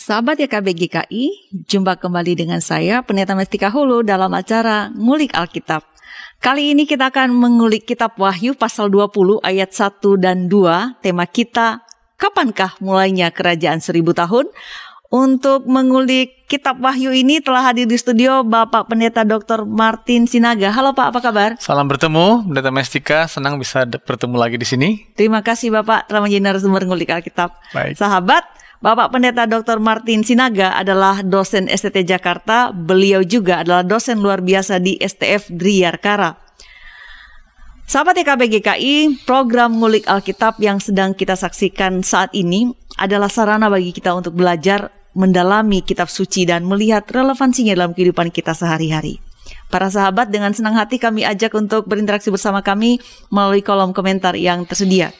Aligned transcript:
Sahabat 0.00 0.40
YKB 0.40 0.72
GKI, 0.72 1.24
jumpa 1.68 2.00
kembali 2.00 2.32
dengan 2.32 2.64
saya, 2.64 3.04
Pendeta 3.04 3.36
Mestika 3.36 3.68
Hulu 3.68 4.00
dalam 4.00 4.32
acara 4.32 4.88
Ngulik 4.96 5.36
Alkitab. 5.36 5.84
Kali 6.40 6.72
ini 6.72 6.88
kita 6.88 7.12
akan 7.12 7.36
mengulik 7.36 7.84
kitab 7.84 8.16
Wahyu 8.16 8.56
pasal 8.56 8.88
20 8.88 9.44
ayat 9.44 9.76
1 9.76 10.00
dan 10.16 10.48
2. 10.48 11.04
Tema 11.04 11.28
kita, 11.28 11.84
Kapankah 12.16 12.80
mulainya 12.80 13.28
kerajaan 13.28 13.84
seribu 13.84 14.16
tahun? 14.16 14.48
Untuk 15.12 15.68
mengulik 15.68 16.48
kitab 16.48 16.80
Wahyu 16.80 17.12
ini 17.12 17.44
telah 17.44 17.68
hadir 17.68 17.84
di 17.84 18.00
studio 18.00 18.40
Bapak 18.40 18.88
Pendeta 18.88 19.20
Dr. 19.20 19.68
Martin 19.68 20.24
Sinaga. 20.24 20.72
Halo 20.72 20.96
Pak, 20.96 21.12
apa 21.12 21.20
kabar? 21.20 21.50
Salam 21.60 21.84
bertemu, 21.92 22.48
Pendeta 22.48 22.72
Mestika. 22.72 23.28
Senang 23.28 23.60
bisa 23.60 23.84
bertemu 23.84 24.36
lagi 24.40 24.56
di 24.56 24.64
sini. 24.64 25.12
Terima 25.12 25.44
kasih 25.44 25.68
Bapak 25.68 26.08
telah 26.08 26.24
menjadi 26.24 26.40
narasumber 26.40 26.88
ngulik 26.88 27.12
Alkitab. 27.12 27.52
Baik. 27.76 28.00
Sahabat, 28.00 28.48
Bapak 28.80 29.12
Pendeta 29.12 29.44
Dr. 29.44 29.76
Martin 29.76 30.24
Sinaga 30.24 30.72
adalah 30.72 31.20
dosen 31.20 31.68
STT 31.68 32.00
Jakarta. 32.00 32.72
Beliau 32.72 33.20
juga 33.20 33.60
adalah 33.60 33.84
dosen 33.84 34.24
luar 34.24 34.40
biasa 34.40 34.80
di 34.80 34.96
STF 34.96 35.52
Driyarkara. 35.52 36.32
Sahabat 37.84 38.16
YKB 38.24 38.40
GKI, 38.48 38.96
program 39.28 39.76
Ngulik 39.76 40.08
Alkitab 40.08 40.56
yang 40.64 40.80
sedang 40.80 41.12
kita 41.12 41.36
saksikan 41.36 42.00
saat 42.00 42.32
ini 42.32 42.72
adalah 42.96 43.28
sarana 43.28 43.68
bagi 43.68 43.92
kita 43.92 44.16
untuk 44.16 44.32
belajar 44.32 44.88
mendalami 45.12 45.84
kitab 45.84 46.08
suci 46.08 46.48
dan 46.48 46.64
melihat 46.64 47.04
relevansinya 47.04 47.76
dalam 47.76 47.92
kehidupan 47.92 48.32
kita 48.32 48.56
sehari-hari. 48.56 49.20
Para 49.68 49.92
sahabat 49.92 50.32
dengan 50.32 50.56
senang 50.56 50.80
hati 50.80 50.96
kami 50.96 51.28
ajak 51.28 51.52
untuk 51.52 51.84
berinteraksi 51.84 52.32
bersama 52.32 52.64
kami 52.64 52.96
melalui 53.28 53.60
kolom 53.60 53.92
komentar 53.92 54.32
yang 54.40 54.64
tersedia. 54.64 55.12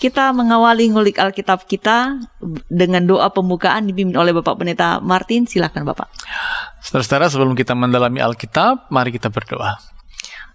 Kita 0.00 0.32
mengawali 0.32 0.88
ngulik 0.88 1.20
Alkitab 1.20 1.68
kita 1.68 2.16
dengan 2.72 3.04
doa 3.04 3.28
pembukaan 3.36 3.84
dipimpin 3.84 4.16
oleh 4.16 4.32
Bapak 4.32 4.56
Pendeta 4.56 4.96
Martin. 5.04 5.44
Silakan 5.44 5.84
Bapak. 5.84 6.08
Saudara-saudara, 6.80 7.28
sebelum 7.28 7.52
kita 7.52 7.76
mendalami 7.76 8.24
Alkitab, 8.24 8.88
mari 8.88 9.12
kita 9.12 9.28
berdoa. 9.28 9.76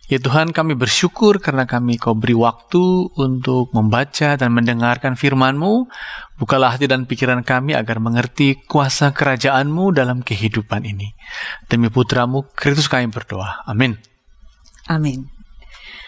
Ya 0.09 0.17
Tuhan, 0.21 0.49
kami 0.49 0.73
bersyukur 0.73 1.41
karena 1.41 1.69
kami 1.69 2.01
kau 2.01 2.17
beri 2.17 2.33
waktu 2.33 3.09
untuk 3.17 3.69
membaca 3.73 4.33
dan 4.33 4.49
mendengarkan 4.49 5.13
firman-Mu. 5.13 5.89
Bukalah 6.41 6.77
hati 6.77 6.89
dan 6.89 7.05
pikiran 7.05 7.45
kami 7.45 7.77
agar 7.77 8.01
mengerti 8.01 8.65
kuasa 8.65 9.13
kerajaan-Mu 9.13 9.93
dalam 9.93 10.25
kehidupan 10.25 10.89
ini. 10.89 11.13
Demi 11.69 11.93
putramu, 11.93 12.49
Kristus 12.57 12.89
kami 12.89 13.13
berdoa. 13.13 13.61
Amin. 13.69 13.97
Amin. 14.89 15.34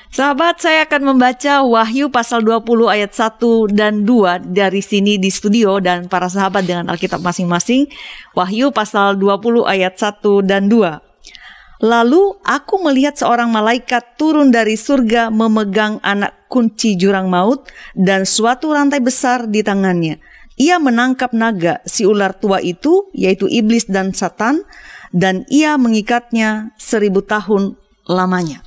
Sahabat, 0.08 0.63
saya 0.63 0.88
akan 0.88 1.13
membaca 1.13 1.67
Wahyu 1.67 2.08
pasal 2.08 2.39
20 2.39 2.88
ayat 2.88 3.11
1 3.11 3.75
dan 3.75 4.08
2 4.08 4.55
dari 4.55 4.80
sini 4.80 5.19
di 5.19 5.27
studio 5.27 5.83
dan 5.83 6.08
para 6.08 6.31
sahabat 6.31 6.64
dengan 6.64 6.88
Alkitab 6.88 7.19
masing-masing. 7.19 7.91
Wahyu 8.31 8.72
pasal 8.72 9.19
20 9.19 9.67
ayat 9.67 9.99
1 9.99 10.47
dan 10.47 10.72
2. 10.72 11.83
Lalu 11.83 12.39
aku 12.41 12.81
melihat 12.81 13.19
seorang 13.19 13.53
malaikat 13.53 14.17
turun 14.17 14.49
dari 14.49 14.73
surga 14.80 15.30
memegang 15.30 16.02
anak 16.02 16.49
kunci 16.49 16.97
jurang 16.97 17.30
maut 17.30 17.69
dan 17.94 18.25
suatu 18.25 18.73
rantai 18.73 19.03
besar 19.03 19.45
di 19.45 19.61
tangannya. 19.61 20.17
Ia 20.58 20.81
menangkap 20.81 21.38
naga 21.38 21.86
si 21.86 22.02
ular 22.02 22.33
tua 22.33 22.58
itu, 22.66 23.14
yaitu 23.14 23.45
iblis 23.45 23.86
dan 23.86 24.09
satan, 24.09 24.66
dan 25.14 25.45
ia 25.53 25.77
mengikatnya 25.77 26.73
seribu 26.81 27.21
tahun 27.21 27.77
lamanya. 28.10 28.67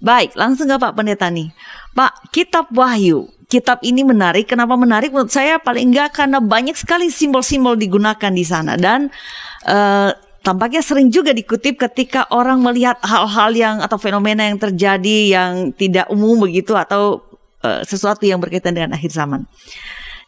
Baik, 0.00 0.36
langsung 0.36 0.68
ke 0.68 0.76
Pak 0.76 0.92
Pendeta 0.92 1.28
nih. 1.32 1.48
Pak, 1.96 2.30
kitab 2.32 2.68
Wahyu. 2.72 3.28
Kitab 3.46 3.80
ini 3.86 4.02
menarik. 4.02 4.50
Kenapa 4.50 4.74
menarik? 4.74 5.14
Menurut 5.14 5.30
saya 5.30 5.62
paling 5.62 5.94
enggak 5.94 6.18
karena 6.18 6.42
banyak 6.42 6.74
sekali 6.74 7.08
simbol-simbol 7.08 7.78
digunakan 7.78 8.32
di 8.34 8.42
sana 8.42 8.74
dan 8.74 9.06
uh, 9.70 10.10
tampaknya 10.42 10.82
sering 10.82 11.14
juga 11.14 11.30
dikutip 11.30 11.78
ketika 11.78 12.26
orang 12.34 12.58
melihat 12.58 12.98
hal-hal 13.06 13.50
yang 13.54 13.76
atau 13.78 13.98
fenomena 14.02 14.46
yang 14.46 14.58
terjadi 14.58 15.18
yang 15.30 15.70
tidak 15.78 16.10
umum 16.10 16.42
begitu 16.42 16.74
atau 16.74 17.22
uh, 17.62 17.86
sesuatu 17.86 18.26
yang 18.26 18.42
berkaitan 18.42 18.74
dengan 18.74 18.98
akhir 18.98 19.14
zaman. 19.14 19.46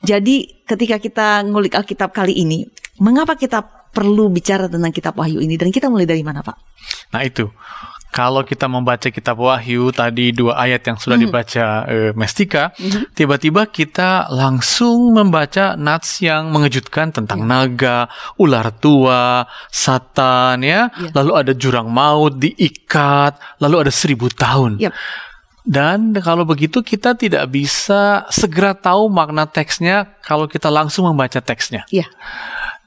Jadi 0.07 0.63
ketika 0.63 1.03
kita 1.03 1.43
ngulik 1.43 1.75
Alkitab 1.75 2.15
kali 2.15 2.39
ini, 2.39 2.71
mengapa 3.03 3.35
kita 3.35 3.67
perlu 3.91 4.31
bicara 4.31 4.71
tentang 4.71 4.95
kitab 4.95 5.19
Wahyu 5.19 5.43
ini 5.43 5.59
dan 5.59 5.75
kita 5.75 5.91
mulai 5.91 6.07
dari 6.07 6.23
mana, 6.23 6.39
Pak? 6.39 6.57
Nah 7.11 7.23
itu, 7.27 7.51
kalau 8.19 8.43
kita 8.43 8.67
membaca 8.67 9.15
kitab 9.15 9.39
Wahyu 9.39 9.95
tadi 9.95 10.35
dua 10.35 10.59
ayat 10.59 10.83
yang 10.83 10.99
sudah 10.99 11.15
dibaca 11.15 11.87
uh, 11.87 12.11
Mestika, 12.19 12.75
tiba-tiba 13.15 13.71
kita 13.71 14.27
langsung 14.35 15.15
membaca 15.15 15.79
nats 15.79 16.19
yang 16.19 16.51
mengejutkan 16.51 17.15
tentang 17.15 17.47
naga, 17.47 18.11
ular 18.35 18.75
tua, 18.75 19.47
satan 19.71 20.67
ya, 20.67 20.91
lalu 21.15 21.33
ada 21.39 21.53
jurang 21.55 21.87
maut 21.87 22.43
diikat, 22.43 23.39
lalu 23.63 23.87
ada 23.87 23.93
seribu 23.95 24.27
tahun. 24.35 24.83
Yap. 24.83 24.99
Dan 25.69 26.17
kalau 26.25 26.43
begitu 26.49 26.81
kita 26.83 27.15
tidak 27.15 27.45
bisa 27.53 28.27
segera 28.33 28.73
tahu 28.73 29.13
makna 29.13 29.45
teksnya 29.45 30.19
kalau 30.27 30.51
kita 30.51 30.73
langsung 30.73 31.07
membaca 31.07 31.39
teksnya. 31.39 31.85
Iya. 31.93 32.09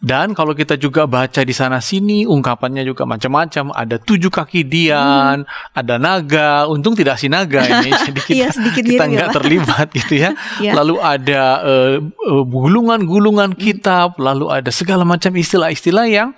Dan 0.01 0.33
kalau 0.33 0.57
kita 0.57 0.81
juga 0.81 1.05
baca 1.05 1.45
di 1.45 1.53
sana 1.53 1.77
sini, 1.77 2.25
ungkapannya 2.25 2.81
juga 2.81 3.05
macam-macam. 3.05 3.69
Ada 3.69 4.01
tujuh 4.01 4.33
kaki 4.33 4.65
Dian, 4.65 5.45
ada 5.77 5.95
naga. 6.01 6.65
Untung 6.65 6.97
tidak 6.97 7.21
si 7.21 7.29
naga 7.29 7.61
ini, 7.61 7.93
jadi 8.09 8.19
kita 8.25 8.33
Iya, 8.33 8.47
sedikit 8.49 8.81
kita 8.81 9.03
nggak 9.05 9.29
ya. 9.29 9.33
terlibat 9.37 9.87
gitu 9.93 10.13
ya. 10.17 10.33
Iya. 10.61 10.73
Lalu 10.73 10.95
ada 10.97 11.43
eh, 11.61 11.95
eh, 12.01 12.43
gulungan-gulungan 12.49 13.53
kitab, 13.53 14.17
lalu 14.17 14.49
ada 14.49 14.73
segala 14.73 15.05
macam 15.05 15.29
istilah-istilah 15.37 16.09
yang 16.09 16.33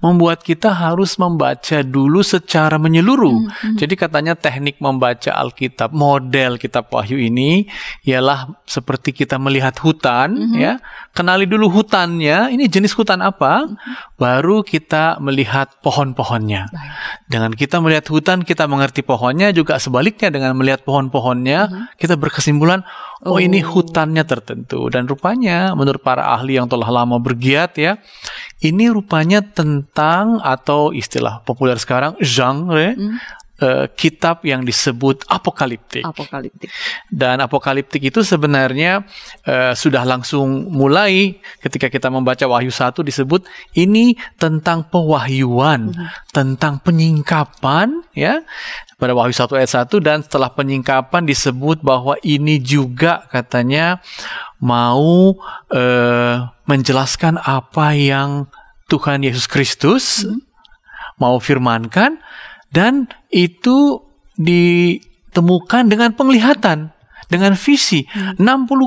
membuat 0.00 0.40
kita 0.40 0.72
harus 0.72 1.14
membaca 1.20 1.84
dulu 1.84 2.24
secara 2.24 2.74
menyeluruh. 2.80 3.38
Jadi 3.78 3.94
katanya 3.94 4.34
teknik 4.34 4.80
membaca 4.82 5.30
Alkitab, 5.30 5.94
model 5.94 6.58
kitab 6.58 6.90
Wahyu 6.90 7.20
ini 7.22 7.70
ialah 8.02 8.50
seperti 8.66 9.14
kita 9.14 9.38
melihat 9.38 9.78
hutan, 9.78 10.58
ya. 10.58 10.82
Kenali 11.14 11.46
dulu 11.46 11.70
hutannya, 11.70 12.50
ini 12.50 12.66
jenis 12.66 12.96
hutan 12.96 13.01
apa, 13.10 13.66
baru 14.20 14.62
kita 14.62 15.18
melihat 15.18 15.82
pohon-pohonnya. 15.82 16.70
Dengan 17.26 17.50
kita 17.50 17.82
melihat 17.82 18.06
hutan, 18.12 18.46
kita 18.46 18.70
mengerti 18.70 19.02
pohonnya, 19.02 19.50
juga 19.50 19.80
sebaliknya 19.82 20.30
dengan 20.30 20.54
melihat 20.54 20.86
pohon-pohonnya, 20.86 21.90
kita 21.98 22.14
berkesimpulan, 22.14 22.86
oh 23.26 23.42
ini 23.42 23.58
hutannya 23.64 24.22
tertentu. 24.22 24.86
Dan 24.92 25.10
rupanya 25.10 25.74
menurut 25.74 26.04
para 26.04 26.30
ahli 26.30 26.60
yang 26.60 26.70
telah 26.70 26.86
lama 26.86 27.18
bergiat 27.18 27.74
ya, 27.74 27.98
ini 28.62 28.86
rupanya 28.86 29.42
tentang 29.42 30.38
atau 30.38 30.94
istilah 30.94 31.42
populer 31.42 31.74
sekarang 31.80 32.14
genre 32.22 32.94
eh, 33.60 33.86
kitab 33.92 34.40
yang 34.46 34.64
disebut 34.64 35.28
apokaliptik. 35.28 36.06
Apokaliptik. 36.06 36.68
Dan 37.10 37.42
apokaliptik 37.42 38.00
itu 38.00 38.24
sebenarnya 38.24 39.04
eh, 39.44 39.72
sudah 39.76 40.06
langsung 40.06 40.70
mulai 40.72 41.42
ketika 41.60 41.92
kita 41.92 42.08
membaca 42.08 42.44
Wahyu 42.48 42.72
1 42.72 43.02
disebut 43.04 43.44
ini 43.76 44.16
tentang 44.40 44.88
pewahyuan, 44.88 45.92
tentang 46.30 46.80
penyingkapan 46.80 48.00
ya. 48.16 48.40
Pada 48.96 49.18
Wahyu 49.18 49.34
1 49.34 49.58
ayat 49.58 49.90
1 49.90 49.98
dan 49.98 50.18
setelah 50.22 50.54
penyingkapan 50.54 51.26
disebut 51.26 51.82
bahwa 51.82 52.14
ini 52.22 52.62
juga 52.62 53.26
katanya 53.28 53.98
mau 54.62 55.34
eh, 55.74 56.36
menjelaskan 56.70 57.42
apa 57.42 57.98
yang 57.98 58.46
Tuhan 58.86 59.26
Yesus 59.26 59.50
Kristus 59.50 60.22
mau 61.16 61.38
firmankan 61.38 62.18
dan 62.72 63.06
itu 63.28 64.00
ditemukan 64.40 65.92
dengan 65.92 66.16
penglihatan 66.16 66.90
dengan 67.28 67.54
visi. 67.54 68.06
60 68.38 68.40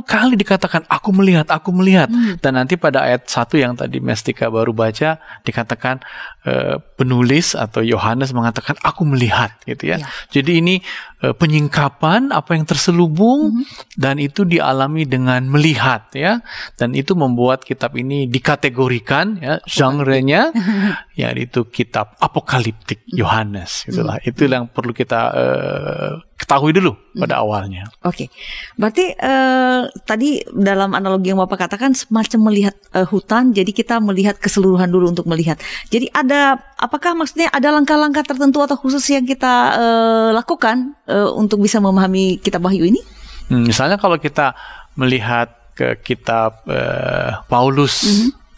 kali 0.03 0.35
dikatakan 0.35 0.87
aku 0.89 1.09
melihat 1.15 1.47
aku 1.51 1.71
melihat. 1.71 2.09
Dan 2.39 2.59
nanti 2.59 2.75
pada 2.75 3.05
ayat 3.05 3.27
1 3.27 3.55
yang 3.57 3.73
tadi 3.77 4.01
Mestika 4.01 4.49
baru 4.51 4.71
baca 4.75 5.19
dikatakan 5.45 6.01
eh, 6.45 6.77
penulis 6.97 7.53
atau 7.53 7.81
Yohanes 7.83 8.31
mengatakan 8.31 8.75
aku 8.81 9.05
melihat 9.07 9.55
gitu 9.63 9.95
ya. 9.95 9.97
Ya. 10.01 10.07
Jadi 10.31 10.59
ini 10.59 10.75
eh, 11.23 11.33
penyingkapan 11.35 12.31
apa 12.31 12.57
yang 12.57 12.65
terselubung 12.67 13.65
dan 13.95 14.19
itu 14.19 14.43
dialami 14.43 15.07
dengan 15.07 15.45
melihat 15.47 16.11
ya. 16.15 16.41
Dan 16.75 16.97
itu 16.97 17.13
membuat 17.15 17.63
kitab 17.63 17.95
ini 17.95 18.27
dikategorikan 18.27 19.39
ya 19.39 19.53
genrenya 19.67 20.51
ya 21.19 21.31
itu 21.35 21.67
kitab 21.71 22.15
apokaliptik 22.19 23.03
Yohanes 23.09 23.87
itulah. 23.87 24.19
Itu 24.23 24.47
yang 24.47 24.71
perlu 24.71 24.91
kita 24.91 25.21
eh, 25.35 26.11
ketahui 26.45 26.77
dulu 26.77 26.93
pada 27.17 27.41
awalnya. 27.41 27.89
Oke, 28.05 28.29
berarti 28.77 29.17
eh, 29.17 29.81
tadi 30.05 30.45
dalam 30.53 30.93
analogi 30.93 31.33
yang 31.33 31.41
bapak 31.41 31.65
katakan 31.65 31.97
semacam 31.97 32.53
melihat 32.53 32.75
eh, 32.93 33.01
hutan, 33.01 33.49
jadi 33.49 33.71
kita 33.73 33.97
melihat 33.97 34.37
keseluruhan 34.37 34.93
dulu 34.93 35.09
untuk 35.09 35.25
melihat. 35.25 35.57
Jadi 35.89 36.13
ada, 36.13 36.61
apakah 36.77 37.17
maksudnya 37.17 37.49
ada 37.49 37.73
langkah-langkah 37.73 38.21
tertentu 38.21 38.61
atau 38.61 38.77
khusus 38.77 39.01
yang 39.09 39.25
kita 39.25 39.53
eh, 39.73 40.29
lakukan 40.37 40.93
eh, 41.09 41.29
untuk 41.33 41.65
bisa 41.65 41.81
memahami 41.81 42.37
kitab 42.37 42.61
Wahyu 42.61 42.85
ini? 42.85 43.01
Hmm, 43.49 43.65
misalnya 43.65 43.97
kalau 43.97 44.21
kita 44.21 44.53
melihat 44.93 45.49
ke 45.73 45.97
kitab 46.05 46.61
eh, 46.69 47.41
Paulus 47.49 48.05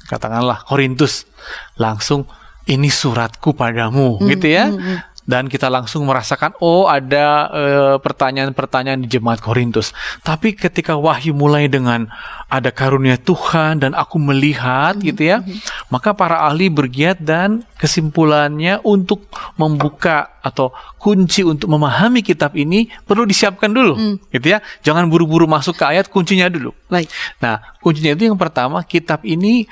katakanlah 0.07 0.63
Korintus, 0.63 1.27
langsung 1.75 2.27
ini 2.67 2.91
suratku 2.91 3.55
padamu, 3.55 4.19
Hmm, 4.19 4.27
gitu 4.27 4.47
ya. 4.51 4.67
hmm, 4.67 4.79
hmm. 4.79 4.97
Dan 5.27 5.51
kita 5.51 5.67
langsung 5.67 6.07
merasakan, 6.07 6.55
oh 6.63 6.87
ada 6.87 7.51
eh, 7.51 7.95
pertanyaan-pertanyaan 7.99 9.03
di 9.03 9.11
jemaat 9.11 9.43
Korintus. 9.43 9.91
Tapi 10.23 10.55
ketika 10.55 10.95
wahyu 10.95 11.35
mulai 11.35 11.67
dengan 11.67 12.07
ada 12.47 12.71
karunia 12.71 13.19
Tuhan 13.19 13.83
dan 13.83 13.91
aku 13.91 14.23
melihat, 14.23 14.95
gitu 15.03 15.27
ya, 15.27 15.43
maka 15.91 16.15
para 16.15 16.47
ahli 16.47 16.71
bergiat 16.71 17.19
dan 17.19 17.67
kesimpulannya 17.75 18.79
untuk 18.87 19.27
membuka 19.59 20.39
atau 20.39 20.71
kunci 20.95 21.43
untuk 21.43 21.67
memahami 21.67 22.23
kitab 22.23 22.55
ini 22.55 22.87
perlu 23.03 23.27
disiapkan 23.27 23.67
dulu, 23.67 24.23
gitu 24.31 24.47
ya. 24.47 24.63
Jangan 24.79 25.11
buru-buru 25.11 25.43
masuk 25.43 25.75
ke 25.75 25.83
ayat 25.83 26.07
kuncinya 26.07 26.47
dulu. 26.47 26.71
Baik. 26.87 27.11
Nah, 27.43 27.75
kuncinya 27.83 28.15
itu 28.15 28.31
yang 28.31 28.39
pertama, 28.39 28.79
kitab 28.87 29.27
ini 29.27 29.67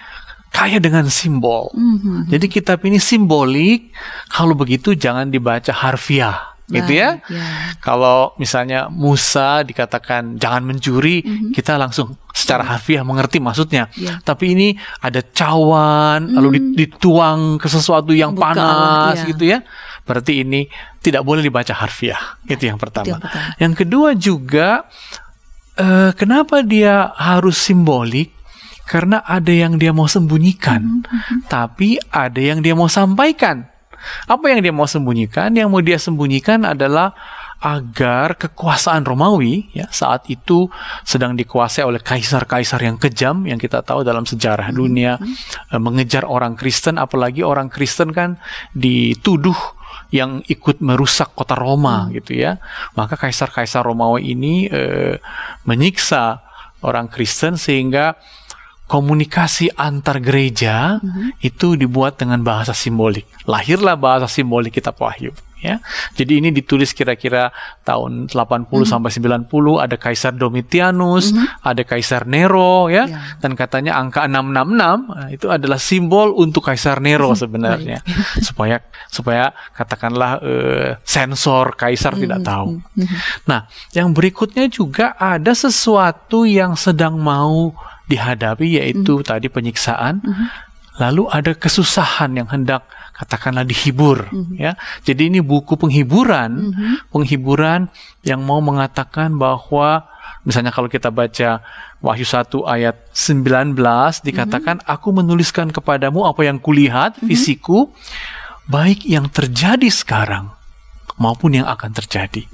kaya 0.56 0.80
dengan 0.80 1.12
simbol. 1.12 1.68
Mhm. 1.75 2.31
Jadi 2.31 2.46
kitab 2.48 2.80
ini 2.88 2.96
simbolik. 2.96 3.92
Kalau 4.31 4.56
begitu 4.56 4.96
jangan 4.96 5.28
dibaca 5.28 5.75
harfiah, 5.75 6.56
gitu 6.72 6.96
ya. 6.96 7.19
Baik, 7.19 7.36
ya. 7.36 7.46
Kalau 7.84 8.31
misalnya 8.40 8.88
Musa 8.88 9.68
dikatakan 9.68 10.40
jangan 10.40 10.63
mencuri, 10.63 11.22
kita 11.52 11.75
langsung 11.75 12.16
secara 12.31 12.63
harfiah 12.63 13.04
mengerti 13.04 13.44
maksudnya. 13.44 13.92
Ya. 14.00 14.24
Tapi 14.24 14.56
ini 14.56 14.68
ada 15.04 15.19
cawan, 15.19 16.31
lalu 16.31 16.56
dit- 16.56 16.72
dituang 16.88 17.60
ke 17.60 17.68
sesuatu 17.68 18.16
yang 18.16 18.31
Buka, 18.34 18.56
panas, 18.56 19.22
ya. 19.22 19.28
gitu 19.30 19.44
ya. 19.46 19.60
Berarti 20.06 20.46
ini 20.46 20.69
tidak 21.02 21.25
boleh 21.25 21.42
dibaca 21.42 21.74
harfiah. 21.74 22.40
Itu 22.46 22.69
yang 22.69 22.78
pertama. 22.78 23.06
yang 23.10 23.22
pertama. 23.22 23.48
Yang 23.57 23.74
kedua 23.81 24.10
juga, 24.13 24.69
eh, 25.75 26.12
kenapa 26.16 26.62
dia 26.62 27.10
harus 27.18 27.57
simbolik? 27.57 28.35
Karena 28.86 29.26
ada 29.26 29.50
yang 29.50 29.82
dia 29.82 29.90
mau 29.90 30.06
sembunyikan, 30.06 31.06
tapi 31.50 31.98
ada 32.14 32.38
yang 32.38 32.62
dia 32.62 32.78
mau 32.78 32.86
sampaikan. 32.86 33.66
Apa 34.30 34.54
yang 34.54 34.62
dia 34.62 34.70
mau 34.70 34.86
sembunyikan? 34.86 35.50
Yang 35.58 35.70
mau 35.74 35.82
dia 35.82 35.98
sembunyikan 35.98 36.62
adalah 36.62 37.18
agar 37.64 38.36
kekuasaan 38.36 39.08
Romawi 39.08 39.72
ya 39.72 39.88
saat 39.88 40.28
itu 40.28 40.68
sedang 41.08 41.34
dikuasai 41.40 41.88
oleh 41.88 42.04
kaisar-kaisar 42.04 42.84
yang 42.84 43.00
kejam 43.00 43.48
yang 43.48 43.56
kita 43.56 43.80
tahu 43.80 44.04
dalam 44.04 44.28
sejarah 44.28 44.76
dunia 44.76 45.16
eh, 45.72 45.80
mengejar 45.80 46.28
orang 46.28 46.60
Kristen 46.60 47.00
apalagi 47.00 47.42
orang 47.42 47.72
Kristen 47.72 48.12
kan 48.12 48.38
dituduh 48.76 49.56
yang 50.12 50.44
ikut 50.46 50.84
merusak 50.84 51.34
kota 51.34 51.56
Roma 51.56 52.12
gitu 52.12 52.36
ya 52.36 52.60
maka 52.94 53.16
kaisar-kaisar 53.16 53.81
Romawi 53.88 54.36
ini 54.36 54.68
eh, 54.68 55.18
menyiksa 55.64 56.44
orang 56.84 57.08
Kristen 57.10 57.58
sehingga 57.58 58.20
komunikasi 58.86 59.74
antar 59.74 60.22
gereja 60.22 61.02
itu 61.42 61.74
dibuat 61.74 62.22
dengan 62.22 62.46
bahasa 62.46 62.72
simbolik. 62.74 63.26
Lahirlah 63.50 63.98
bahasa 63.98 64.30
simbolik 64.30 64.78
kitab 64.78 64.98
Wahyu 65.02 65.34
ya. 65.66 65.82
Jadi 66.14 66.38
ini 66.38 66.50
ditulis 66.54 66.94
kira-kira 66.94 67.50
tahun 67.82 68.30
80 68.30 68.70
sampai 68.86 69.10
90 69.10 69.50
ada 69.82 69.96
Kaisar 69.98 70.38
Domitianus, 70.38 71.34
ada 71.66 71.82
Kaisar 71.82 72.30
Nero 72.30 72.86
ya 72.94 73.10
Ya. 73.10 73.38
dan 73.42 73.54
katanya 73.54 74.02
angka 74.02 74.26
666 74.26 75.10
nah, 75.10 75.28
itu 75.30 75.48
adalah 75.50 75.78
simbol 75.81 76.34
untuk 76.38 76.66
Kaisar 76.70 77.02
Nero 77.02 77.34
sebenarnya. 77.34 78.02
supaya 78.48 78.81
supaya 79.10 79.50
katakanlah 79.74 80.42
eh, 80.46 80.90
sensor 81.02 81.74
kaisar 81.74 82.14
tidak 82.18 82.46
tahu. 82.46 82.81
Nah, 83.50 83.66
yang 83.96 84.14
berikutnya 84.14 84.70
juga 84.70 85.18
ada 85.18 85.54
sesuatu 85.58 86.44
yang 86.46 86.78
sedang 86.78 87.18
mau 87.18 87.74
dihadapi 88.10 88.80
yaitu 88.81 89.22
tadi 89.25 89.48
penyiksaan. 89.50 90.22
Lalu 90.96 91.28
ada 91.28 91.52
kesusahan 91.52 92.40
yang 92.40 92.48
hendak 92.48 92.88
katakanlah 93.16 93.68
dihibur 93.68 94.31
ya. 94.56 94.80
Jadi 95.04 95.28
ini 95.28 95.40
buku 95.44 95.75
penghiburan, 95.75 96.72
penghiburan 97.12 97.92
yang 98.24 98.40
mau 98.44 98.63
mengatakan 98.63 99.36
bahwa 99.36 100.07
misalnya 100.48 100.72
kalau 100.72 100.88
kita 100.88 101.12
baca 101.12 101.60
Wahyu 102.04 102.28
1 102.28 102.48
ayat 102.69 102.96
19 103.12 103.75
dikatakan 104.24 104.84
aku 104.86 105.10
menuliskan 105.10 105.74
kepadamu 105.74 106.28
apa 106.28 106.46
yang 106.46 106.62
kulihat 106.62 107.18
fisiku 107.24 107.90
baik 108.69 109.04
yang 109.10 109.25
terjadi 109.28 109.90
sekarang 109.90 110.54
maupun 111.18 111.60
yang 111.60 111.68
akan 111.68 111.92
terjadi. 111.96 112.46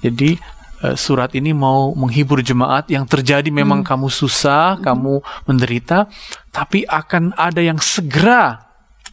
Jadi 0.00 0.38
eh, 0.82 0.96
surat 0.98 1.32
ini 1.38 1.54
mau 1.54 1.94
menghibur 1.94 2.42
jemaat 2.42 2.90
yang 2.90 3.06
terjadi 3.06 3.48
memang 3.48 3.86
kamu 3.86 4.10
susah, 4.10 4.78
kamu 4.82 5.22
menderita, 5.48 6.10
tapi 6.50 6.84
akan 6.84 7.32
ada 7.38 7.62
yang 7.62 7.78
segera 7.80 8.72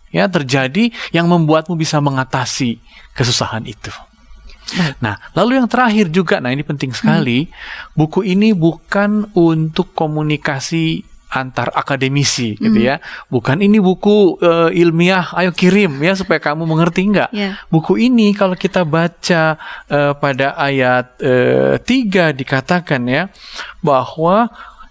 ya 0.10 0.26
terjadi 0.26 0.90
yang 1.14 1.30
membuatmu 1.30 1.78
bisa 1.78 2.02
mengatasi 2.02 2.82
kesusahan 3.14 3.66
itu. 3.66 3.94
Nah, 5.02 5.18
lalu 5.34 5.58
yang 5.58 5.66
terakhir 5.66 6.14
juga, 6.14 6.38
nah 6.38 6.54
ini 6.54 6.62
penting 6.62 6.94
sekali, 6.94 7.50
buku 7.98 8.22
ini 8.22 8.54
bukan 8.54 9.34
untuk 9.34 9.98
komunikasi 9.98 11.09
antar 11.30 11.70
akademisi 11.72 12.58
gitu 12.58 12.80
ya. 12.80 12.98
Bukan 13.30 13.62
ini 13.62 13.78
buku 13.78 14.42
eh, 14.42 14.70
ilmiah, 14.76 15.30
ayo 15.38 15.54
kirim 15.54 16.02
ya 16.02 16.18
supaya 16.18 16.42
kamu 16.42 16.66
mengerti 16.66 17.06
enggak. 17.06 17.30
Ya. 17.30 17.62
Buku 17.70 17.96
ini 17.96 18.34
kalau 18.34 18.58
kita 18.58 18.82
baca 18.82 19.56
eh, 19.88 20.14
pada 20.18 20.58
ayat 20.58 21.22
eh, 21.22 21.78
3 21.78 22.34
dikatakan 22.34 23.02
ya 23.06 23.30
bahwa 23.80 24.50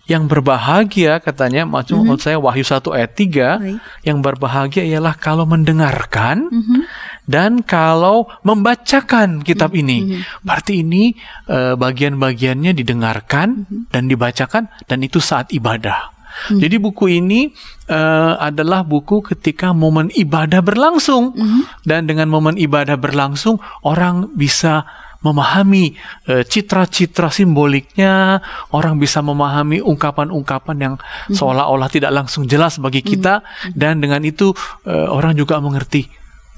yang 0.09 0.25
berbahagia 0.25 1.21
katanya 1.21 1.69
maksud 1.69 2.01
maksud 2.01 2.33
saya 2.33 2.39
Wahyu 2.41 2.65
1 2.65 2.81
ayat 2.97 3.13
3 3.13 3.29
Baik. 3.61 3.77
yang 4.09 4.25
berbahagia 4.25 4.81
ialah 4.81 5.13
kalau 5.13 5.45
mendengarkan 5.45 6.49
Mhm. 6.49 6.81
dan 7.29 7.61
kalau 7.61 8.25
membacakan 8.41 9.45
kitab 9.45 9.77
ini. 9.77 10.17
Berarti 10.41 10.81
ini 10.81 11.13
eh, 11.45 11.77
bagian-bagiannya 11.77 12.73
didengarkan 12.73 13.69
dan 13.93 14.09
dibacakan 14.09 14.73
dan 14.89 14.99
itu 15.05 15.21
saat 15.21 15.53
ibadah. 15.53 16.09
Jadi 16.49 16.77
buku 16.79 17.19
ini 17.19 17.51
eh, 17.91 18.35
adalah 18.39 18.87
buku 18.87 19.21
ketika 19.35 19.75
momen 19.75 20.13
ibadah 20.15 20.63
berlangsung. 20.63 21.35
Dan 21.83 22.07
dengan 22.07 22.31
momen 22.31 22.55
ibadah 22.55 22.95
berlangsung 22.95 23.59
orang 23.83 24.31
bisa 24.39 24.87
memahami 25.19 25.99
eh, 26.31 26.47
citra-citra 26.47 27.31
simboliknya, 27.35 28.39
orang 28.71 29.03
bisa 29.03 29.19
memahami 29.19 29.83
ungkapan-ungkapan 29.83 30.77
yang 30.79 30.95
seolah-olah 31.35 31.91
tidak 31.91 32.15
langsung 32.15 32.47
jelas 32.47 32.79
bagi 32.79 33.03
kita. 33.03 33.43
Dan 33.75 33.99
dengan 33.99 34.23
itu 34.23 34.55
eh, 34.87 35.09
orang 35.11 35.35
juga 35.35 35.59
mengerti 35.59 36.07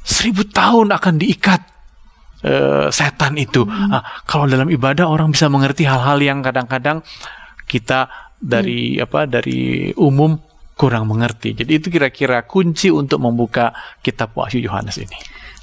seribu 0.04 0.44
tahun 0.48 0.92
akan 0.92 1.14
diikat 1.20 1.60
eh, 2.44 2.86
setan 2.92 3.40
itu. 3.40 3.64
Ah, 3.64 4.04
kalau 4.28 4.44
dalam 4.44 4.68
ibadah 4.68 5.08
orang 5.08 5.32
bisa 5.32 5.48
mengerti 5.48 5.88
hal-hal 5.88 6.20
yang 6.20 6.44
kadang-kadang 6.44 7.00
kita 7.64 8.10
dari 8.40 8.96
apa 8.96 9.28
dari 9.28 9.92
umum 10.00 10.32
kurang 10.72 11.12
mengerti. 11.12 11.52
Jadi 11.52 11.72
itu 11.76 11.92
kira-kira 11.92 12.48
kunci 12.48 12.88
untuk 12.88 13.20
membuka 13.20 13.68
kitab 14.00 14.32
Wahyu 14.32 14.64
Yohanes 14.64 14.96
ini. 14.96 15.18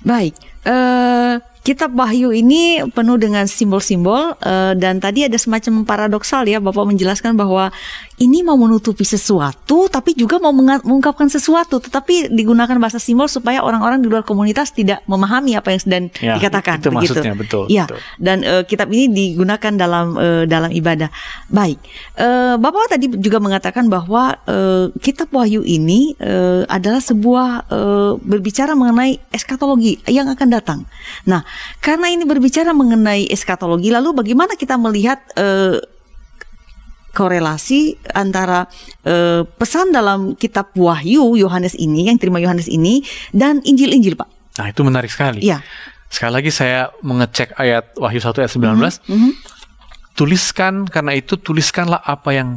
Baik, 0.05 0.56
eh, 0.67 1.33
kitab 1.63 1.91
Wahyu 1.91 2.31
ini 2.31 2.79
penuh 2.91 3.19
dengan 3.19 3.43
simbol-simbol 3.43 4.39
eh, 4.39 4.71
dan 4.75 4.99
tadi 4.99 5.23
ada 5.23 5.35
semacam 5.35 5.83
paradoksal 5.83 6.43
ya, 6.43 6.59
Bapak 6.59 6.83
menjelaskan 6.85 7.35
bahwa 7.35 7.71
ini 8.17 8.39
mau 8.41 8.55
menutupi 8.55 9.03
sesuatu, 9.03 9.85
tapi 9.87 10.15
juga 10.15 10.39
mau 10.39 10.49
mengungkapkan 10.49 11.27
sesuatu, 11.27 11.77
tetapi 11.77 12.31
digunakan 12.31 12.73
bahasa 12.79 12.97
simbol 12.97 13.27
supaya 13.27 13.61
orang-orang 13.61 14.01
di 14.01 14.07
luar 14.07 14.23
komunitas 14.23 14.71
tidak 14.71 15.03
memahami 15.05 15.53
apa 15.53 15.69
yang 15.69 15.81
sedang 15.83 16.03
Ya, 16.17 16.39
dikatakan. 16.39 16.79
itu 16.81 16.89
begitu. 16.89 17.13
maksudnya, 17.13 17.33
betul, 17.35 17.63
Ya, 17.69 17.85
betul. 17.85 17.99
dan 18.17 18.37
eh, 18.41 18.63
kitab 18.65 18.87
ini 18.89 19.05
digunakan 19.11 19.69
dalam 19.75 20.15
eh, 20.17 20.43
dalam 20.47 20.71
ibadah. 20.71 21.11
Baik, 21.47 21.77
Eh, 22.17 22.55
Bapak 22.57 22.89
tadi 22.89 23.05
juga 23.13 23.37
mengatakan 23.37 23.85
bahwa 23.85 24.33
eh, 24.49 24.89
kitab 24.97 25.29
Wahyu 25.29 25.61
ini 25.61 26.17
eh, 26.17 26.65
adalah 26.65 26.97
sebuah 26.97 27.69
eh, 27.69 28.11
berbicara 28.17 28.73
mengenai 28.73 29.21
eskatologi 29.29 30.01
yang 30.09 30.25
akan 30.25 30.47
datang. 30.49 30.56
Nah, 31.25 31.41
karena 31.79 32.07
ini 32.09 32.23
berbicara 32.23 32.71
mengenai 32.73 33.27
eskatologi, 33.27 33.91
lalu 33.91 34.13
bagaimana 34.13 34.55
kita 34.55 34.77
melihat 34.77 35.21
eh, 35.35 35.77
korelasi 37.13 37.97
antara 38.13 38.69
eh, 39.01 39.41
pesan 39.41 39.89
dalam 39.89 40.37
kitab 40.37 40.69
Wahyu 40.77 41.33
Yohanes 41.33 41.73
ini 41.73 42.07
yang 42.13 42.21
terima 42.21 42.37
Yohanes 42.37 42.69
ini 42.69 43.01
dan 43.33 43.61
Injil-Injil, 43.65 44.13
Pak? 44.13 44.29
Nah, 44.61 44.69
itu 44.69 44.81
menarik 44.85 45.09
sekali. 45.09 45.41
Iya. 45.41 45.65
Sekali 46.07 46.33
lagi 46.39 46.51
saya 46.53 46.93
mengecek 47.03 47.57
ayat 47.57 47.97
Wahyu 47.97 48.21
1 48.21 48.41
ayat 48.41 48.51
19. 48.53 49.01
Mhm. 49.09 49.31
Tuliskan 50.17 50.89
karena 50.89 51.13
itu 51.13 51.37
tuliskanlah 51.37 52.01
apa 52.01 52.33
yang 52.33 52.49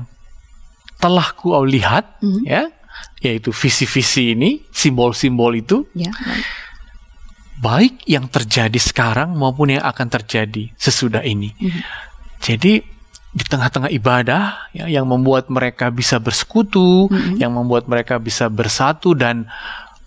telah 1.00 1.32
ku 1.36 1.52
lihat 1.64 2.20
Mhm. 2.20 2.40
ya, 2.44 2.62
yaitu 3.24 3.52
visi-visi 3.52 4.36
ini, 4.36 4.64
simbol-simbol 4.72 5.52
itu 5.56 5.88
Ya, 5.96 6.12
baik. 6.12 6.44
Baik 7.60 8.08
yang 8.08 8.26
terjadi 8.32 8.80
sekarang 8.80 9.36
maupun 9.36 9.76
yang 9.76 9.84
akan 9.84 10.08
terjadi 10.08 10.72
sesudah 10.80 11.20
ini. 11.20 11.52
Mhm. 11.60 11.80
Jadi 12.40 12.80
di 13.30 13.44
tengah-tengah 13.46 13.94
ibadah 13.94 14.72
ya, 14.74 14.90
yang 14.90 15.06
membuat 15.06 15.46
mereka 15.54 15.86
bisa 15.94 16.18
bersekutu, 16.18 17.06
mm-hmm. 17.06 17.38
yang 17.38 17.54
membuat 17.54 17.86
mereka 17.86 18.18
bisa 18.18 18.50
bersatu 18.50 19.14
dan 19.14 19.46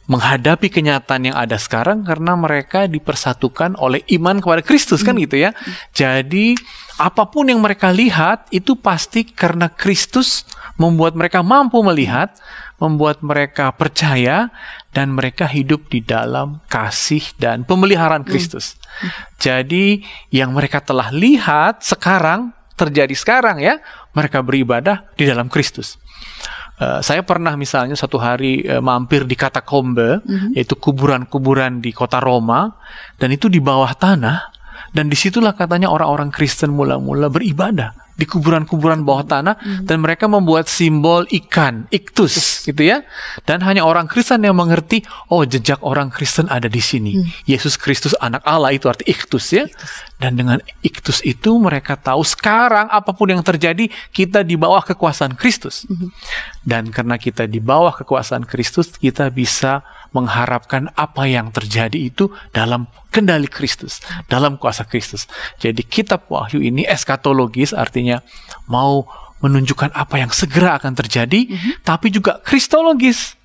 menghadapi 0.03 0.67
kenyataan 0.67 1.31
yang 1.31 1.37
ada 1.39 1.55
sekarang 1.55 2.03
karena 2.03 2.35
mereka 2.35 2.91
dipersatukan 2.91 3.79
oleh 3.79 4.03
iman 4.19 4.43
kepada 4.43 4.59
Kristus 4.59 4.99
kan 4.99 5.15
gitu 5.15 5.39
ya. 5.39 5.55
Jadi 5.95 6.59
apa 6.99 7.23
pun 7.31 7.47
yang 7.47 7.63
mereka 7.63 7.95
lihat 7.95 8.51
itu 8.51 8.75
pasti 8.75 9.23
karena 9.23 9.71
Kristus 9.71 10.43
membuat 10.75 11.15
mereka 11.15 11.39
mampu 11.39 11.79
melihat, 11.79 12.35
membuat 12.75 13.23
mereka 13.23 13.71
percaya 13.71 14.51
dan 14.93 15.09
mereka 15.11 15.49
hidup 15.49 15.89
di 15.89 16.05
dalam 16.05 16.61
kasih 16.69 17.25
dan 17.41 17.65
pemeliharaan 17.65 18.21
Kristus. 18.21 18.77
Jadi 19.41 20.05
yang 20.29 20.53
mereka 20.53 20.79
telah 20.79 21.09
lihat 21.09 21.81
sekarang 21.81 22.53
terjadi 22.77 23.13
sekarang 23.17 23.57
ya, 23.57 23.81
mereka 24.13 24.45
beribadah 24.45 25.09
di 25.17 25.25
dalam 25.25 25.49
Kristus. 25.49 25.97
Uh, 26.77 27.01
saya 27.05 27.21
pernah 27.21 27.53
misalnya 27.53 27.93
satu 27.93 28.17
hari 28.17 28.65
uh, 28.65 28.81
mampir 28.81 29.29
di 29.29 29.37
katakombe, 29.37 30.21
mm-hmm. 30.25 30.57
yaitu 30.57 30.73
kuburan-kuburan 30.73 31.81
di 31.81 31.93
kota 31.93 32.17
Roma, 32.17 32.73
dan 33.21 33.29
itu 33.29 33.45
di 33.45 33.61
bawah 33.61 33.93
tanah, 33.93 34.49
dan 34.89 35.05
di 35.05 35.13
situlah 35.13 35.53
katanya 35.53 35.89
orang-orang 35.93 36.33
Kristen 36.33 36.73
mula-mula 36.73 37.29
beribadah 37.29 38.02
di 38.13 38.25
kuburan-kuburan 38.29 39.01
bawah 39.01 39.25
tanah 39.25 39.55
hmm. 39.57 39.85
dan 39.89 39.97
mereka 40.01 40.29
membuat 40.29 40.69
simbol 40.69 41.25
ikan, 41.29 41.89
iktus 41.89 42.65
gitu 42.67 42.81
ya. 42.85 43.01
Dan 43.43 43.65
hanya 43.65 43.83
orang 43.83 44.05
Kristen 44.05 44.45
yang 44.45 44.57
mengerti, 44.57 45.01
oh 45.33 45.41
jejak 45.43 45.81
orang 45.81 46.13
Kristen 46.13 46.45
ada 46.49 46.69
di 46.69 46.81
sini. 46.81 47.17
Hmm. 47.17 47.25
Yesus 47.49 47.75
Kristus 47.75 48.13
anak 48.21 48.45
Allah 48.45 48.73
itu 48.73 48.85
arti 48.85 49.09
iktus 49.09 49.49
ya. 49.53 49.65
Iktus. 49.65 50.12
Dan 50.23 50.39
dengan 50.39 50.63
iktus 50.79 51.19
itu 51.27 51.59
mereka 51.59 51.99
tahu 51.99 52.23
sekarang 52.23 52.87
apa 52.87 53.11
pun 53.11 53.27
yang 53.27 53.43
terjadi 53.43 53.91
kita 54.15 54.39
di 54.47 54.55
bawah 54.55 54.79
kekuasaan 54.79 55.35
Kristus. 55.35 55.83
Hmm. 55.83 56.15
Dan 56.63 56.95
karena 56.95 57.19
kita 57.19 57.43
di 57.43 57.59
bawah 57.59 57.91
kekuasaan 57.91 58.47
Kristus, 58.47 58.95
kita 58.95 59.27
bisa 59.27 59.83
mengharapkan 60.15 60.87
apa 60.95 61.27
yang 61.27 61.51
terjadi 61.51 61.99
itu 62.07 62.31
dalam 62.55 62.87
kendali 63.11 63.51
Kristus, 63.51 63.99
dalam 64.31 64.55
kuasa 64.55 64.87
Kristus. 64.87 65.27
Jadi 65.59 65.83
kitab 65.83 66.31
Wahyu 66.31 66.63
ini 66.63 66.87
eskatologis 66.87 67.75
artinya 67.75 68.23
mau 68.71 69.03
menunjukkan 69.43 69.91
apa 69.91 70.23
yang 70.23 70.31
segera 70.31 70.79
akan 70.79 70.95
terjadi, 70.95 71.51
mm 71.51 71.51
-hmm. 71.51 71.73
tapi 71.83 72.07
juga 72.07 72.39
kristologis 72.39 73.35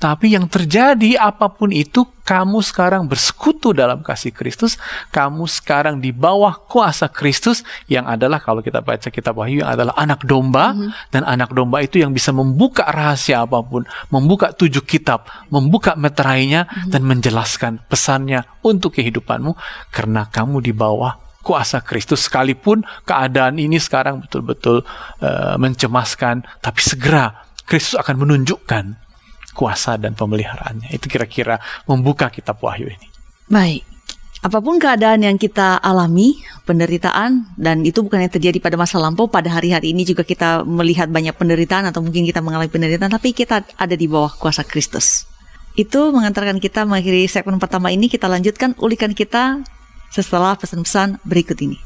tapi 0.00 0.32
yang 0.32 0.48
terjadi 0.48 1.20
apa 1.20 1.52
pun 1.52 1.68
itu, 1.68 2.08
kamu 2.24 2.64
sekarang 2.64 3.04
bersekutu 3.04 3.76
dalam 3.76 4.00
kasih 4.00 4.32
Kristus, 4.32 4.80
kamu 5.12 5.44
sekarang 5.44 6.00
di 6.00 6.08
bawah 6.08 6.56
kuasa 6.56 7.12
Kristus 7.12 7.60
yang 7.84 8.08
adalah 8.08 8.40
kalau 8.40 8.64
kita 8.64 8.80
baca 8.80 9.12
kitab 9.12 9.36
Wahyu 9.36 9.60
yang 9.60 9.68
adalah 9.68 9.92
anak 10.00 10.24
domba 10.24 10.72
mm 10.72 10.76
-hmm. 10.80 10.90
dan 11.12 11.22
anak 11.28 11.52
domba 11.52 11.84
itu 11.84 12.00
yang 12.00 12.16
bisa 12.16 12.32
membuka 12.32 12.88
rahasia 12.88 13.44
apa 13.44 13.60
pun, 13.60 13.84
membuka 14.08 14.56
tujuh 14.56 14.80
kitab, 14.88 15.28
membuka 15.52 15.92
meterainya 16.00 16.64
mm 16.64 16.72
-hmm. 16.72 16.90
dan 16.96 17.02
menjelaskan 17.04 17.72
pesannya 17.84 18.48
untuk 18.64 18.96
kehidupanmu 18.96 19.52
karena 19.92 20.24
kamu 20.32 20.64
di 20.64 20.72
bawah 20.72 21.12
kuasa 21.44 21.84
Kristus 21.84 22.24
sekalipun 22.24 22.88
keadaan 23.04 23.60
ini 23.60 23.76
sekarang 23.76 24.24
betul-betul 24.24 24.80
uh, 25.20 25.56
mencemaskan 25.60 26.44
tapi 26.64 26.80
segera 26.84 27.44
Kristus 27.68 27.96
akan 27.96 28.16
menunjukkan 28.16 29.09
kuasa 29.54 29.98
dan 29.98 30.14
pemeliharaannya. 30.14 30.90
Itu 30.94 31.10
kira-kira 31.10 31.58
membuka 31.86 32.30
kitab 32.30 32.58
Wahyu 32.62 32.90
ini. 32.90 33.06
Baik. 33.50 33.82
Apa 34.40 34.56
pun 34.64 34.80
keadaan 34.80 35.20
yang 35.20 35.36
kita 35.36 35.76
alami, 35.84 36.40
penderitaan, 36.64 37.52
dan 37.60 37.84
itu 37.84 38.00
bukan 38.00 38.24
yang 38.24 38.32
terjadi 38.32 38.56
pada 38.56 38.80
masa 38.80 38.96
lampau, 38.96 39.28
pada 39.28 39.52
hari-hari 39.52 39.92
ini 39.92 40.08
juga 40.08 40.24
kita 40.24 40.64
melihat 40.64 41.12
banyak 41.12 41.36
penderitaan 41.36 41.84
atau 41.92 42.00
mungkin 42.00 42.24
kita 42.24 42.40
mengalami 42.40 42.72
penderitaan, 42.72 43.12
tapi 43.12 43.36
kita 43.36 43.68
ada 43.76 43.92
di 43.92 44.08
bawah 44.08 44.32
kuasa 44.32 44.64
Kristus. 44.64 45.28
Itu 45.76 46.08
mengantarkan 46.08 46.56
kita 46.56 46.88
mengakhiri 46.88 47.28
segmen 47.28 47.60
pertama 47.60 47.92
ini, 47.92 48.08
kita 48.08 48.32
lanjutkan 48.32 48.72
ulikan 48.80 49.12
kita 49.12 49.60
setelah 50.08 50.56
pesan-pesan 50.56 51.20
berikut 51.20 51.60
ini. 51.60 51.76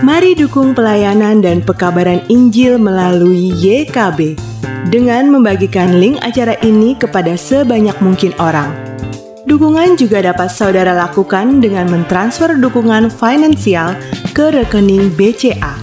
Mari 0.00 0.32
dukung 0.32 0.72
pelayanan 0.72 1.44
dan 1.44 1.60
pekabaran 1.60 2.24
Injil 2.32 2.80
melalui 2.80 3.52
YKB 3.60 4.32
dengan 4.88 5.28
membagikan 5.28 6.00
link 6.00 6.16
acara 6.24 6.56
ini 6.64 6.96
kepada 6.96 7.36
sebanyak 7.36 7.92
mungkin 8.00 8.32
orang. 8.40 8.72
Dukungan 9.44 10.00
juga 10.00 10.24
dapat 10.24 10.48
saudara 10.48 10.96
lakukan 10.96 11.60
dengan 11.60 11.84
mentransfer 11.92 12.56
dukungan 12.56 13.12
finansial 13.12 13.92
ke 14.32 14.56
rekening 14.56 15.12
BCA 15.20 15.76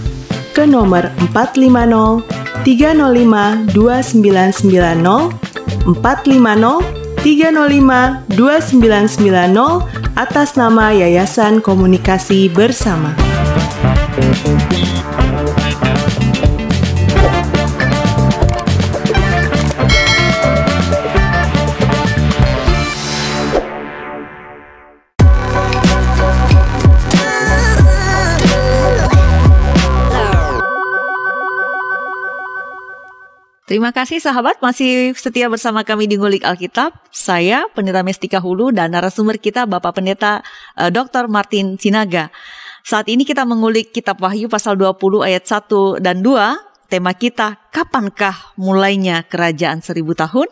ke 0.50 0.66
nomor 0.66 1.06
450 1.30 2.26
305 2.66 3.70
2990 3.70 5.94
450 5.94 7.22
305 7.22 8.34
2990 8.34 10.18
atas 10.18 10.58
nama 10.58 10.90
Yayasan 10.90 11.62
Komunikasi 11.62 12.50
Bersama. 12.50 13.29
Terima 33.70 33.94
kasih 33.94 34.18
sahabat 34.18 34.58
masih 34.58 35.14
setia 35.14 35.46
bersama 35.46 35.86
kami 35.86 36.10
di 36.10 36.18
Ngulik 36.18 36.42
Alkitab. 36.42 36.90
Saya 37.14 37.70
Pendeta 37.70 38.02
Mestika 38.02 38.42
Hulu 38.42 38.74
dan 38.74 38.90
narasumber 38.90 39.38
kita 39.38 39.62
Bapak 39.62 39.94
Pendeta 39.94 40.42
uh, 40.74 40.86
eh, 40.86 40.90
Dr. 40.90 41.30
Martin 41.30 41.78
Sinaga. 41.78 42.34
Saat 42.80 43.12
ini 43.12 43.28
kita 43.28 43.44
mengulik 43.44 43.92
kitab 43.92 44.20
Wahyu 44.24 44.48
pasal 44.48 44.76
20 44.76 45.26
ayat 45.26 45.44
1 45.44 46.00
dan 46.00 46.24
2. 46.24 46.68
Tema 46.90 47.14
kita, 47.14 47.70
kapankah 47.70 48.58
mulainya 48.58 49.22
kerajaan 49.22 49.78
seribu 49.78 50.10
tahun? 50.10 50.50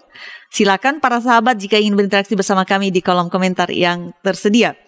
Silakan 0.55 1.03
para 1.03 1.19
sahabat 1.19 1.59
jika 1.59 1.83
ingin 1.83 1.99
berinteraksi 1.99 2.39
bersama 2.39 2.63
kami 2.63 2.95
di 2.95 3.03
kolom 3.03 3.27
komentar 3.27 3.67
yang 3.75 4.15
tersedia. 4.23 4.79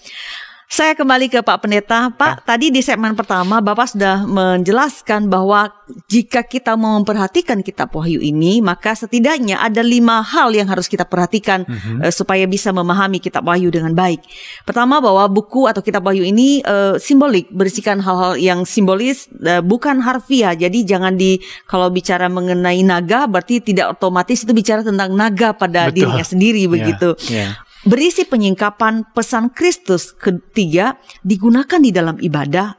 Saya 0.71 0.95
kembali 0.95 1.27
ke 1.27 1.43
Pak 1.43 1.67
Pendeta. 1.67 2.15
Pak, 2.15 2.47
ya. 2.47 2.55
tadi 2.55 2.71
di 2.71 2.79
segmen 2.79 3.19
pertama 3.19 3.59
Bapak 3.59 3.91
sudah 3.91 4.23
menjelaskan 4.23 5.27
bahwa 5.27 5.67
jika 6.07 6.47
kita 6.47 6.79
mau 6.79 6.95
memperhatikan 6.95 7.59
kitab 7.59 7.91
Wahyu 7.91 8.23
ini, 8.23 8.63
maka 8.63 8.95
setidaknya 8.95 9.59
ada 9.59 9.83
lima 9.83 10.23
hal 10.23 10.55
yang 10.55 10.71
harus 10.71 10.87
kita 10.87 11.03
perhatikan 11.03 11.67
mm-hmm. 11.67 12.07
uh, 12.07 12.13
supaya 12.15 12.47
bisa 12.47 12.71
memahami 12.71 13.19
kitab 13.19 13.51
Wahyu 13.51 13.75
dengan 13.75 13.99
baik. 13.99 14.23
Pertama, 14.63 15.03
bahwa 15.03 15.27
buku 15.27 15.67
atau 15.67 15.83
kitab 15.83 16.07
Wahyu 16.07 16.23
ini 16.23 16.63
uh, 16.63 16.95
simbolik, 17.03 17.51
berisikan 17.51 17.99
hal-hal 17.99 18.39
yang 18.39 18.63
simbolis, 18.63 19.27
uh, 19.43 19.59
bukan 19.67 19.99
harfiah. 19.99 20.55
Jadi 20.55 20.87
jangan 20.87 21.19
di 21.19 21.43
kalau 21.67 21.91
bicara 21.91 22.31
mengenai 22.31 22.87
naga, 22.87 23.27
berarti 23.27 23.59
tidak 23.59 23.99
otomatis 23.99 24.47
itu 24.47 24.55
bicara 24.55 24.87
tentang 24.87 25.19
naga 25.19 25.51
pada 25.51 25.91
Betul. 25.91 26.07
dirinya 26.07 26.23
sendiri 26.23 26.63
yeah. 26.63 26.71
begitu. 26.71 27.11
Yeah 27.27 27.59
berisi 27.87 28.29
penyingkapan 28.29 29.13
pesan 29.17 29.53
Kristus 29.53 30.13
ketiga 30.13 31.01
digunakan 31.25 31.81
di 31.81 31.91
dalam 31.91 32.17
ibadah 32.21 32.77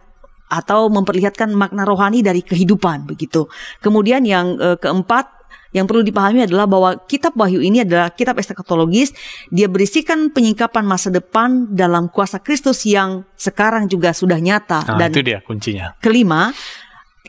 atau 0.52 0.92
memperlihatkan 0.92 1.56
makna 1.56 1.88
rohani 1.88 2.20
dari 2.20 2.44
kehidupan 2.44 3.08
begitu. 3.08 3.48
Kemudian 3.80 4.28
yang 4.28 4.60
e, 4.60 4.76
keempat 4.76 5.42
yang 5.72 5.88
perlu 5.88 6.04
dipahami 6.04 6.44
adalah 6.44 6.68
bahwa 6.68 7.00
kitab 7.08 7.32
Wahyu 7.40 7.64
ini 7.64 7.88
adalah 7.88 8.12
kitab 8.12 8.36
eskatologis. 8.36 9.16
Dia 9.48 9.72
berisikan 9.72 10.28
penyingkapan 10.28 10.84
masa 10.84 11.08
depan 11.08 11.72
dalam 11.72 12.12
kuasa 12.12 12.44
Kristus 12.44 12.84
yang 12.84 13.24
sekarang 13.40 13.88
juga 13.88 14.12
sudah 14.12 14.36
nyata. 14.36 14.84
Nah, 14.84 15.08
Dan 15.08 15.16
itu 15.16 15.24
dia 15.24 15.40
kuncinya. 15.40 15.96
kelima, 16.04 16.52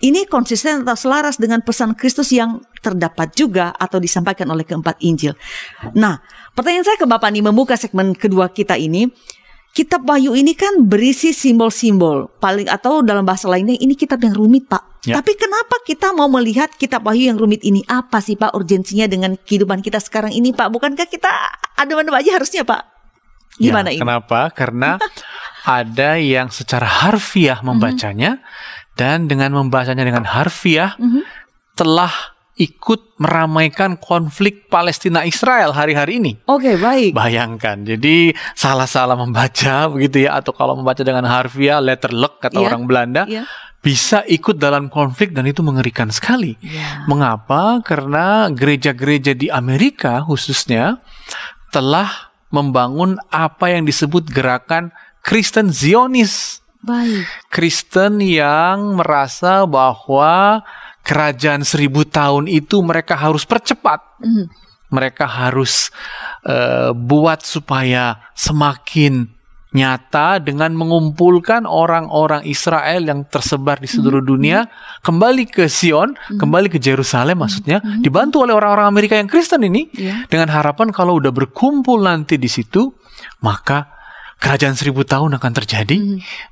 ini 0.03 0.27
konsisten 0.27 0.83
atau 0.83 0.99
selaras 0.99 1.39
dengan 1.39 1.63
pesan 1.63 1.95
Kristus 1.95 2.35
yang 2.35 2.59
terdapat 2.83 3.31
juga 3.39 3.71
atau 3.79 4.03
disampaikan 4.03 4.51
oleh 4.51 4.67
keempat 4.67 4.99
Injil. 4.99 5.39
Nah, 5.95 6.19
pertanyaan 6.59 6.83
saya 6.83 6.99
ke 6.99 7.07
Bapak 7.07 7.31
nih 7.31 7.47
membuka 7.47 7.79
segmen 7.79 8.13
kedua 8.19 8.51
kita 8.51 8.75
ini. 8.75 9.07
Kitab 9.73 10.05
Wahyu 10.05 10.37
ini 10.37 10.53
kan 10.53 10.85
berisi 10.85 11.33
simbol-simbol, 11.33 12.29
paling 12.37 12.69
atau 12.69 13.01
dalam 13.01 13.25
bahasa 13.25 13.49
lainnya 13.49 13.73
ini 13.81 13.97
kitab 13.97 14.21
yang 14.21 14.37
rumit, 14.37 14.69
Pak. 14.69 15.01
Ya. 15.09 15.17
Tapi 15.17 15.33
kenapa 15.33 15.81
kita 15.81 16.13
mau 16.13 16.29
melihat 16.29 16.69
kitab 16.77 17.09
Wahyu 17.09 17.33
yang 17.33 17.41
rumit 17.41 17.65
ini? 17.65 17.81
Apa 17.89 18.21
sih, 18.21 18.37
Pak, 18.37 18.53
urgensinya 18.53 19.09
dengan 19.09 19.33
kehidupan 19.33 19.81
kita 19.81 19.97
sekarang 19.97 20.37
ini, 20.37 20.53
Pak? 20.53 20.69
Bukankah 20.69 21.09
kita 21.09 21.33
adem-adem 21.81 22.13
aja 22.13 22.37
harusnya, 22.37 22.69
Pak? 22.69 22.85
Gimana 23.57 23.89
Ya, 23.89 23.97
ini? 23.97 24.01
Kenapa? 24.05 24.53
Karena 24.53 25.01
ada 25.81 26.21
yang 26.21 26.53
secara 26.53 26.85
harfiah 26.85 27.65
membacanya 27.65 28.45
dan 28.95 29.27
dengan 29.27 29.53
membacanya 29.53 30.05
dengan 30.05 30.25
harfiah 30.25 30.95
Mhm. 31.01 31.21
telah 31.75 32.13
ikut 32.53 33.17
meramaikan 33.17 33.97
konflik 33.97 34.69
Palestina 34.69 35.25
Israel 35.25 35.73
hari-hari 35.73 36.21
ini. 36.21 36.33
Oke, 36.45 36.77
baik. 36.77 37.17
Bayangkan, 37.17 37.81
jadi 37.83 38.37
salah-salah 38.53 39.17
membaca 39.17 39.75
begitu 39.93 40.29
ya, 40.29 40.37
atau 40.37 40.53
kalau 40.53 40.77
membaca 40.77 41.01
dengan 41.01 41.25
harfiah, 41.25 41.81
letter 41.81 42.13
luck 42.13 42.45
kata 42.45 42.61
Iya, 42.61 42.69
orang 42.69 42.85
Belanda, 42.85 43.23
iya. 43.25 43.49
bisa 43.81 44.23
ikut 44.29 44.61
dalam 44.61 44.93
konflik 44.93 45.33
dan 45.33 45.49
itu 45.49 45.65
mengerikan 45.65 46.13
sekali. 46.13 46.55
Iya. 46.61 47.09
Mengapa? 47.09 47.81
Karena 47.83 48.47
gereja-gereja 48.53 49.33
di 49.33 49.49
Amerika 49.49 50.21
khususnya 50.23 51.01
telah 51.73 52.31
membangun 52.53 53.17
apa 53.33 53.73
yang 53.73 53.89
disebut 53.89 54.29
gerakan 54.29 54.93
Kristen 55.25 55.73
Zionis. 55.73 56.62
Baik. 56.83 57.25
Kristen 57.47 58.19
yang 58.19 58.99
merasa 58.99 59.63
bahwa 59.71 60.67
kerajaan 61.07 61.63
seribu 61.63 62.03
tahun 62.07 62.51
itu 62.51 62.83
mereka 62.83 63.15
harus 63.15 63.47
percepat. 63.47 64.03
Mhm. 64.23 64.47
Mereka 64.93 65.25
harus 65.25 65.89
eh, 66.43 66.91
buat 66.91 67.47
supaya 67.47 68.19
semakin 68.35 69.31
nyata 69.73 70.37
dengan 70.37 70.77
mengumpulkan 70.77 71.65
orang-orang 71.65 72.45
Israel 72.45 73.09
yang 73.09 73.25
tersebar 73.25 73.81
di 73.81 73.89
seluruh 73.89 74.21
dunia 74.21 74.69
kembali 75.01 75.49
ke 75.49 75.65
Sion, 75.65 76.13
kembali 76.37 76.69
ke 76.69 76.77
Yerusalem 76.77 77.41
maksudnya, 77.41 77.81
dibantu 78.05 78.45
oleh 78.45 78.53
orang-orang 78.53 78.85
Amerika 78.85 79.17
yang 79.17 79.31
Kristen 79.33 79.65
ini 79.65 79.89
Iya. 79.97 80.29
dengan 80.29 80.53
harapan 80.53 80.93
kalau 80.93 81.17
udah 81.17 81.33
berkumpul 81.33 82.05
nanti 82.05 82.37
di 82.37 82.53
situ, 82.53 82.93
maka 83.41 84.02
kerajaan 84.43 84.75
seribu 84.75 85.07
tahun 85.07 85.39
akan 85.39 85.53
terjadi 85.55 85.97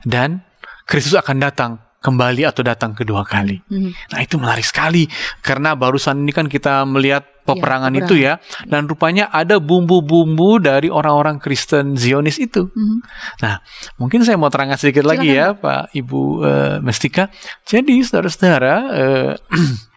dan 0.06 0.46
Kristus 0.86 1.18
akan 1.18 1.42
datang 1.42 1.82
kembali 2.00 2.48
atau 2.48 2.64
datang 2.64 2.96
kedua 2.96 3.28
kali. 3.28 3.60
Mhm. 3.68 3.90
Nah 4.16 4.18
itu 4.24 4.40
menarik 4.40 4.64
sekali 4.64 5.04
karena 5.44 5.76
barusan 5.76 6.24
ini 6.24 6.32
kan 6.32 6.48
kita 6.48 6.88
melihat 6.88 7.28
peperangan 7.44 7.92
peperangan. 7.92 8.08
itu 8.08 8.14
ya 8.16 8.40
dan 8.64 8.88
rupanya 8.88 9.28
ada 9.28 9.60
bumbu-bumbu 9.60 10.64
dari 10.64 10.88
orang-orang 10.88 11.36
Kristen 11.36 12.00
Zionis 12.00 12.40
itu. 12.40 12.72
Mhm. 12.72 12.98
Nah 13.44 13.60
mungkin 14.00 14.24
saya 14.24 14.40
mau 14.40 14.48
terangkan 14.48 14.80
sedikit 14.80 15.04
lagi 15.04 15.28
ya 15.28 15.52
Pak 15.52 15.92
Ibu 15.92 16.20
eh, 16.40 16.76
Mestika. 16.80 17.28
Jadi 17.68 18.00
saudara-saudara 18.00 18.74
eh, 18.96 19.32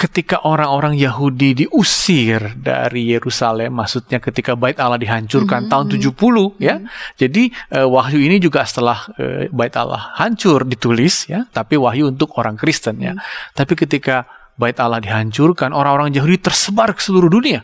ketika 0.00 0.48
orang-orang 0.48 0.96
Yahudi 0.96 1.52
diusir 1.52 2.56
dari 2.56 3.12
Yerusalem, 3.12 3.76
maksudnya 3.76 4.16
ketika 4.16 4.56
Bait 4.56 4.80
Allah 4.80 4.96
dihancurkan 4.96 5.68
tahun 5.68 5.92
70 6.00 6.56
ya. 6.56 6.80
Jadi 7.20 7.52
eh, 7.52 7.84
wahyu 7.84 8.16
ini 8.24 8.40
juga 8.40 8.64
setelah 8.64 9.04
eh, 9.20 9.52
Bait 9.52 9.76
Allah 9.76 10.16
hancur 10.16 10.64
ditulis 10.64 11.28
ya, 11.28 11.44
tapi 11.52 11.76
wahyu 11.76 12.08
untuk 12.08 12.32
orang 12.40 12.56
Kristen 12.56 12.96
ya. 13.04 13.12
Tapi 13.52 13.76
ketika 13.76 14.24
Bait 14.56 14.80
Allah 14.80 15.04
dihancurkan, 15.04 15.76
orang-orang 15.76 16.16
Yahudi 16.16 16.40
tersebar 16.40 16.96
ke 16.96 17.04
seluruh 17.04 17.28
dunia. 17.28 17.60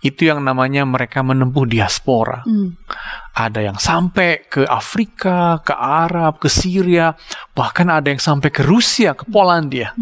Itu 0.00 0.24
yang 0.24 0.40
namanya 0.40 0.86
mereka 0.88 1.20
menempuh 1.20 1.68
diaspora. 1.68 2.46
Mhm. 2.46 2.68
Ada 3.34 3.60
yang 3.60 3.76
sampai 3.76 4.46
ke 4.46 4.62
Afrika, 4.64 5.60
ke 5.60 5.74
Arab, 5.74 6.38
ke 6.38 6.48
Syria, 6.48 7.12
bahkan 7.52 7.90
ada 7.90 8.06
yang 8.06 8.22
sampai 8.22 8.54
ke 8.54 8.62
Rusia, 8.62 9.12
ke 9.18 9.26
Polandia. 9.26 9.92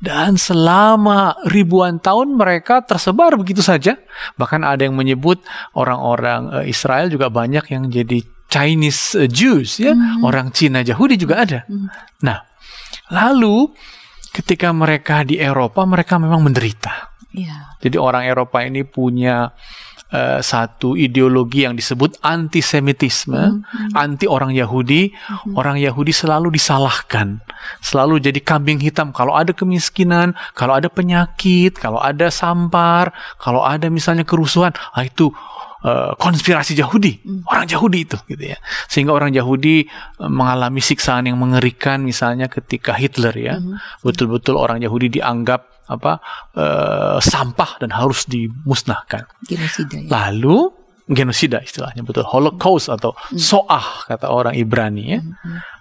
Dan 0.00 0.40
selama 0.40 1.36
ribuan 1.44 2.00
tahun 2.00 2.32
mereka 2.32 2.80
tersebar 2.80 3.36
begitu 3.36 3.60
saja. 3.60 4.00
Bahkan 4.40 4.64
ada 4.64 4.88
yang 4.88 4.96
menyebut 4.96 5.44
orang-orang 5.76 6.64
eh, 6.64 6.72
Israel 6.72 7.12
juga 7.12 7.28
banyak 7.28 7.68
yang 7.68 7.92
jadi 7.92 8.24
Chinese 8.48 9.14
eh, 9.20 9.28
Jews 9.28 9.76
ya, 9.76 9.92
orang 10.24 10.56
Cina 10.56 10.80
Yahudi 10.80 11.20
juga 11.20 11.44
ada. 11.44 11.68
Nah, 12.24 12.40
lalu 13.12 13.70
ketika 14.32 14.72
mereka 14.72 15.20
di 15.22 15.36
Eropa 15.36 15.84
mereka 15.84 16.16
memang 16.16 16.48
menderita. 16.48 17.12
Iya. 17.30 17.78
Jadi 17.78 17.96
orang 18.00 18.26
Eropa 18.26 18.64
ini 18.66 18.82
punya 18.82 19.54
eh, 20.10 20.40
satu 20.42 20.94
ideologi 20.94 21.66
yang 21.66 21.74
disebut 21.74 22.20
antisemitisme, 22.22 23.62
anti 23.94 24.26
orang 24.26 24.54
Yahudi. 24.54 25.10
Orang 25.54 25.78
Yahudi 25.78 26.12
selalu 26.14 26.54
disalahkan, 26.54 27.40
selalu 27.80 28.20
jadi 28.20 28.40
kambing 28.42 28.82
hitam. 28.82 29.14
Kalau 29.14 29.34
ada 29.34 29.54
kemiskinan, 29.54 30.34
kalau 30.54 30.76
ada 30.76 30.90
penyakit, 30.90 31.78
kalau 31.78 31.98
ada 32.02 32.28
sampar, 32.30 33.14
kalau 33.38 33.64
ada 33.64 33.88
misalnya 33.88 34.26
kerusuhan, 34.26 34.74
ah 34.92 35.02
itu 35.02 35.32
eh, 35.86 36.12
konspirasi 36.18 36.76
Yahudi, 36.76 37.44
orang 37.48 37.66
Yahudi 37.70 37.98
itu, 38.04 38.18
gitu 38.28 38.44
ya. 38.54 38.58
Sehingga 38.90 39.16
orang 39.16 39.32
Yahudi 39.32 39.88
eh, 39.88 40.30
mengalami 40.30 40.84
siksaan 40.84 41.26
yang 41.30 41.40
mengerikan, 41.40 42.04
misalnya 42.04 42.50
ketika 42.52 42.92
Hitler 42.92 43.34
ya, 43.34 43.56
betul-betul 44.04 44.60
orang 44.60 44.82
Yahudi 44.84 45.20
dianggap 45.20 45.79
apa 45.86 46.20
eh, 46.56 47.18
sampah 47.22 47.80
dan 47.80 47.94
harus 47.94 48.26
dimusnahkan. 48.26 49.24
Genosida 49.46 49.96
ya. 49.96 50.08
Lalu 50.10 50.70
genosida 51.10 51.58
istilahnya 51.58 52.06
betul 52.06 52.22
Holocaust 52.22 52.86
atau 52.86 53.18
soah 53.34 54.06
kata 54.06 54.30
orang 54.30 54.54
Ibrani 54.54 55.04
ya. 55.18 55.20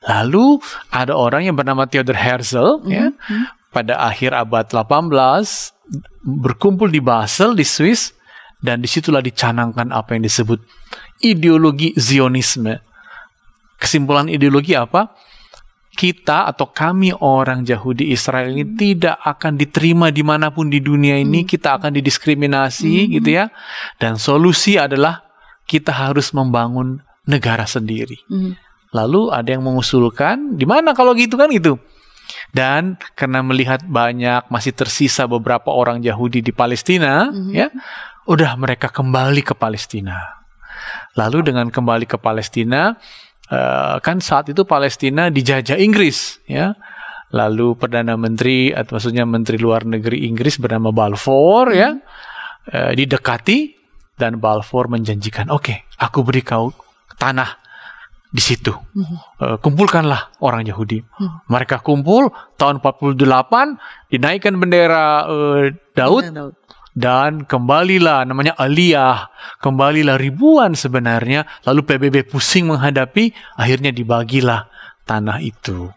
Lalu 0.09 0.57
ada 0.89 1.13
orang 1.13 1.45
yang 1.45 1.55
bernama 1.55 1.85
Theodor 1.85 2.17
Herzl 2.17 2.81
ya 2.89 3.13
pada 3.69 4.01
akhir 4.01 4.33
abad 4.33 4.65
18 4.65 5.13
berkumpul 6.25 6.89
di 6.89 7.01
Basel 7.01 7.53
di 7.53 7.65
Swiss 7.65 8.13
dan 8.59 8.83
di 8.83 8.89
situlah 8.89 9.23
dicanangkan 9.23 9.93
apa 9.93 10.17
yang 10.17 10.25
disebut 10.25 10.59
ideologi 11.23 11.95
Zionisme. 11.95 12.81
Kesimpulan 13.79 14.27
ideologi 14.27 14.75
apa? 14.75 15.15
Kita 15.99 16.47
atau 16.47 16.71
kami 16.71 17.11
orang 17.11 17.67
Yahudi 17.67 18.15
Israel 18.15 18.55
ini 18.55 18.63
tidak 18.79 19.19
akan 19.19 19.59
diterima 19.59 20.07
di 20.15 20.23
mana 20.23 20.47
pun 20.47 20.71
di 20.71 20.79
dunia 20.79 21.19
ini. 21.19 21.43
Kita 21.43 21.75
akan 21.75 21.91
didiskriminasi 21.99 23.19
gitu 23.19 23.35
ya. 23.35 23.51
Dan 23.99 24.15
solusi 24.15 24.79
adalah 24.79 25.19
kita 25.67 25.91
harus 25.91 26.31
membangun 26.31 27.03
negara 27.27 27.67
sendiri. 27.67 28.15
Mhm. 28.31 28.55
Lalu 28.95 29.27
ada 29.27 29.49
yang 29.51 29.67
mengusulkan, 29.67 30.55
di 30.55 30.63
mana 30.63 30.95
kalau 30.95 31.11
gitu 31.19 31.35
kan 31.35 31.51
gitu. 31.51 31.75
Dan 32.55 32.97
karena 33.13 33.43
melihat 33.43 33.83
banyak 33.85 34.49
masih 34.49 34.71
tersisa 34.71 35.27
beberapa 35.27 35.69
orang 35.69 35.99
Yahudi 35.99 36.41
di 36.41 36.55
Palestina, 36.55 37.29
ya, 37.53 37.69
udah 38.25 38.57
mereka 38.57 38.89
kembali 38.89 39.45
ke 39.45 39.53
Palestina. 39.53 40.39
Lalu 41.17 41.53
dengan 41.53 41.69
kembali 41.69 42.05
ke 42.09 42.17
Palestina, 42.17 42.97
eh, 43.49 43.95
kan 43.99 44.17
saat 44.23 44.49
itu 44.53 44.63
Palestina 44.63 45.27
dijajah 45.33 45.77
Inggris, 45.77 46.39
ya. 46.45 46.77
Lalu 47.29 47.77
perdana 47.77 48.17
menteri 48.17 48.73
atau 48.73 48.97
maksudnya 48.97 49.21
menteri 49.21 49.61
luar 49.61 49.85
negeri 49.85 50.25
Inggris 50.25 50.57
bernama 50.57 50.89
Balfour, 50.89 51.69
ya, 51.73 51.93
eh, 52.73 52.91
didekati 52.97 53.77
dan 54.17 54.41
Balfour 54.41 54.89
menjanjikan, 54.89 55.53
oke, 55.53 55.89
aku 56.01 56.25
beri 56.25 56.41
kau 56.41 56.73
tanah 57.21 57.69
di 58.29 58.41
situ. 58.41 58.69
Eh, 59.41 59.57
kumpulkanlah 59.57 60.37
orang 60.45 60.61
Yahudi. 60.69 61.01
Mereka 61.49 61.81
kumpul 61.81 62.29
tahun 62.61 62.77
48 62.77 63.17
dinaikkan 64.13 64.53
bendera 64.61 65.25
eh, 65.25 65.73
Daud 65.97 66.23
Daud. 66.29 66.53
Dan 66.97 67.45
kembalilah 67.45 68.25
namanya 68.25 68.57
aliyah, 68.57 69.29
kembalilah 69.61 70.17
ribuan 70.17 70.73
sebenarnya 70.73 71.45
lalu 71.63 71.85
PBB 71.85 72.27
pusing 72.27 72.67
menghadapi 72.67 73.31
akhirnya 73.55 73.93
dibagilah 73.93 74.67
tanah 75.05 75.41
itu. 75.41 75.89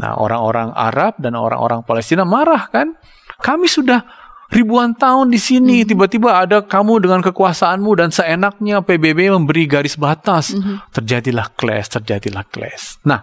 Nah, 0.00 0.16
orang-orang 0.16 0.72
Arab 0.72 1.20
dan 1.20 1.36
orang-orang 1.36 1.84
Palestina 1.84 2.24
marah 2.24 2.66
kan? 2.72 2.96
Kami 3.42 3.68
sudah 3.68 4.02
ribuan 4.48 4.96
tahun 4.96 5.32
di 5.32 5.40
sini, 5.40 5.84
tiba-tiba 5.84 6.44
ada 6.44 6.64
kamu 6.64 7.04
dengan 7.04 7.20
kekuasaanmu 7.24 7.92
dan 7.96 8.08
seenaknya 8.08 8.80
PBB 8.84 9.32
memberi 9.32 9.68
garis 9.68 9.96
batas. 10.00 10.56
Terjadilah 10.92 11.52
clash, 11.56 11.92
terjadilah 11.98 12.44
clash. 12.48 13.00
Nah, 13.04 13.20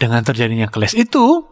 dengan 0.00 0.24
terjadinya 0.24 0.68
clash 0.68 0.96
itu 0.96 1.44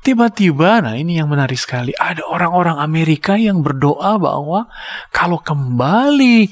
tiba-tiba, 0.00 0.80
nah 0.80 0.94
ini 0.96 1.20
yang 1.20 1.28
menarik 1.28 1.60
sekali, 1.60 1.92
ada 1.96 2.24
orang-orang 2.24 2.80
Amerika 2.80 3.36
yang 3.36 3.60
berdoa 3.60 4.16
bahwa 4.16 4.66
kalau 5.12 5.40
kembali 5.40 6.48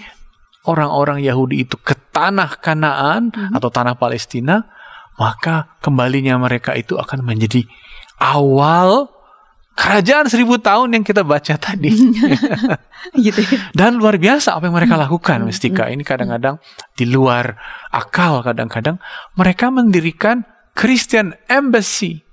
orang-orang 0.68 1.24
Yahudi 1.24 1.64
itu 1.64 1.80
ke 1.80 1.96
tanah 2.12 2.61
Kanaan 2.61 3.32
Mhm. 3.32 3.56
atau 3.56 3.68
tanah 3.72 3.96
Palestina, 3.96 4.68
maka 5.16 5.74
kembalinya 5.80 6.37
mereka 6.37 6.76
itu 6.76 6.94
akan 7.00 7.24
menjadi 7.24 7.64
awal 8.20 9.08
kerajaan 9.78 10.26
seribu 10.26 10.58
tahun 10.58 10.90
yang 10.98 11.04
kita 11.06 11.22
baca 11.22 11.54
tadi. 11.54 11.88
gitu 13.24 13.40
ya. 13.46 13.70
Dan 13.72 13.96
luar 13.96 14.18
biasa 14.18 14.58
apa 14.58 14.66
yang 14.66 14.76
mereka 14.76 14.98
lakukan, 14.98 15.40
Hmm, 15.40 15.48
Mestika. 15.48 15.87
Ini 15.88 16.02
kadang-kadang 16.02 16.58
di 16.98 17.06
luar 17.06 17.54
akal, 17.94 18.42
kadang-kadang 18.42 18.98
mereka 19.38 19.70
mendirikan 19.70 20.42
Christian 20.74 21.34
Embassy. 21.46 22.26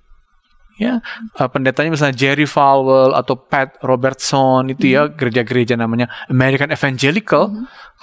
Ya, 0.75 0.99
uh, 1.39 1.47
pendetanya 1.47 1.95
misalnya 1.95 2.19
Jerry 2.19 2.43
Falwell 2.43 3.15
atau 3.15 3.39
Pat 3.39 3.79
Robertson 3.79 4.67
itu 4.67 4.91
ya 4.91 5.07
Hmm. 5.07 5.15
gereja-gereja 5.15 5.79
namanya 5.79 6.11
American 6.27 6.67
Evangelical, 6.67 7.47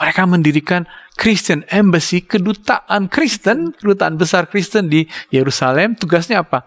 mereka 0.01 0.25
mendirikan 0.25 0.89
Christian 1.21 1.69
Embassy, 1.69 2.25
kedutaan 2.25 3.13
Kristen, 3.13 3.77
kedutaan 3.77 4.17
besar 4.17 4.49
Kristen 4.49 4.89
di 4.89 5.05
Yerusalem. 5.29 6.01
Tugasnya 6.01 6.41
apa? 6.41 6.65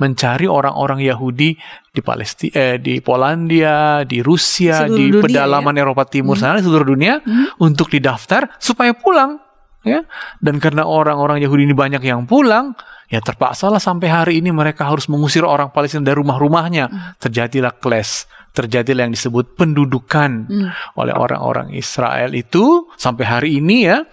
Mencari 0.00 0.48
orang-orang 0.48 1.04
Yahudi 1.04 1.60
di 1.92 2.00
Palestina, 2.00 2.54
eh, 2.56 2.76
di 2.80 3.04
Polandia, 3.04 4.08
di 4.08 4.24
Rusia, 4.24 4.88
Seluruh 4.88 4.96
di 4.96 5.04
dunia, 5.12 5.24
pedalaman 5.28 5.74
Eropa 5.76 6.08
Timur 6.08 6.40
sana, 6.40 6.56
di 6.56 6.64
seluruh 6.64 6.88
dunia 6.96 7.20
untuk 7.60 7.92
didaftar 7.92 8.56
supaya 8.56 8.96
pulang. 8.96 9.44
Ya, 9.86 10.02
dan 10.42 10.58
karena 10.58 10.88
orang-orang 10.88 11.38
Yahudi 11.38 11.68
ini 11.68 11.76
banyak 11.76 12.02
yang 12.02 12.26
pulang, 12.26 12.74
ya 13.08 13.24
terpaksalah 13.24 13.80
sampai 13.80 14.08
hari 14.08 14.34
ini 14.44 14.52
mereka 14.52 14.84
harus 14.88 15.08
mengusir 15.08 15.42
orang 15.42 15.72
Palestina 15.72 16.04
dari 16.04 16.20
rumah-rumahnya. 16.20 17.16
Terjadilah 17.16 17.80
clash, 17.80 18.28
terjadilah 18.52 19.08
yang 19.08 19.14
disebut 19.16 19.56
pendudukan 19.56 20.46
oleh 20.94 21.14
orang-orang 21.16 21.72
Israel 21.72 22.36
itu 22.36 22.86
sampai 23.00 23.24
hari 23.24 23.50
ini 23.58 23.88
ya. 23.88 24.04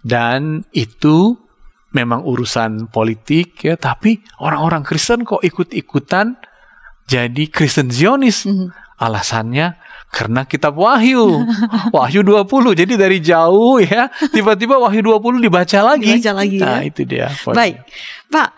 Dan 0.00 0.64
itu 0.72 1.36
memang 1.92 2.24
urusan 2.24 2.88
politik 2.88 3.64
ya, 3.64 3.76
tapi 3.76 4.20
orang-orang 4.40 4.84
Kristen 4.84 5.24
kok 5.28 5.44
ikut-ikutan 5.44 6.36
jadi 7.08 7.44
Kristen 7.52 7.92
Zionis. 7.92 8.48
Alasannya 8.98 9.78
karena 10.08 10.42
kitab 10.44 10.74
Wahyu. 10.74 11.44
Wahyu 11.96 12.20
20. 12.24 12.48
Jadi 12.74 12.94
dari 12.96 13.18
jauh 13.20 13.78
ya, 13.78 14.08
tiba-tiba 14.32 14.80
Wahyu 14.80 15.04
20 15.04 15.44
dibaca 15.44 15.78
lagi. 15.84 16.16
Dibaca 16.18 16.32
lagi, 16.32 16.58
Nah, 16.58 16.80
ya. 16.80 16.88
itu 16.88 17.02
dia. 17.04 17.28
poinnya. 17.42 17.56
Baik, 17.56 17.76
Pak. 18.28 18.48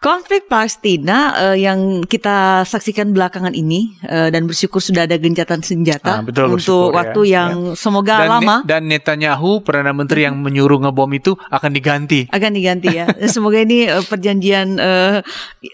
Konflik 0.00 0.48
Palestina 0.48 1.18
eh, 1.52 1.60
yang 1.60 2.00
kita 2.00 2.64
saksikan 2.64 3.12
belakangan 3.12 3.52
ini 3.52 4.00
eh, 4.00 4.32
dan 4.32 4.48
bersyukur 4.48 4.80
sudah 4.80 5.04
ada 5.04 5.20
gencatan 5.20 5.60
senjata 5.60 6.10
Ah, 6.10 6.24
betul, 6.24 6.48
untuk 6.48 6.56
bersyukur, 6.56 6.88
ya. 6.88 6.96
waktu 6.96 7.20
yang 7.28 7.50
semoga 7.76 8.16
Dan, 8.16 8.28
lama 8.32 8.56
dan 8.64 8.88
Netanyahu, 8.88 9.60
Perdana 9.60 9.92
Menteri 9.92 10.24
yang 10.24 10.40
menyuruh 10.40 10.80
ngebom 10.80 11.12
itu 11.12 11.36
akan 11.46 11.70
diganti. 11.70 12.24
akan 12.26 12.48
diganti 12.50 12.88
ya. 12.90 13.12
Semoga 13.28 13.60
ini 13.60 13.84
eh, 13.84 14.00
perjanjian 14.00 14.80
eh, 14.80 15.20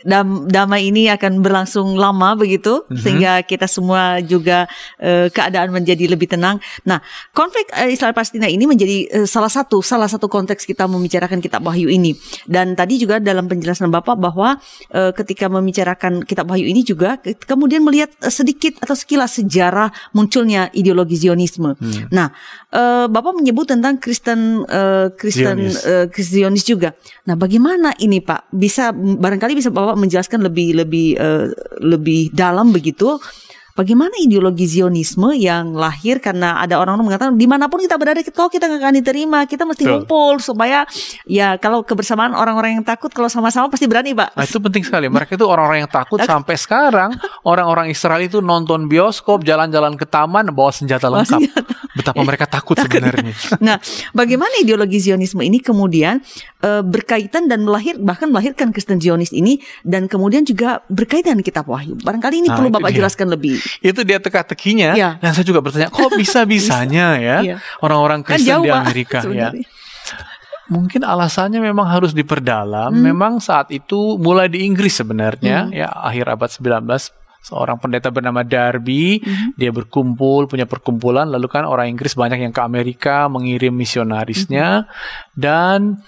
dam- 0.03 0.51
damai 0.51 0.91
ini 0.91 1.07
akan 1.07 1.39
berlangsung 1.39 1.95
lama 1.95 2.35
begitu 2.35 2.83
Mhm. 2.83 2.99
sehingga 2.99 3.33
kita 3.41 3.71
semua 3.71 4.19
juga 4.19 4.67
eh, 4.99 5.31
keadaan 5.31 5.71
menjadi 5.71 6.03
lebih 6.11 6.27
tenang. 6.27 6.59
Nah, 6.83 6.99
konflik 7.31 7.71
eh, 7.71 7.95
Israel 7.95 8.11
Palestina 8.11 8.51
ini 8.51 8.67
menjadi 8.67 9.23
eh, 9.23 9.27
salah 9.31 9.47
satu 9.49 9.79
salah 9.81 10.11
satu 10.11 10.27
konteks 10.27 10.67
kita 10.67 10.91
membicarakan 10.91 11.39
kitab 11.39 11.63
Wahyu 11.63 11.87
ini. 11.87 12.19
Dan 12.43 12.75
tadi 12.75 12.99
juga 12.99 13.23
dalam 13.23 13.47
penjelasan 13.47 13.87
Bapak 13.87 14.16
bahwa 14.17 14.59
eh, 14.91 15.13
ketika 15.13 15.47
membicarakan 15.47 16.25
kitab 16.25 16.49
Wahyu 16.51 16.67
ini 16.67 16.83
juga 16.83 17.21
ke- 17.21 17.37
kemudian 17.37 17.85
melihat 17.85 18.11
eh, 18.25 18.33
sedikit 18.33 18.81
atau 18.83 18.97
sekilas 18.97 19.39
sejarah 19.39 19.93
munculnya 20.17 20.73
ideologi 20.73 21.21
Zionisme. 21.21 21.77
Hmm. 21.77 22.09
Nah, 22.11 22.33
eh, 22.73 23.07
Bapak 23.07 23.37
menyebut 23.37 23.69
tentang 23.69 24.01
Kristen 24.01 24.65
eh, 24.67 25.13
Kristen 25.15 25.57
Zionis. 25.71 25.85
eh, 25.87 26.07
Kristianis 26.09 26.65
juga. 26.67 26.97
Nah, 27.29 27.37
bagaimana 27.37 27.93
ini 28.01 28.19
Pak? 28.25 28.51
Bisa 28.51 28.91
barangkali 28.97 29.53
bisa 29.55 29.69
Bapak 29.71 29.95
menjelaskan 30.01 30.43
lebih 30.43 30.81
lebih 30.81 31.15
eh, 31.15 31.47
lebih 31.85 32.33
dalam 32.33 32.73
begitu. 32.73 33.21
Bagaimana 33.77 34.17
ideologi 34.17 34.65
Zionisme 34.65 35.37
yang 35.37 35.77
lahir 35.77 36.17
karena 36.17 36.65
ada 36.65 36.81
orang-orang 36.81 37.13
mengatakan 37.13 37.37
di 37.37 37.45
mana 37.45 37.69
pun 37.69 37.85
kita 37.85 38.01
berada, 38.01 38.25
kalau 38.33 38.49
kita 38.49 38.73
nggak 38.73 38.81
akan 38.81 38.95
diterima, 39.05 39.39
kita 39.45 39.69
mesti 39.69 39.85
Betul. 39.85 39.93
ngumpul 40.01 40.35
supaya 40.41 40.89
ya 41.29 41.61
kalau 41.61 41.85
kebersamaan 41.85 42.33
orang-orang 42.33 42.81
yang 42.81 42.85
takut 42.89 43.13
kalau 43.13 43.29
sama-sama 43.29 43.69
pasti 43.69 43.85
berani, 43.85 44.17
Pak. 44.17 44.33
Nah, 44.33 44.49
itu 44.49 44.57
penting 44.57 44.81
sekali. 44.81 45.13
Mereka 45.13 45.37
itu 45.37 45.45
orang-orang 45.45 45.85
yang 45.85 45.93
takut 45.93 46.17
sampai 46.25 46.57
sekarang. 46.57 47.21
Orang-orang 47.45 47.93
Israel 47.93 48.25
itu 48.25 48.41
nonton 48.41 48.89
bioskop, 48.89 49.45
jalan-jalan 49.45 49.93
ke 50.01 50.09
taman, 50.09 50.49
bawa 50.57 50.73
senjata 50.73 51.13
Bawa 51.13 51.21
lengkap. 51.21 51.41
senjata. 51.45 51.86
Betapa 51.97 52.21
mereka 52.21 52.45
takut 52.45 52.77
sebenarnya. 52.77 53.33
Nah, 53.67 53.81
bagaimana 54.13 54.53
ideologi 54.61 55.01
Zionisme 55.01 55.41
ini 55.41 55.59
kemudian 55.59 56.21
eh, 56.61 56.83
berkaitan 56.85 57.49
dan 57.49 57.65
melahir 57.65 57.97
bahkan 57.97 58.29
melahirkan 58.29 58.69
Kristen 58.69 59.01
Zionis 59.01 59.33
ini 59.33 59.57
dan 59.81 60.05
kemudian 60.07 60.45
juga 60.45 60.85
berkaitan 60.87 61.35
dengan 61.35 61.47
kitab 61.47 61.65
Wahyu. 61.67 61.97
Barangkali 61.99 62.45
ini 62.45 62.49
Nah, 62.53 62.57
perlu 62.61 62.69
Bapak 62.69 62.93
dia. 62.93 63.01
jelaskan 63.01 63.33
lebih. 63.33 63.57
itu 63.81 64.01
dia 64.05 64.21
teka-tekinya. 64.21 64.93
Iya. 64.93 65.11
Dan 65.19 65.33
saya 65.33 65.43
juga 65.43 65.65
bertanya, 65.65 65.89
kok 65.89 66.13
bisa-bisanya 66.21 67.07
ya 67.17 67.37
Iya. 67.41 67.57
orang-orang 67.81 68.21
Kan 68.21 68.37
Kristen 68.37 68.61
jauh, 68.61 68.65
di 68.65 68.71
Amerika 68.71 69.25
ya. 69.27 69.51
Mungkin 70.67 71.07
alasannya 71.07 71.63
memang 71.63 71.87
harus 71.87 72.11
diperdalam. 72.11 72.91
Hmm. 72.91 72.99
Memang 73.01 73.39
saat 73.39 73.71
itu 73.71 74.19
mulai 74.19 74.51
di 74.51 74.67
Inggris 74.67 74.99
sebenarnya 74.99 75.71
Hmm. 75.71 75.73
ya 75.73 75.89
akhir 75.89 76.27
abad 76.27 76.51
19 76.51 77.15
seorang 77.47 77.79
pendeta 77.79 78.11
bernama 78.11 78.43
Darby 78.43 79.23
Hmm. 79.23 79.55
dia 79.55 79.71
berkumpul 79.71 80.51
punya 80.51 80.67
perkumpulan 80.67 81.31
lalu 81.31 81.47
kan 81.47 81.63
orang 81.63 81.87
Inggris 81.95 82.19
banyak 82.19 82.43
yang 82.43 82.51
ke 82.51 82.59
Amerika 82.59 83.31
mengirim 83.31 83.71
misionarisnya 83.71 84.91
dan 85.39 86.03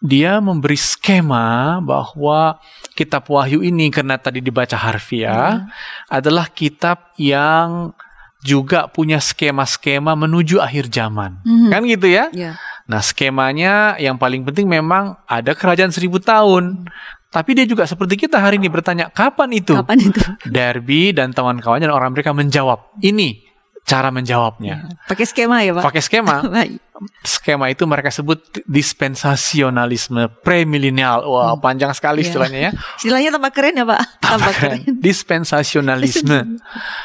dia 0.00 0.40
memberi 0.40 0.80
skema 0.80 1.80
bahwa 1.84 2.56
kitab 2.96 3.28
Wahyu 3.28 3.60
ini 3.60 3.92
karena 3.92 4.16
tadi 4.16 4.40
dibaca 4.40 4.76
harfiah 4.76 5.68
adalah 6.08 6.48
kitab 6.48 7.12
yang 7.20 7.92
juga 8.40 8.88
punya 8.88 9.20
skema-skema 9.20 10.16
menuju 10.16 10.64
akhir 10.64 10.88
zaman. 10.88 11.44
Mhm. 11.44 11.68
Kan 11.68 11.82
gitu 11.84 12.08
ya? 12.08 12.32
Ya. 12.32 12.56
Nah, 12.88 13.04
skemanya 13.04 14.00
yang 14.00 14.16
paling 14.16 14.40
penting 14.48 14.64
memang 14.64 15.20
ada 15.28 15.52
kerajaan 15.52 15.92
seribu 15.92 16.16
tahun. 16.16 16.88
Tapi 17.30 17.54
dia 17.54 17.62
juga 17.62 17.86
seperti 17.86 18.26
kita 18.26 18.42
hari 18.42 18.58
ini 18.58 18.66
bertanya, 18.66 19.06
kapan 19.06 19.54
itu? 19.54 19.78
Kapan 19.78 20.02
itu? 20.02 20.18
Derby 20.54 21.14
dan 21.14 21.30
kawan-kawannya 21.30 21.86
dan 21.86 21.94
orang 21.94 22.10
mereka 22.10 22.34
menjawab. 22.34 22.90
Ini 22.98 23.46
cara 23.86 24.10
menjawabnya. 24.10 25.06
Pakai 25.06 25.26
skema 25.30 25.62
ya, 25.62 25.78
Pak? 25.78 25.82
Pakai 25.86 26.02
skema. 26.02 26.42
Skema 27.24 27.72
itu 27.72 27.88
mereka 27.88 28.12
sebut 28.12 28.38
dispensasionalisme 28.64 30.28
premilenial. 30.44 31.24
Wah, 31.24 31.56
panjang 31.56 31.92
sekali 31.96 32.20
Iya. 32.22 32.26
istilahnya 32.28 32.58
ya. 32.60 32.70
Istilahnya 33.00 33.30
tambah 33.36 33.52
keren 33.52 33.74
ya, 33.80 33.84
Pak? 33.88 34.00
Tambah 34.20 34.52
keren. 34.56 34.80
Dispensasionalisme. 35.00 36.38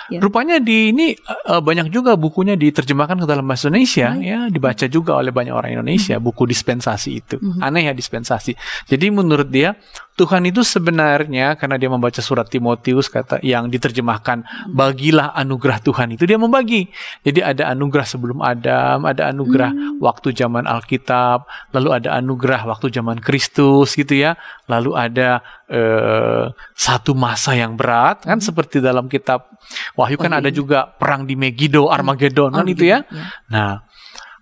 Ya. 0.06 0.22
Rupanya 0.22 0.62
di 0.62 0.94
ini 0.94 1.18
eh, 1.18 1.62
banyak 1.66 1.90
juga 1.90 2.14
bukunya 2.14 2.54
diterjemahkan 2.54 3.18
ke 3.18 3.26
dalam 3.26 3.42
bahasa 3.42 3.74
Indonesia 3.74 4.14
ya, 4.22 4.54
dibaca 4.54 4.86
juga 4.86 5.18
oleh 5.18 5.34
banyak 5.34 5.50
orang 5.50 5.74
Indonesia 5.82 6.22
buku 6.22 6.46
dispensasi 6.46 7.10
itu. 7.26 7.42
Aneh 7.58 7.90
ya 7.90 7.94
dispensasi. 7.98 8.54
Jadi 8.86 9.10
menurut 9.10 9.50
dia 9.50 9.74
Tuhan 10.16 10.46
itu 10.46 10.62
sebenarnya 10.62 11.58
karena 11.58 11.76
dia 11.76 11.90
membaca 11.90 12.22
surat 12.22 12.46
Timotius 12.48 13.10
kata 13.10 13.42
yang 13.42 13.66
diterjemahkan 13.68 14.46
bagilah 14.72 15.34
anugerah 15.34 15.82
Tuhan 15.82 16.14
itu 16.14 16.24
dia 16.30 16.38
membagi. 16.38 16.88
Jadi 17.26 17.42
ada 17.42 17.74
anugerah 17.74 18.06
sebelum 18.06 18.46
Adam, 18.46 19.10
ada 19.10 19.34
anugerah 19.34 19.74
waktu 20.02 20.36
zaman 20.36 20.66
Alkitab, 20.68 21.48
lalu 21.72 21.90
ada 21.96 22.18
anugerah 22.20 22.68
waktu 22.68 22.92
zaman 22.92 23.20
Kristus 23.20 23.96
gitu 23.96 24.16
ya. 24.16 24.36
Lalu 24.70 24.92
ada 24.98 25.42
eh, 25.72 26.52
satu 26.76 27.14
masa 27.18 27.56
yang 27.58 27.78
berat 27.80 28.26
kan 28.26 28.40
seperti 28.40 28.82
dalam 28.82 29.08
kitab 29.08 29.50
Wahyu 29.98 30.22
kan 30.22 30.30
ada 30.30 30.54
juga 30.54 30.86
perang 30.86 31.26
di 31.26 31.34
Megiddo, 31.34 31.90
Armageddon 31.90 32.54
kan 32.54 32.66
Oh, 32.66 32.70
itu 32.70 32.86
ya. 32.86 33.02
iya. 33.10 33.24
Nah, 33.50 33.72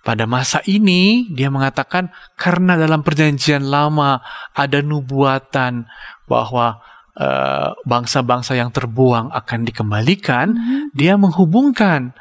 pada 0.04 0.28
masa 0.28 0.60
ini 0.68 1.32
dia 1.32 1.48
mengatakan 1.48 2.12
karena 2.36 2.76
dalam 2.76 3.08
perjanjian 3.08 3.64
lama 3.64 4.20
ada 4.52 4.84
nubuatan 4.84 5.88
bahwa 6.28 6.84
eh, 7.16 7.72
bangsa-bangsa 7.88 8.60
yang 8.60 8.74
terbuang 8.74 9.32
akan 9.32 9.60
dikembalikan, 9.64 10.48
dia 10.92 11.16
menghubungkan. 11.16 12.12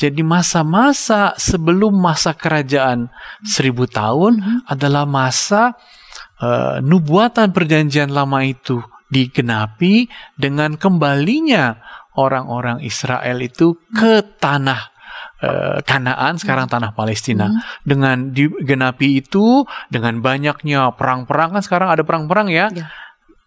Jadi 0.00 0.24
masa-masa 0.24 1.36
sebelum 1.36 1.92
masa 1.92 2.32
kerajaan 2.32 3.12
seribu 3.44 3.84
tahun 3.84 4.64
adalah 4.64 5.04
masa 5.04 5.76
eh, 6.40 6.80
nubuatan 6.80 7.52
perjanjian 7.52 8.08
lama 8.08 8.40
itu 8.40 8.80
digenapi 9.12 10.08
dengan 10.40 10.80
kembalinya 10.80 11.76
orang-orang 12.16 12.80
Israel 12.80 13.44
itu 13.44 13.76
ke 13.92 14.24
tanah 14.40 14.88
eh, 15.44 15.78
Kanaan 15.84 16.40
sekarang 16.40 16.72
tanah 16.72 16.96
Palestina. 16.96 17.52
Dengan 17.84 18.32
digenapi 18.32 19.20
itu 19.20 19.68
dengan 19.92 20.24
banyaknya 20.24 20.96
perang-perang 20.96 21.60
kan 21.60 21.62
sekarang 21.62 21.92
ada 21.92 22.08
perang-perang 22.08 22.48
ya. 22.48 22.72
Ya. 22.72 22.88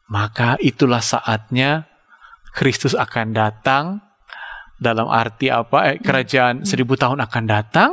maka 0.05 0.61
itulah 0.61 1.01
saatnya 1.01 1.89
Kristus 2.53 2.93
akan 2.93 3.33
datang 3.33 4.12
dalam 4.81 5.07
arti 5.07 5.47
apa 5.47 5.93
eh, 5.93 5.97
kerajaan 6.01 6.65
seribu 6.65 6.97
tahun 6.97 7.23
akan 7.23 7.43
datang 7.45 7.91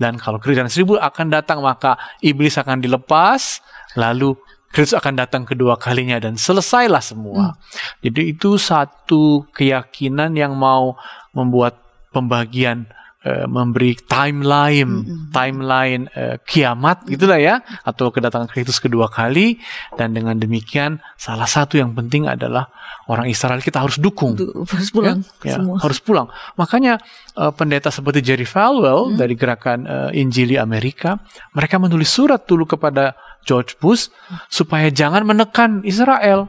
dan 0.00 0.18
kalau 0.18 0.40
kerajaan 0.40 0.72
seribu 0.72 0.98
akan 0.98 1.30
datang 1.30 1.62
maka 1.62 1.94
iblis 2.24 2.56
akan 2.58 2.80
dilepas 2.80 3.60
lalu 3.94 4.34
Kristus 4.74 4.98
akan 4.98 5.14
datang 5.14 5.46
kedua 5.46 5.78
kalinya 5.78 6.18
dan 6.18 6.34
selesailah 6.34 6.98
semua. 6.98 7.54
Jadi 8.02 8.34
itu 8.34 8.58
satu 8.58 9.46
keyakinan 9.54 10.34
yang 10.34 10.58
mau 10.58 10.98
membuat 11.30 11.78
pembagian 12.10 12.90
eh, 13.24 13.46
memberi 13.48 13.96
timeline 13.96 15.28
timeline 15.32 16.06
eh, 16.12 16.36
kiamat 16.44 17.08
gitulah 17.08 17.40
ya 17.40 17.64
atau 17.82 18.12
kedatangan 18.14 18.46
Kristus 18.46 18.78
kedua 18.78 19.10
kali 19.10 19.58
dan 19.98 20.12
dengan 20.12 20.36
demikian 20.38 21.02
salah 21.18 21.48
satu 21.48 21.80
yang 21.80 21.96
penting 21.96 22.28
adalah 22.28 22.70
orang 23.08 23.28
Israel 23.28 23.60
kita 23.60 23.80
harus 23.80 24.00
dukung 24.00 24.36
harus 24.36 24.90
pulang 24.92 25.20
ya, 25.44 25.56
semua. 25.58 25.76
harus 25.80 25.98
pulang. 26.00 26.26
Makanya 26.56 27.00
eh, 27.36 27.52
pendeta 27.56 27.88
seperti 27.88 28.20
Jerry 28.24 28.48
Falwell 28.48 29.16
dari 29.16 29.34
gerakan 29.34 29.88
eh, 29.88 30.20
Injili 30.20 30.56
Amerika, 30.60 31.18
mereka 31.56 31.80
menulis 31.80 32.12
surat 32.12 32.44
dulu 32.44 32.68
kepada 32.68 33.16
George 33.44 33.76
Bush 33.76 34.08
supaya 34.48 34.88
jangan 34.88 35.24
menekan 35.24 35.84
Israel. 35.84 36.48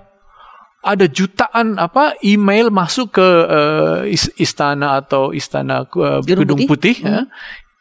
Ada 0.85 1.09
jutaan 1.09 1.81
apa 1.81 2.13
email 2.21 2.69
masuk 2.69 3.17
ke 3.17 3.27
is- 4.05 4.29
istana 4.37 5.01
atau 5.01 5.33
istana 5.33 5.81
eh, 5.89 6.21
Gedung 6.21 6.45
gedung 6.45 6.59
Putih. 6.69 6.69
putih, 6.69 6.95
ya, 7.01 7.19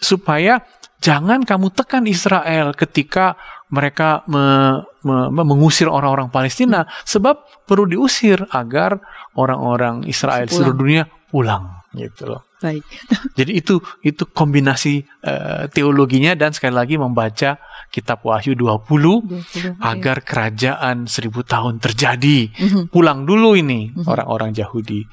supaya 0.00 0.64
jangan 1.04 1.44
kamu 1.44 1.68
tekan 1.76 2.08
Israel 2.08 2.72
ketika 2.72 3.36
mereka 3.68 4.24
me- 4.24 4.80
me- 5.04 5.28
me- 5.28 5.44
mengusir 5.44 5.84
orang-orang 5.84 6.32
Palestina 6.32 6.88
sebab 7.04 7.44
perlu 7.68 7.84
diusir 7.84 8.40
agar 8.48 8.96
orang-orang 9.36 10.08
Israel 10.08 10.48
seluruh 10.48 10.72
dunia 10.72 11.04
pulang 11.28 11.84
gitu 11.92 12.24
loh. 12.30 12.48
Baik. 12.64 12.84
Jadi 13.38 13.52
itu 13.60 13.76
itu 14.00 14.24
kombinasi 14.24 15.04
eh, 15.20 15.68
teologinya 15.68 16.32
dan 16.32 16.56
sekali 16.56 16.72
lagi 16.72 16.96
membaca 16.96 17.60
kitab 17.92 18.24
Wahyu 18.24 18.56
20 18.56 19.76
20, 19.76 19.84
agar 19.84 20.24
kerajaan 20.24 21.04
seribu 21.04 21.44
tahun 21.44 21.76
terjadi. 21.76 22.48
Mhm. 22.48 22.82
Pulang 22.88 23.28
dulu 23.28 23.52
ini 23.52 23.92
orang-orang 24.08 24.56
Yahudi 24.56 25.04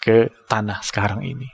ke 0.00 0.32
tanah 0.48 0.80
sekarang 0.80 1.20
ini. 1.20 1.52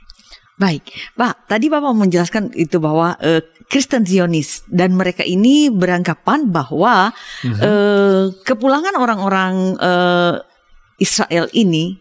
Baik, 0.55 0.87
Pak. 1.17 1.49
Tadi 1.49 1.67
Bapak 1.67 1.91
menjelaskan 1.97 2.53
itu 2.55 2.77
bahwa 2.77 3.17
eh, 3.19 3.41
Kristen 3.65 4.05
Zionis 4.05 4.63
dan 4.69 4.93
mereka 4.95 5.25
ini 5.25 5.67
beranggapan 5.67 6.47
bahwa 6.47 7.11
eh, 7.43 8.29
kepulangan 8.45 8.95
orang-orang 8.95 9.75
eh, 9.75 10.35
Israel 11.01 11.49
ini 11.51 11.97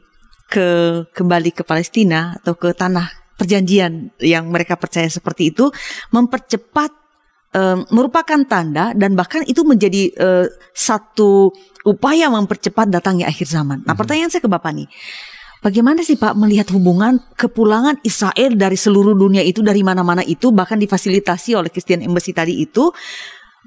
ke 0.50 0.68
kembali 1.14 1.56
ke 1.56 1.62
Palestina 1.62 2.36
atau 2.36 2.58
ke 2.58 2.74
tanah 2.74 3.19
perjanjian 3.40 4.12
yang 4.20 4.52
mereka 4.52 4.76
percaya 4.76 5.08
seperti 5.08 5.56
itu 5.56 5.72
mempercepat 6.12 6.92
eh, 7.56 7.78
merupakan 7.88 8.40
tanda 8.44 8.92
dan 8.92 9.16
bahkan 9.16 9.40
itu 9.48 9.64
menjadi 9.64 10.12
eh, 10.12 10.46
satu 10.76 11.48
upaya 11.88 12.28
mempercepat 12.28 12.92
datangnya 12.92 13.32
akhir 13.32 13.48
zaman. 13.48 13.80
Nah, 13.88 13.96
pertanyaan 13.96 14.28
saya 14.28 14.44
ke 14.44 14.50
Bapak 14.52 14.76
nih. 14.76 14.88
Bagaimana 15.60 16.00
sih 16.00 16.16
Pak 16.16 16.40
melihat 16.40 16.72
hubungan 16.72 17.20
kepulangan 17.36 18.00
Israel 18.00 18.56
dari 18.56 18.80
seluruh 18.80 19.12
dunia 19.12 19.44
itu 19.44 19.60
dari 19.60 19.84
mana-mana 19.84 20.24
itu 20.24 20.48
bahkan 20.56 20.80
difasilitasi 20.80 21.52
oleh 21.52 21.68
Christian 21.68 22.00
Embassy 22.00 22.32
tadi 22.32 22.64
itu 22.64 22.88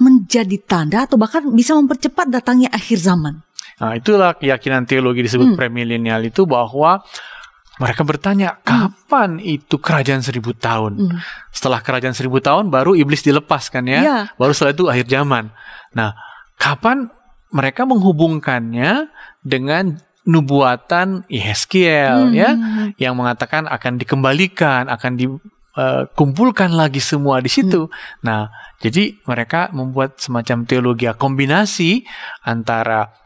menjadi 0.02 0.58
tanda 0.66 1.06
atau 1.06 1.22
bahkan 1.22 1.46
bisa 1.54 1.78
mempercepat 1.78 2.34
datangnya 2.34 2.74
akhir 2.74 2.98
zaman. 2.98 3.46
Nah, 3.78 3.94
itulah 3.94 4.34
keyakinan 4.38 4.90
teologi 4.90 5.22
disebut 5.22 5.54
premilenial 5.54 6.26
itu 6.26 6.50
bahwa 6.50 7.06
mereka 7.74 8.06
bertanya 8.06 8.62
kapan 8.62 9.42
itu 9.42 9.78
kerajaan 9.78 10.22
seribu 10.22 10.54
tahun? 10.54 11.18
Setelah 11.50 11.82
kerajaan 11.82 12.14
seribu 12.14 12.38
tahun 12.38 12.70
baru 12.70 12.94
iblis 12.94 13.26
dilepaskan 13.26 13.90
ya, 13.90 14.00
Ya. 14.02 14.18
baru 14.38 14.54
setelah 14.54 14.74
itu 14.74 14.86
akhir 14.90 15.06
zaman. 15.10 15.50
Nah, 15.94 16.14
kapan 16.56 17.10
mereka 17.50 17.86
menghubungkannya 17.86 19.10
dengan 19.42 19.98
nubuatan 20.24 21.28
Yeskiel 21.28 22.32
ya, 22.32 22.56
yang 22.96 23.14
mengatakan 23.18 23.68
akan 23.68 24.00
dikembalikan, 24.00 24.88
akan 24.88 25.20
dikumpulkan 25.20 26.72
lagi 26.72 27.02
semua 27.04 27.42
di 27.42 27.50
situ. 27.52 27.90
Nah, 28.22 28.48
jadi 28.80 29.18
mereka 29.26 29.70
membuat 29.72 30.20
semacam 30.20 30.64
teologi 30.64 31.08
kombinasi 31.10 32.04
antara 32.44 33.08
eh, 33.08 33.23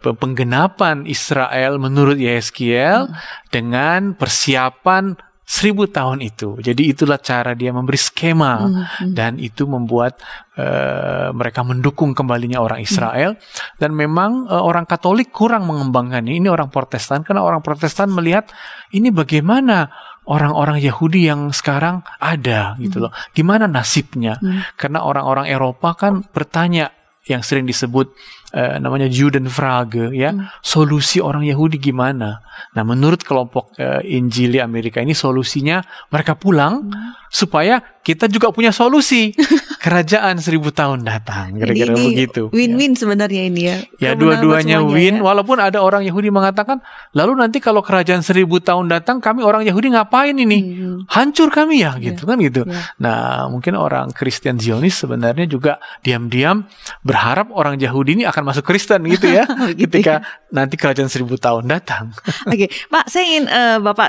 penggenapan 0.00 1.06
Israel 1.06 1.78
menurut 1.78 2.18
Yeskiel 2.18 3.10
dengan 3.52 4.14
persiapan 4.18 5.14
seribu 5.50 5.90
tahun 5.90 6.22
itu. 6.22 6.62
Jadi 6.62 6.94
itulah 6.94 7.18
cara 7.18 7.58
dia 7.58 7.74
memberi 7.74 7.98
skema 7.98 8.70
dan 9.10 9.34
itu 9.42 9.66
membuat 9.66 10.22
eh, 10.54 11.34
mereka 11.34 11.66
mendukung 11.66 12.14
kembalinya 12.14 12.62
orang 12.62 12.78
Israel 12.86 13.34
dan 13.82 13.90
memang 13.90 14.46
eh, 14.46 14.62
orang 14.62 14.86
Katolik 14.86 15.34
kurang 15.34 15.66
mengembangkan 15.66 16.22
ini. 16.22 16.38
Ini 16.38 16.48
orang 16.54 16.70
Protestan 16.70 17.26
karena 17.26 17.42
orang 17.42 17.66
Protestan 17.66 18.14
melihat 18.14 18.46
ini 18.94 19.10
bagaimana 19.10 19.90
orang-orang 20.30 20.78
Yahudi 20.78 21.26
yang 21.26 21.50
sekarang 21.50 22.06
ada 22.22 22.78
gitu 22.78 23.02
loh. 23.02 23.10
Gimana 23.34 23.66
nasibnya? 23.66 24.38
Karena 24.78 25.02
orang-orang 25.02 25.50
Eropa 25.50 25.98
kan 25.98 26.22
bertanya 26.30 26.94
yang 27.28 27.44
sering 27.44 27.68
disebut 27.68 28.12
eh, 28.56 28.80
namanya 28.80 29.06
Judenfrage 29.10 30.12
ya. 30.16 30.32
Solusi 30.64 31.20
orang 31.20 31.44
Yahudi 31.44 31.76
gimana? 31.76 32.40
Nah 32.72 32.82
menurut 32.82 33.20
kelompok 33.20 33.76
eh, 33.76 34.00
Injili 34.16 34.56
Amerika 34.62 35.04
ini 35.04 35.12
solusinya 35.12 35.84
mereka 36.08 36.36
pulang 36.36 36.88
supaya 37.28 37.80
kita 38.00 38.26
juga 38.26 38.50
punya 38.50 38.72
solusi 38.72 39.30
kerajaan 39.80 40.36
seribu 40.36 40.68
tahun 40.68 41.08
datang. 41.08 41.56
Kira-kira 41.56 41.96
ini 41.96 42.04
begitu. 42.12 42.42
Win-win 42.52 42.92
sebenarnya 42.92 43.48
ini 43.48 43.60
ya. 43.64 43.76
Ya 43.96 44.10
dua-duanya 44.12 44.84
win 44.84 45.18
ya. 45.18 45.24
Walaupun 45.24 45.56
ada 45.56 45.80
orang 45.80 46.04
Yahudi 46.04 46.28
mengatakan 46.28 46.84
Lalu 47.16 47.40
nanti 47.40 47.58
kalau 47.64 47.80
kerajaan 47.80 48.20
seribu 48.20 48.60
tahun 48.60 48.92
datang 48.92 49.24
Kami 49.24 49.40
orang 49.40 49.64
Yahudi 49.64 49.96
ngapain 49.96 50.36
ini? 50.36 50.76
Hancur 51.08 51.48
kami 51.48 51.80
ya 51.80 51.96
gitu 51.96 52.28
kan 52.28 52.36
gitu. 52.44 52.68
Ya. 52.68 52.92
Nah 53.00 53.48
mungkin 53.48 53.80
orang 53.80 54.12
Kristen 54.12 54.60
Zionis 54.60 55.00
sebenarnya 55.00 55.48
juga 55.48 55.80
Diam-diam 56.04 56.68
berharap 57.00 57.48
orang 57.56 57.80
Yahudi 57.80 58.20
ini 58.20 58.24
akan 58.28 58.52
masuk 58.52 58.68
Kristen 58.68 59.08
gitu 59.08 59.32
ya. 59.32 59.48
Begitu 59.48 59.88
Ketika 60.04 60.20
nanti 60.50 60.74
kerajaan 60.74 61.06
seribu 61.06 61.34
tahun 61.34 61.66
datang 61.66 62.10
Oke, 62.50 62.66
Pak, 62.90 63.06
saya 63.06 63.24
ingin 63.26 63.44
eh, 63.46 63.78
Bapak 63.78 64.08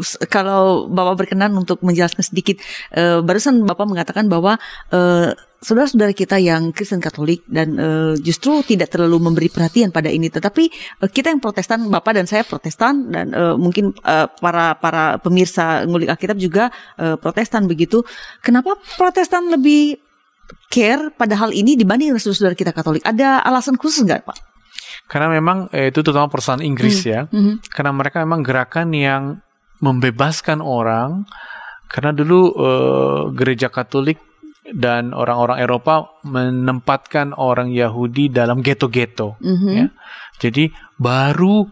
s- 0.00 0.18
kalau 0.28 0.88
Bapak 0.88 1.24
berkenan 1.24 1.52
untuk 1.52 1.80
menjelaskan 1.80 2.24
sedikit. 2.24 2.56
eh, 2.92 3.20
barusan 3.20 3.64
Bapak 3.64 3.84
mengatakan 3.84 4.26
bahwa 4.26 4.56
eh, 4.88 5.36
saudara-saudara 5.60 6.12
kita 6.12 6.36
yang 6.36 6.72
Kristen 6.72 7.00
Katolik 7.00 7.44
dan 7.48 7.76
eh, 7.76 8.12
justru 8.20 8.60
tidak 8.60 8.92
terlalu 8.92 9.16
memberi 9.20 9.48
perhatian 9.48 9.88
pada 9.88 10.08
ini, 10.08 10.28
tetapi 10.28 10.64
eh, 11.04 11.08
kita 11.08 11.32
yang 11.32 11.40
Protestan, 11.40 11.88
Bapak 11.88 12.16
dan 12.16 12.24
saya 12.24 12.44
Protestan 12.44 13.08
dan 13.12 13.32
eh, 13.32 13.56
mungkin 13.56 13.92
eh, 13.96 14.26
para 14.40 14.76
para 14.80 15.16
pemirsa 15.20 15.84
ngulik 15.84 16.08
Alkitab 16.08 16.36
juga 16.36 16.68
eh, 16.96 17.16
Protestan 17.16 17.68
begitu. 17.68 18.00
Kenapa 18.40 18.76
Protestan 18.96 19.48
lebih 19.52 20.00
care 20.68 21.08
pada 21.16 21.36
hal 21.40 21.52
ini 21.52 21.76
dibanding 21.76 22.16
saudara-saudara 22.16 22.56
kita 22.56 22.72
Katolik? 22.72 23.00
Ada 23.04 23.40
alasan 23.44 23.76
khusus 23.76 24.04
nggak, 24.04 24.24
Pak? 24.24 24.53
Karena 25.04 25.28
memang 25.28 25.68
eh, 25.70 25.92
itu 25.92 26.00
terutama 26.00 26.26
perusahaan 26.28 26.60
Inggris 26.60 27.04
ya 27.04 27.28
Mhm. 27.28 27.68
Karena 27.68 27.92
mereka 27.92 28.24
memang 28.24 28.40
gerakan 28.40 28.88
yang 28.90 29.22
membebaskan 29.78 30.58
orang 30.58 31.28
karena 31.86 32.10
dulu 32.10 32.40
eh, 32.56 33.20
gereja 33.36 33.68
Katolik 33.68 34.16
dan 34.64 35.12
orang-orang 35.12 35.60
Eropa 35.60 36.08
menempatkan 36.24 37.36
orang 37.36 37.68
Yahudi 37.68 38.32
dalam 38.32 38.64
ghetto-ghetto 38.64 39.36
Mhm. 39.38 39.68
ya. 39.70 39.86
Jadi 40.40 40.72
baru 40.96 41.68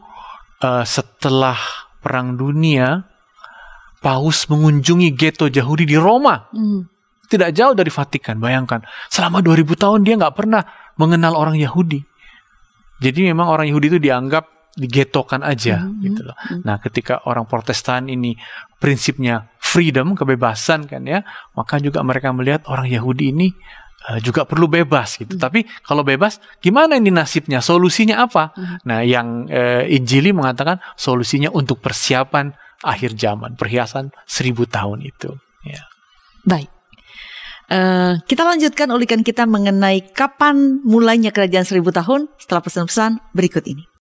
eh, 0.61 0.85
setelah 0.85 1.57
perang 1.99 2.37
dunia 2.37 3.03
Paus 4.03 4.51
mengunjungi 4.51 5.15
ghetto 5.15 5.47
Yahudi 5.47 5.87
di 5.87 5.95
Roma 5.95 6.51
Mhm. 6.51 6.81
tidak 7.31 7.55
jauh 7.55 7.73
dari 7.73 7.89
Vatikan. 7.89 8.37
Bayangkan, 8.37 8.83
selama 9.09 9.39
2000 9.41 9.73
tahun 9.73 10.03
dia 10.03 10.19
nggak 10.19 10.35
pernah 10.37 10.63
mengenal 10.99 11.33
orang 11.33 11.55
Yahudi. 11.57 12.03
Jadi 13.03 13.27
memang 13.27 13.51
orang 13.51 13.67
Yahudi 13.67 13.99
itu 13.99 14.01
dianggap 14.01 14.63
digetokan 14.73 15.45
aja 15.45 15.85
gitu 16.01 16.25
loh. 16.25 16.37
Nah, 16.65 16.81
ketika 16.81 17.21
orang 17.29 17.45
Protestan 17.45 18.09
ini 18.09 18.33
prinsipnya 18.81 19.53
freedom, 19.61 20.17
kebebasan 20.17 20.89
kan 20.89 21.05
ya, 21.05 21.21
maka 21.53 21.77
juga 21.77 22.01
mereka 22.01 22.33
melihat 22.33 22.65
orang 22.73 22.89
Yahudi 22.89 23.37
ini 23.37 23.53
eh, 24.09 24.19
juga 24.25 24.49
perlu 24.49 24.73
bebas 24.73 25.21
gitu. 25.21 25.37
Tapi 25.37 25.69
kalau 25.85 26.01
bebas, 26.01 26.41
gimana 26.65 26.97
ini 26.97 27.13
nasibnya? 27.13 27.61
Solusinya 27.61 28.25
apa? 28.25 28.57
Nah, 28.89 29.05
yang 29.05 29.45
eh, 29.53 29.93
Injili 29.93 30.33
mengatakan 30.33 30.81
solusinya 30.97 31.53
untuk 31.53 31.85
persiapan 31.85 32.57
akhir 32.81 33.15
zaman, 33.15 33.55
perhiasan 33.55 34.09
seribu 34.25 34.65
tahun 34.65 35.05
itu. 35.05 35.37
Ya. 35.69 35.85
Baik. 36.49 36.73
Uh, 37.71 38.19
kita 38.27 38.43
lanjutkan 38.43 38.91
ulikan 38.91 39.21
kita 39.23 39.47
mengenai 39.47 40.03
kapan 40.13 40.81
mulainya 40.83 41.31
kerajaan 41.31 41.65
seribu 41.69 41.95
tahun 41.95 42.29
setelah 42.41 42.65
pesan-pesan 42.65 43.21
berikut 43.33 43.65
ini. 43.69 43.92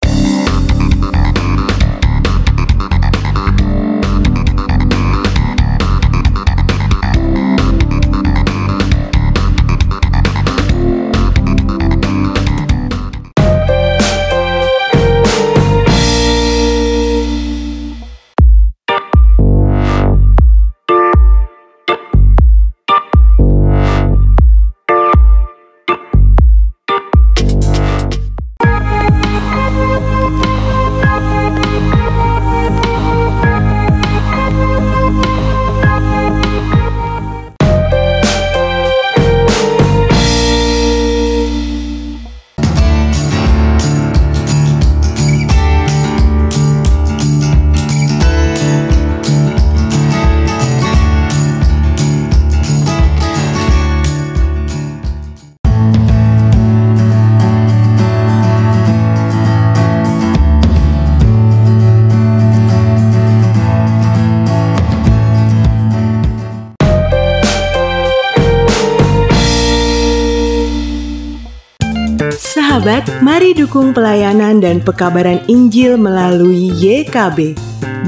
Sahabat, 72.81 73.05
mari 73.21 73.53
dukung 73.53 73.93
pelayanan 73.93 74.57
dan 74.57 74.81
pekabaran 74.81 75.37
Injil 75.45 76.01
melalui 76.01 76.73
YKB 76.81 77.53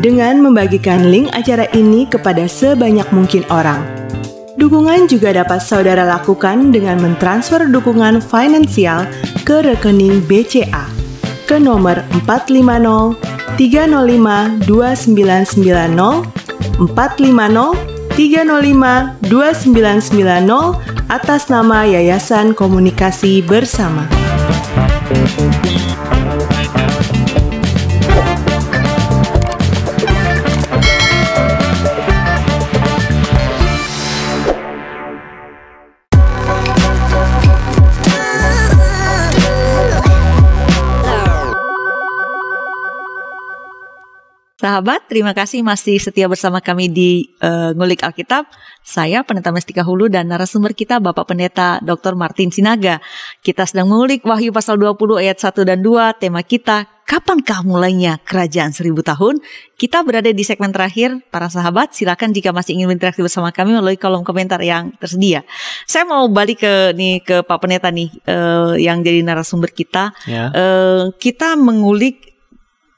dengan 0.02 0.42
membagikan 0.42 1.14
link 1.14 1.30
acara 1.30 1.70
ini 1.78 2.10
kepada 2.10 2.50
sebanyak 2.50 3.06
mungkin 3.14 3.46
orang. 3.54 3.86
Dukungan 4.58 5.06
juga 5.06 5.30
dapat 5.30 5.62
saudara 5.62 6.10
lakukan 6.10 6.74
dengan 6.74 6.98
mentransfer 7.06 7.70
dukungan 7.70 8.18
finansial 8.18 9.06
ke 9.46 9.62
rekening 9.62 10.26
BCA 10.26 10.90
ke 11.46 11.62
nomor 11.62 12.02
450 12.26 13.14
305 13.62 14.58
2990 14.66 16.90
450 16.90 18.18
305 18.18 19.22
2990 19.22 21.14
atas 21.14 21.54
nama 21.54 21.86
Yayasan 21.86 22.58
Komunikasi 22.58 23.46
Bersama. 23.46 24.23
Thank 25.14 25.54
you. 25.58 25.63
Sahabat, 44.64 45.12
terima 45.12 45.36
kasih 45.36 45.60
masih 45.60 46.00
setia 46.00 46.24
bersama 46.32 46.64
kami 46.64 46.88
di 46.88 47.28
uh, 47.44 47.76
Ngulik 47.76 48.00
Alkitab. 48.00 48.48
Saya 48.80 49.20
Pendeta 49.20 49.52
Mestika 49.52 49.84
Hulu 49.84 50.08
dan 50.08 50.32
narasumber 50.32 50.72
kita 50.72 51.04
Bapak 51.04 51.28
Pendeta 51.28 51.84
Dr. 51.84 52.16
Martin 52.16 52.48
Sinaga. 52.48 53.04
Kita 53.44 53.68
sedang 53.68 53.92
mengulik 53.92 54.24
Wahyu 54.24 54.56
pasal 54.56 54.80
20 54.80 55.20
ayat 55.20 55.36
1 55.44 55.68
dan 55.68 55.84
2. 55.84 56.16
Tema 56.16 56.40
kita, 56.48 56.88
kapankah 57.04 57.68
mulainya 57.68 58.24
kerajaan 58.24 58.72
seribu 58.72 59.04
tahun? 59.04 59.44
Kita 59.76 60.00
berada 60.08 60.32
di 60.32 60.44
segmen 60.48 60.72
terakhir. 60.72 61.20
Para 61.28 61.52
sahabat, 61.52 61.92
silakan 61.92 62.32
jika 62.32 62.56
masih 62.56 62.80
ingin 62.80 62.88
berinteraksi 62.88 63.20
bersama 63.20 63.52
kami 63.52 63.76
melalui 63.76 64.00
kolom 64.00 64.24
komentar 64.24 64.64
yang 64.64 64.96
tersedia. 64.96 65.44
Saya 65.84 66.08
mau 66.08 66.32
balik 66.32 66.64
ke 66.64 66.96
nih 66.96 67.20
ke 67.20 67.44
Pak 67.44 67.60
Pendeta 67.60 67.92
nih 67.92 68.16
uh, 68.32 68.80
yang 68.80 69.04
jadi 69.04 69.28
narasumber 69.28 69.76
kita. 69.76 70.16
Ya. 70.24 70.56
Uh, 70.56 71.12
kita 71.20 71.60
mengulik 71.60 72.33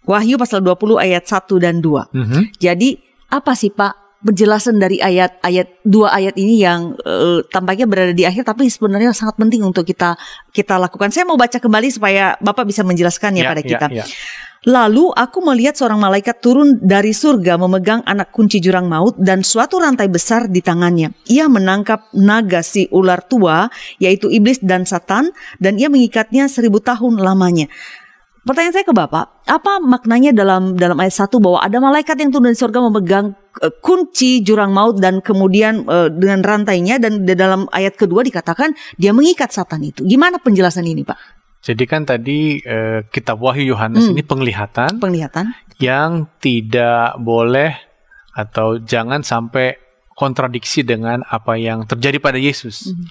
Wahyu 0.06 0.38
pasal 0.38 0.62
20 0.62 1.02
ayat 1.02 1.26
1 1.26 1.58
dan 1.62 1.82
2. 1.82 2.14
Mm 2.14 2.26
-hmm. 2.26 2.42
Jadi 2.62 2.90
apa 3.30 3.58
sih 3.58 3.74
Pak 3.74 4.06
penjelasan 4.26 4.82
dari 4.82 4.98
ayat-ayat 4.98 5.86
dua 5.86 6.10
ayat 6.18 6.34
ini 6.34 6.58
yang 6.58 6.98
uh, 7.06 7.46
tampaknya 7.46 7.86
berada 7.86 8.10
di 8.10 8.26
akhir 8.26 8.42
tapi 8.42 8.66
sebenarnya 8.66 9.14
sangat 9.14 9.38
penting 9.38 9.62
untuk 9.62 9.86
kita 9.86 10.18
kita 10.50 10.82
lakukan. 10.82 11.14
Saya 11.14 11.30
mau 11.30 11.38
baca 11.38 11.62
kembali 11.62 11.94
supaya 11.94 12.34
Bapak 12.42 12.66
bisa 12.66 12.82
menjelaskannya 12.82 13.46
yeah, 13.46 13.52
pada 13.54 13.62
ya, 13.62 13.70
kita. 13.70 13.88
Yeah, 13.94 13.98
yeah. 14.02 14.10
Lalu 14.66 15.14
aku 15.14 15.46
melihat 15.46 15.78
seorang 15.78 16.02
malaikat 16.02 16.42
turun 16.42 16.82
dari 16.82 17.14
surga 17.14 17.54
memegang 17.62 18.02
anak 18.02 18.34
kunci 18.34 18.58
jurang 18.58 18.90
maut 18.90 19.14
dan 19.14 19.46
suatu 19.46 19.78
rantai 19.78 20.10
besar 20.10 20.50
di 20.50 20.58
tangannya. 20.58 21.14
Ia 21.30 21.46
menangkap 21.46 22.10
naga 22.18 22.66
si 22.66 22.90
ular 22.90 23.22
tua, 23.30 23.70
yaitu 24.02 24.26
iblis 24.34 24.58
dan 24.66 24.90
satan, 24.90 25.30
dan 25.62 25.78
ia 25.78 25.86
mengikatnya 25.86 26.50
seribu 26.50 26.82
tahun 26.82 27.22
lamanya. 27.22 27.70
Pertanyaan 28.46 28.78
saya 28.78 28.86
ke 28.86 28.94
Bapak, 28.94 29.42
apa 29.50 29.82
maknanya 29.82 30.30
dalam 30.30 30.78
dalam 30.78 31.02
ayat 31.02 31.18
1 31.18 31.34
bahwa 31.42 31.66
ada 31.66 31.82
malaikat 31.82 32.14
yang 32.22 32.30
turun 32.30 32.54
dari 32.54 32.62
surga 32.62 32.78
memegang 32.78 33.34
uh, 33.58 33.74
kunci 33.82 34.46
jurang 34.46 34.70
maut 34.70 35.02
dan 35.02 35.18
kemudian 35.18 35.82
uh, 35.90 36.14
dengan 36.14 36.46
rantainya 36.46 37.02
dan 37.02 37.26
di 37.26 37.34
dalam 37.34 37.66
ayat 37.74 37.98
kedua 37.98 38.22
dikatakan 38.22 38.78
dia 39.02 39.18
mengikat 39.18 39.50
satan 39.50 39.90
itu. 39.90 40.06
Gimana 40.06 40.38
penjelasan 40.38 40.86
ini, 40.86 41.02
Pak? 41.02 41.18
Jadi 41.66 41.84
kan 41.90 42.06
tadi 42.06 42.62
uh, 42.62 43.02
kitab 43.10 43.42
Wahyu 43.42 43.74
Yohanes 43.74 44.06
hmm. 44.06 44.14
ini 44.14 44.22
penglihatan 44.22 45.02
penglihatan 45.02 45.50
yang 45.82 46.30
tidak 46.38 47.18
boleh 47.18 47.74
atau 48.38 48.78
jangan 48.78 49.26
sampai 49.26 49.74
kontradiksi 50.14 50.86
dengan 50.86 51.26
apa 51.28 51.58
yang 51.58 51.90
terjadi 51.90 52.22
pada 52.22 52.38
Yesus. 52.38 52.94
Hmm. 52.94 53.10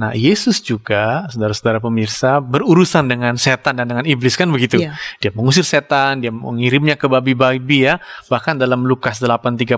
Nah, 0.00 0.16
Yesus 0.16 0.64
juga, 0.64 1.28
saudara-saudara 1.28 1.76
pemirsa, 1.76 2.40
berurusan 2.40 3.04
dengan 3.04 3.36
setan 3.36 3.76
dan 3.76 3.84
dengan 3.84 4.08
iblis 4.08 4.32
kan 4.32 4.48
begitu. 4.48 4.80
Yeah. 4.80 4.96
Dia 5.20 5.30
mengusir 5.36 5.68
setan, 5.68 6.24
dia 6.24 6.32
mengirimnya 6.32 6.96
ke 6.96 7.04
babi-babi 7.04 7.84
ya. 7.84 8.00
Bahkan 8.32 8.56
dalam 8.56 8.88
Lukas 8.88 9.20
8:31 9.20 9.76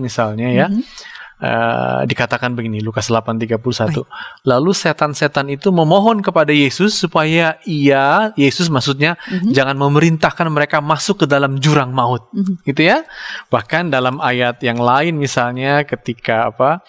misalnya 0.00 0.48
ya. 0.48 0.66
Mm 0.72 0.80
-hmm 0.80 1.16
uh, 1.42 2.02
dikatakan 2.04 2.54
begini 2.54 2.82
Lukas 2.82 3.10
8:31. 3.10 3.58
Baik. 3.58 4.06
Lalu 4.46 4.70
setan-setan 4.74 5.46
itu 5.50 5.70
memohon 5.70 6.20
kepada 6.22 6.50
Yesus 6.50 6.98
supaya 6.98 7.58
ia 7.64 8.34
Yesus 8.34 8.66
maksudnya 8.68 9.14
mm-hmm. 9.26 9.52
jangan 9.54 9.76
memerintahkan 9.78 10.46
mereka 10.50 10.82
masuk 10.82 11.24
ke 11.24 11.26
dalam 11.30 11.58
jurang 11.62 11.94
maut. 11.94 12.26
Mm-hmm. 12.34 12.54
Gitu 12.66 12.82
ya. 12.86 13.06
Bahkan 13.50 13.90
dalam 13.94 14.18
ayat 14.18 14.60
yang 14.62 14.78
lain 14.78 15.18
misalnya 15.18 15.86
ketika 15.86 16.50
apa? 16.50 16.82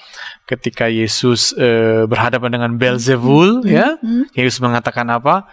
Ketika 0.49 0.89
Yesus 0.89 1.53
uh, 1.53 2.09
berhadapan 2.09 2.57
dengan 2.57 2.71
Belzebul 2.77 3.61
mm-hmm. 3.61 3.69
ya, 3.69 3.87
mm-hmm. 4.01 4.23
Yesus 4.33 4.59
mengatakan 4.61 5.05
apa? 5.13 5.45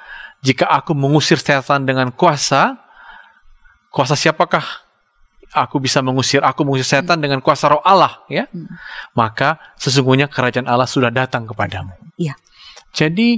Jika 0.44 0.68
aku 0.68 0.92
mengusir 0.94 1.40
setan 1.40 1.88
dengan 1.88 2.12
kuasa, 2.12 2.78
kuasa 3.90 4.14
siapakah 4.14 4.85
aku 5.56 5.80
bisa 5.80 6.04
mengusir, 6.04 6.44
aku 6.44 6.68
mengusir 6.68 7.00
setan 7.00 7.24
dengan 7.24 7.40
kuasa 7.40 7.72
roh 7.72 7.80
Allah, 7.80 8.20
ya. 8.28 8.44
Hmm. 8.52 8.68
Maka 9.16 9.56
sesungguhnya 9.80 10.28
kerajaan 10.28 10.68
Allah 10.68 10.84
sudah 10.84 11.08
datang 11.08 11.48
kepadamu. 11.48 11.96
Iya. 12.20 12.36
Jadi 12.96 13.36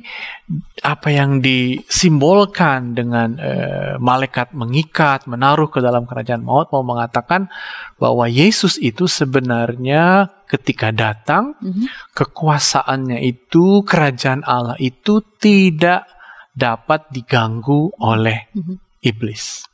apa 0.87 1.11
yang 1.11 1.43
disimbolkan 1.43 2.95
dengan 2.95 3.35
uh, 3.43 3.99
malaikat 3.99 4.55
mengikat, 4.55 5.27
menaruh 5.27 5.67
ke 5.67 5.83
dalam 5.83 6.07
kerajaan 6.07 6.47
maut 6.47 6.71
mau 6.71 6.87
mengatakan 6.87 7.51
bahwa 7.99 8.31
Yesus 8.31 8.79
itu 8.79 9.11
sebenarnya 9.11 10.31
ketika 10.47 10.95
datang 10.95 11.59
mm 11.59 11.71
-hmm. 11.75 11.87
kekuasaannya 12.15 13.19
itu 13.27 13.83
kerajaan 13.83 14.47
Allah 14.47 14.79
itu 14.79 15.27
tidak 15.43 16.07
dapat 16.55 17.11
diganggu 17.11 17.91
oleh 17.99 18.47
mm 18.55 18.63
-hmm. 18.63 18.77
iblis. 19.03 19.68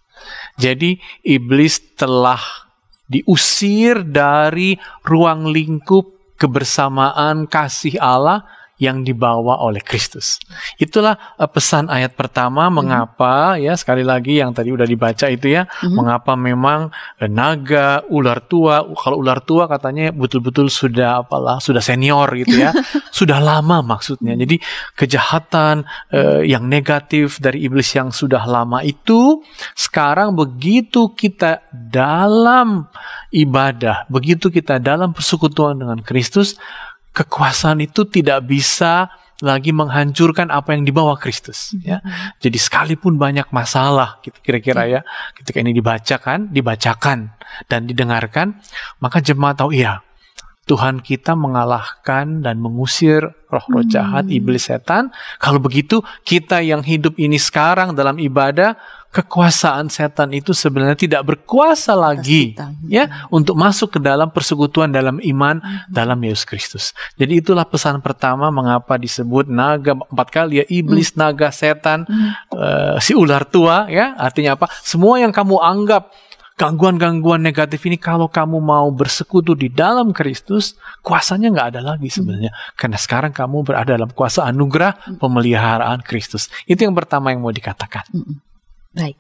Jadi 0.59 0.99
iblis 1.27 1.97
telah 1.99 2.41
diusir 3.11 4.07
dari 4.07 4.79
ruang 5.05 5.51
lingkup 5.51 6.37
kebersamaan 6.39 7.47
kasih 7.47 8.01
Allah 8.01 8.43
yang 8.77 9.07
dibawa 9.07 9.63
oleh 9.63 9.79
Kristus. 9.79 10.43
Itulah 10.83 11.39
uh, 11.39 11.47
pesan 11.47 11.87
ayat 11.87 12.19
pertama 12.19 12.67
Hmm. 12.67 12.83
mengapa 12.83 13.55
ya 13.61 13.79
sekali 13.79 14.03
lagi 14.03 14.43
yang 14.43 14.51
tadi 14.51 14.75
udah 14.75 14.83
dibaca 14.83 15.31
itu 15.31 15.53
ya, 15.53 15.67
Mhm. 15.83 15.95
mengapa 15.95 16.35
memang 16.35 16.91
uh, 16.91 17.29
naga, 17.31 18.03
ular 18.11 18.43
tua, 18.45 18.83
kalau 18.99 19.23
ular 19.23 19.39
tua 19.47 19.71
katanya 19.71 20.11
betul-betul 20.11 20.67
sudah 20.67 21.23
apalah, 21.23 21.63
sudah 21.63 21.79
senior 21.79 22.27
gitu 22.35 22.59
ya. 22.59 22.75
sudah 23.15 23.39
lama 23.39 23.79
maksudnya. 23.85 24.35
Jadi 24.35 24.59
kejahatan 24.99 25.87
uh, 26.11 26.43
yang 26.43 26.67
negatif 26.67 27.39
dari 27.39 27.63
iblis 27.63 27.95
yang 27.95 28.11
sudah 28.11 28.43
lama 28.43 28.83
itu 28.83 29.39
sekarang 29.79 30.35
begitu 30.35 31.15
kita 31.15 31.63
dalam 31.71 32.91
ibadah, 33.31 34.07
begitu 34.11 34.51
kita 34.51 34.83
dalam 34.83 35.15
persekutuan 35.15 35.79
dengan 35.79 35.99
Kristus, 36.03 36.59
kekuasaan 37.15 37.79
itu 37.81 38.03
tidak 38.11 38.45
bisa 38.45 39.09
lagi 39.43 39.75
menghancurkan 39.75 40.51
apa 40.51 40.75
yang 40.75 40.87
dibawa 40.87 41.19
Kristus 41.19 41.75
ya. 41.83 42.03
Jadi 42.39 42.59
sekalipun 42.59 43.19
banyak 43.19 43.51
masalah 43.51 44.19
gitu 44.23 44.37
kira-kira 44.43 44.87
ya 44.87 45.01
ketika 45.39 45.59
ini 45.63 45.75
dibacakan, 45.75 46.51
dibacakan 46.51 47.35
dan 47.67 47.87
didengarkan, 47.87 48.59
maka 48.99 49.19
jemaat 49.23 49.59
tahu 49.59 49.75
iya 49.75 50.03
Tuhan 50.65 51.05
kita 51.05 51.37
mengalahkan 51.37 52.41
dan 52.41 52.57
mengusir 52.57 53.21
roh-roh 53.53 53.85
jahat, 53.85 54.27
iblis 54.33 54.73
setan. 54.73 55.13
Kalau 55.37 55.61
begitu, 55.61 56.01
kita 56.25 56.65
yang 56.65 56.81
hidup 56.81 57.21
ini 57.21 57.37
sekarang 57.37 57.93
dalam 57.93 58.17
ibadah, 58.17 58.73
kekuasaan 59.15 59.87
setan 59.95 60.35
itu 60.35 60.51
sebenarnya 60.51 60.99
tidak 60.99 61.23
berkuasa 61.23 61.95
lagi 61.95 62.59
ya 62.91 63.07
untuk 63.31 63.55
masuk 63.55 63.95
ke 63.95 63.99
dalam 64.03 64.27
persekutuan 64.35 64.91
dalam 64.91 65.23
iman 65.23 65.63
dalam 65.87 66.19
Yesus 66.19 66.43
Kristus. 66.43 66.85
Jadi 67.15 67.39
itulah 67.39 67.63
pesan 67.63 68.03
pertama 68.03 68.51
mengapa 68.51 68.99
disebut 68.99 69.47
naga 69.47 69.95
empat 69.95 70.29
kali 70.35 70.59
ya 70.59 70.67
iblis, 70.67 71.15
naga, 71.15 71.55
setan, 71.55 72.03
eh, 72.51 72.99
si 72.99 73.15
ular 73.15 73.47
tua 73.47 73.87
ya. 73.87 74.19
Artinya 74.19 74.59
apa? 74.59 74.67
Semua 74.83 75.23
yang 75.23 75.31
kamu 75.31 75.63
anggap 75.63 76.11
gangguan-gangguan 76.55 77.43
negatif 77.43 77.83
ini 77.91 77.99
kalau 77.99 78.31
kamu 78.31 78.63
mau 78.63 78.87
bersekutu 78.95 79.59
di 79.59 79.67
dalam 79.71 80.15
Kristus, 80.15 80.79
kuasanya 81.03 81.51
nggak 81.51 81.69
ada 81.75 81.81
lagi 81.83 82.07
sebenarnya. 82.07 82.55
Karena 82.79 82.95
sekarang 82.95 83.35
kamu 83.35 83.67
berada 83.67 83.99
dalam 83.99 84.11
kuasa 84.15 84.47
anugerah 84.47 85.19
pemeliharaan 85.19 86.07
Kristus. 86.07 86.47
Itu 86.71 86.87
yang 86.87 86.95
pertama 86.95 87.35
yang 87.35 87.43
mau 87.43 87.51
dikatakan. 87.51 88.07
Baik. 88.95 89.19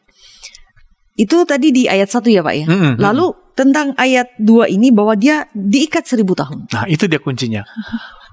Itu 1.14 1.47
tadi 1.47 1.70
di 1.70 1.82
ayat 1.87 2.11
1 2.11 2.26
ya 2.30 2.43
Pak 2.43 2.55
ya. 2.55 2.66
Mm-mm. 2.66 2.95
Lalu 2.99 3.35
tentang 3.55 3.95
ayat 3.99 4.35
2 4.39 4.70
ini 4.70 4.91
bahwa 4.91 5.14
dia 5.14 5.47
diikat 5.55 6.07
seribu 6.07 6.35
tahun. 6.35 6.66
Nah, 6.74 6.87
itu 6.91 7.07
dia 7.07 7.22
kuncinya. 7.22 7.62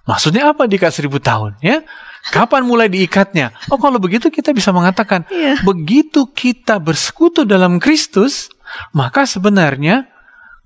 Maksudnya 0.10 0.50
apa 0.50 0.66
diikat 0.66 0.90
seribu 0.90 1.22
tahun? 1.22 1.62
Ya, 1.62 1.86
kapan 2.34 2.66
mulai 2.66 2.90
diikatnya? 2.90 3.54
Oh, 3.70 3.78
kalau 3.78 4.02
begitu 4.02 4.34
kita 4.34 4.50
bisa 4.50 4.74
mengatakan, 4.74 5.30
Iya. 5.30 5.62
begitu 5.62 6.26
kita 6.26 6.82
bersekutu 6.82 7.46
dalam 7.46 7.78
Kristus, 7.78 8.50
maka 8.92 9.24
sebenarnya 9.28 10.08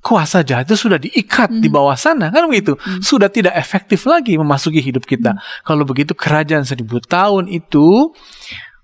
kuasa 0.05 0.45
jahat 0.45 0.69
itu 0.69 0.77
sudah 0.77 1.01
diikat 1.01 1.49
di 1.49 1.65
bawah 1.65 1.97
sana, 1.97 2.29
kan 2.29 2.45
begitu? 2.45 2.77
Sudah 3.01 3.25
tidak 3.25 3.57
efektif 3.57 4.05
lagi 4.05 4.37
memasuki 4.37 4.77
hidup 4.77 5.01
kita. 5.01 5.33
Kalau 5.65 5.81
begitu, 5.81 6.13
kerajaan 6.13 6.61
seribu 6.61 7.01
tahun 7.01 7.49
itu 7.49 8.13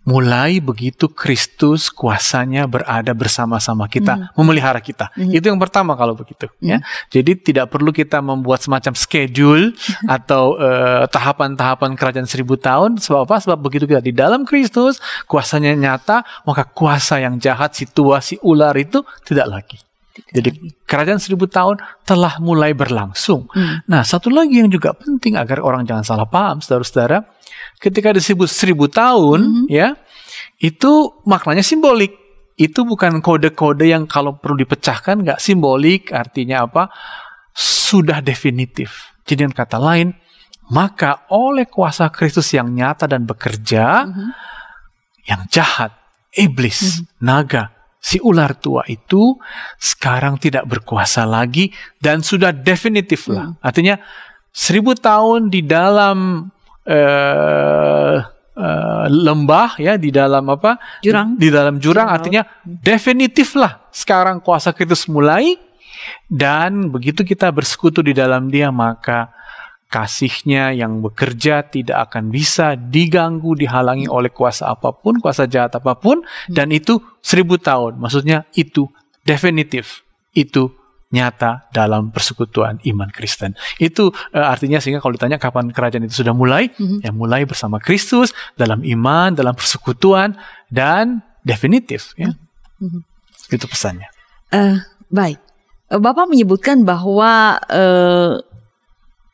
mulai 0.01 0.57
begitu 0.57 1.05
Kristus 1.05 1.93
kuasanya 1.93 2.65
berada 2.65 3.13
bersama-sama 3.13 3.85
kita, 3.85 4.33
memelihara 4.33 4.81
kita. 4.81 5.13
Itu 5.13 5.53
yang 5.53 5.61
pertama 5.61 5.93
kalau 5.93 6.17
begitu, 6.17 6.49
ya. 6.57 6.81
Jadi 7.13 7.37
tidak 7.37 7.69
perlu 7.69 7.93
kita 7.93 8.17
membuat 8.23 8.65
semacam 8.65 8.97
schedule 8.97 9.77
atau 10.17 10.57
eh, 10.57 11.05
tahapan-tahapan 11.05 11.93
kerajaan 11.93 12.25
seribu 12.25 12.57
tahun. 12.57 12.97
Sebab 12.97 13.29
apa? 13.29 13.37
Sebab 13.45 13.59
begitu 13.61 13.85
kita 13.85 14.01
di 14.01 14.13
dalam 14.13 14.41
Kristus, 14.47 14.97
kuasanya 15.29 15.77
nyata, 15.77 16.25
maka 16.49 16.65
kuasa 16.65 17.21
yang 17.21 17.37
jahat 17.37 17.77
si 17.77 17.85
tua 17.85 18.23
si 18.25 18.41
ular 18.41 18.73
itu 18.77 19.05
tidak 19.21 19.47
lagi. 19.49 19.90
Jadi 20.11 20.75
kerajaan 20.83 21.19
seribu 21.19 21.47
tahun 21.47 21.79
telah 22.03 22.39
mulai 22.43 22.75
berlangsung. 22.75 23.47
Nah 23.87 24.03
satu 24.03 24.27
lagi 24.27 24.59
yang 24.59 24.67
juga 24.67 24.91
penting 24.91 25.39
agar 25.39 25.63
orang 25.63 25.87
jangan 25.87 26.03
salah 26.03 26.27
paham, 26.27 26.59
saudara-saudara, 26.59 27.23
ketika 27.79 28.11
disebut 28.11 28.47
seribu 28.51 28.91
tahun, 28.91 29.67
ya 29.71 29.95
itu 30.59 31.21
maknanya 31.23 31.65
simbolik. 31.65 32.19
Itu 32.59 32.85
bukan 32.85 33.25
kode-kode 33.25 33.89
yang 33.89 34.05
kalau 34.05 34.37
perlu 34.37 34.59
dipecahkan 34.61 35.23
nggak 35.25 35.39
simbolik, 35.41 36.13
artinya 36.13 36.69
apa? 36.69 36.93
Sudah 37.55 38.21
definitif. 38.21 39.17
Jadi 39.25 39.47
dengan 39.47 39.55
kata 39.57 39.81
lain, 39.81 40.13
maka 40.69 41.25
oleh 41.33 41.65
kuasa 41.65 42.13
Kristus 42.13 42.53
yang 42.53 42.69
nyata 42.69 43.09
dan 43.09 43.25
bekerja, 43.25 44.05
yang 45.25 45.41
jahat, 45.49 45.95
iblis, 46.37 47.01
naga, 47.17 47.73
si 48.01 48.17
ular 48.17 48.57
tua 48.57 48.81
itu 48.89 49.37
sekarang 49.77 50.41
tidak 50.41 50.65
berkuasa 50.65 51.29
lagi 51.29 51.69
dan 52.01 52.25
sudah 52.25 52.49
definitif 52.49 53.29
lah. 53.29 53.53
Artinya 53.61 54.01
seribu 54.49 54.97
tahun 54.97 55.53
di 55.53 55.61
dalam 55.61 56.49
eh, 56.81 58.17
eh, 58.57 59.05
lembah 59.05 59.77
ya 59.77 60.01
di 60.01 60.09
dalam 60.09 60.49
apa? 60.49 60.81
Jurang. 61.05 61.37
Di 61.37 61.47
dalam 61.53 61.77
jurang 61.77 62.09
Jurang. 62.09 62.17
artinya 62.17 62.41
definitif 62.65 63.53
lah. 63.53 63.85
Sekarang 63.93 64.41
kuasa 64.41 64.73
Kristus 64.73 65.05
mulai 65.05 65.61
dan 66.25 66.89
begitu 66.89 67.21
kita 67.21 67.53
bersekutu 67.53 68.01
di 68.01 68.17
dalam 68.17 68.49
Dia 68.49 68.73
maka 68.73 69.29
kasihnya 69.91 70.71
yang 70.71 71.03
bekerja 71.03 71.67
tidak 71.67 72.09
akan 72.09 72.31
bisa 72.31 72.79
diganggu, 72.79 73.59
dihalangi 73.59 74.07
oleh 74.07 74.31
kuasa 74.31 74.71
apa 74.71 74.95
pun, 74.95 75.19
kuasa 75.19 75.51
jahat 75.51 75.75
apa 75.75 75.99
pun, 75.99 76.23
dan 76.47 76.71
itu 76.71 77.03
seribu 77.19 77.59
tahun. 77.59 77.99
Maksudnya 77.99 78.47
itu 78.55 78.87
definitif, 79.27 80.07
itu 80.31 80.71
nyata 81.11 81.67
dalam 81.75 82.07
persekutuan 82.07 82.79
iman 82.87 83.11
Kristen. 83.11 83.51
Itu 83.83 84.15
eh, 84.31 84.39
artinya 84.39 84.79
sehingga 84.79 85.03
kalau 85.03 85.19
ditanya 85.19 85.35
kapan 85.35 85.75
kerajaan 85.75 86.07
itu 86.07 86.23
sudah 86.23 86.31
mulai, 86.31 86.71
ya 87.03 87.11
mulai 87.11 87.43
bersama 87.43 87.83
Kristus 87.83 88.31
dalam 88.55 88.87
iman, 88.87 89.35
dalam 89.35 89.51
persekutuan 89.51 90.39
dan 90.71 91.19
definitif. 91.43 92.15
Ya. 92.15 92.31
Itu 93.51 93.67
pesannya. 93.67 94.07
Eh, 94.55 94.79
baik. 95.11 95.39
Eh, 95.91 95.99
Bapak 95.99 96.31
menyebutkan 96.31 96.87
bahwa 96.87 97.59
eh, 97.67 98.39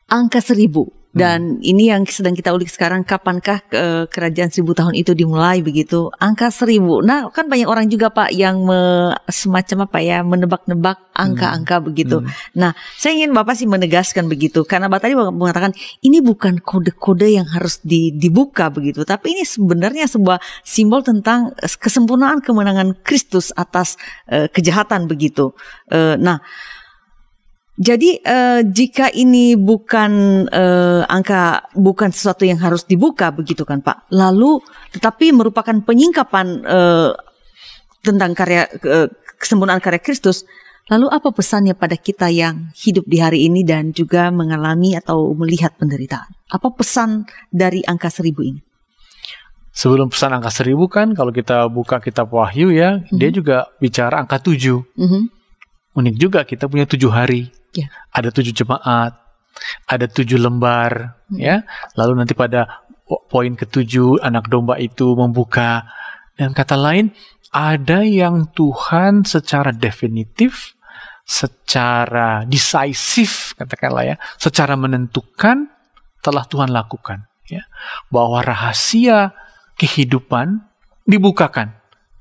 angka 0.08 0.40
seribu. 0.40 0.98
Dan 1.08 1.58
ini 1.64 1.90
yang 1.90 2.04
sedang 2.06 2.36
kita 2.36 2.54
ulik 2.54 2.70
sekarang 2.70 3.02
kapankah 3.02 3.64
eh, 3.72 4.04
kerajaan 4.06 4.52
seribu 4.54 4.76
tahun 4.76 4.94
itu 4.94 5.16
dimulai 5.16 5.64
begitu? 5.64 6.12
Angka 6.20 6.52
seribu. 6.52 7.02
Nah 7.02 7.32
kan 7.32 7.50
banyak 7.50 7.66
orang 7.66 7.90
juga 7.90 8.12
pak 8.12 8.30
yang 8.30 8.62
me- 8.62 9.16
semacam 9.26 9.90
apa 9.90 9.98
ya 9.98 10.20
menebak-nebak 10.22 11.00
angka-angka 11.16 11.82
begitu. 11.82 12.22
Nah 12.54 12.76
saya 12.94 13.18
ingin 13.18 13.34
bapak 13.34 13.58
sih 13.58 13.66
menegaskan 13.66 14.30
begitu. 14.30 14.62
Karena 14.62 14.86
bapak 14.86 15.10
tadi 15.10 15.18
mengatakan 15.18 15.72
ini 16.04 16.22
bukan 16.22 16.60
kode-kode 16.60 17.34
yang 17.34 17.48
harus 17.50 17.82
di- 17.82 18.14
dibuka 18.14 18.70
begitu. 18.70 19.02
Tapi 19.02 19.34
ini 19.34 19.42
sebenarnya 19.42 20.06
sebuah 20.06 20.38
simbol 20.62 21.02
tentang 21.02 21.50
eh, 21.58 21.72
kesempurnaan 21.72 22.44
kemenangan 22.44 22.94
Kristus 23.02 23.50
atas 23.58 23.98
eh, 24.30 24.46
kejahatan 24.46 25.10
begitu. 25.10 25.56
Eh, 25.90 26.14
nah 26.20 26.38
jadi 27.78 28.10
eh, 28.18 28.60
jika 28.66 29.06
ini 29.14 29.54
bukan 29.54 30.10
eh, 30.50 31.02
angka 31.06 31.70
bukan 31.78 32.10
sesuatu 32.10 32.42
yang 32.42 32.58
harus 32.58 32.82
dibuka 32.82 33.30
begitu 33.30 33.62
kan 33.62 33.78
Pak. 33.78 34.10
Lalu 34.10 34.58
tetapi 34.90 35.30
merupakan 35.30 35.78
penyingkapan 35.86 36.46
eh, 36.66 37.10
tentang 38.02 38.34
karya 38.34 38.66
eh, 38.82 39.06
kesempurnaan 39.38 39.78
karya 39.78 40.02
Kristus. 40.02 40.42
Lalu 40.90 41.06
apa 41.06 41.30
pesannya 41.30 41.78
pada 41.78 41.94
kita 41.94 42.32
yang 42.32 42.74
hidup 42.74 43.06
di 43.06 43.22
hari 43.22 43.46
ini 43.46 43.62
dan 43.62 43.94
juga 43.94 44.32
mengalami 44.34 44.98
atau 44.98 45.36
melihat 45.38 45.76
penderitaan? 45.78 46.34
Apa 46.50 46.74
pesan 46.74 47.28
dari 47.52 47.84
angka 47.86 48.10
seribu 48.10 48.42
ini? 48.42 48.58
Sebelum 49.70 50.10
pesan 50.10 50.32
angka 50.34 50.50
seribu 50.50 50.88
kan, 50.90 51.12
kalau 51.12 51.30
kita 51.30 51.68
buka 51.68 52.00
kitab 52.00 52.32
Wahyu 52.32 52.72
ya, 52.72 53.04
dia 53.12 53.30
juga 53.30 53.68
bicara 53.78 54.18
angka 54.18 54.42
tujuh. 54.42 54.82
Mhm. 54.96 55.22
Unik 55.94 56.16
juga 56.16 56.40
kita 56.48 56.66
punya 56.66 56.88
tujuh 56.88 57.12
hari. 57.12 57.52
Ya. 57.84 57.88
Ada 58.10 58.34
tujuh 58.34 58.54
jemaat, 58.54 59.12
ada 59.86 60.06
tujuh 60.06 60.38
lembar, 60.40 61.18
ya. 61.34 61.62
Lalu 61.94 62.24
nanti 62.24 62.34
pada 62.34 62.84
po- 63.06 63.22
poin 63.30 63.54
ketujuh 63.54 64.22
anak 64.22 64.50
domba 64.50 64.78
itu 64.80 65.14
membuka. 65.14 65.86
Dan 66.38 66.54
kata 66.54 66.78
lain, 66.78 67.10
ada 67.50 68.06
yang 68.06 68.50
Tuhan 68.54 69.26
secara 69.26 69.74
definitif, 69.74 70.78
secara 71.26 72.46
decisive 72.46 73.58
katakanlah 73.58 74.14
ya, 74.14 74.16
secara 74.38 74.78
menentukan 74.78 75.66
telah 76.22 76.44
Tuhan 76.46 76.70
lakukan. 76.70 77.26
Ya. 77.48 77.64
Bahwa 78.12 78.44
rahasia 78.44 79.32
kehidupan 79.80 80.62
dibukakan. 81.08 81.74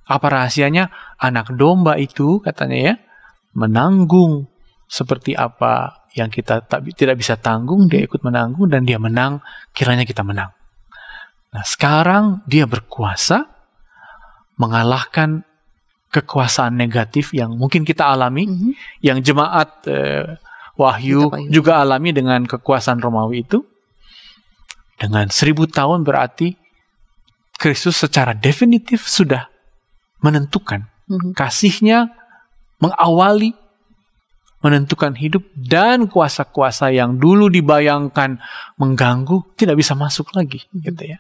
Apa 0.07 0.31
rahasianya? 0.31 0.87
Anak 1.19 1.51
domba 1.59 1.99
itu 1.99 2.39
katanya 2.39 2.77
ya 2.79 2.95
menanggung 3.57 4.45
seperti 4.87 5.35
apa 5.35 6.07
yang 6.15 6.31
kita 6.31 6.63
tak, 6.65 6.87
tidak 6.95 7.19
bisa 7.19 7.35
tanggung, 7.37 7.85
dia 7.91 8.01
ikut 8.07 8.23
menanggung 8.23 8.71
dan 8.71 8.87
dia 8.87 8.97
menang, 8.97 9.43
kiranya 9.75 10.07
kita 10.07 10.23
menang. 10.23 10.49
Nah, 11.53 11.63
sekarang 11.67 12.41
dia 12.47 12.65
berkuasa 12.65 13.45
mengalahkan 14.57 15.45
kekuasaan 16.09 16.73
negatif 16.73 17.35
yang 17.35 17.53
mungkin 17.53 17.85
kita 17.85 18.07
alami, 18.07 18.47
mm 18.47 18.55
-hmm. 18.55 18.71
yang 19.03 19.19
jemaat 19.21 19.69
eh, 19.85 20.39
Wahyu 20.77 21.33
juga 21.49 21.81
alami 21.81 22.13
dengan 22.13 22.45
kekuasaan 22.45 23.01
Romawi 23.01 23.41
itu. 23.45 23.65
Dengan 24.97 25.29
seribu 25.29 25.69
tahun 25.69 26.01
berarti 26.01 26.57
Kristus 27.57 28.01
secara 28.01 28.33
definitif 28.33 29.05
sudah 29.05 29.45
menentukan 30.21 30.89
mm 31.05 31.17
-hmm. 31.17 31.31
kasihnya 31.37 32.09
mengawali 32.81 33.53
menentukan 34.61 35.13
hidup 35.13 35.45
dan 35.53 36.09
kuasa-kuasa 36.09 36.89
yang 36.89 37.21
dulu 37.21 37.45
dibayangkan 37.47 38.41
mengganggu 38.81 39.53
tidak 39.53 39.77
bisa 39.77 39.93
masuk 39.93 40.33
lagi 40.33 40.65
gitu 40.73 41.03
ya. 41.05 41.17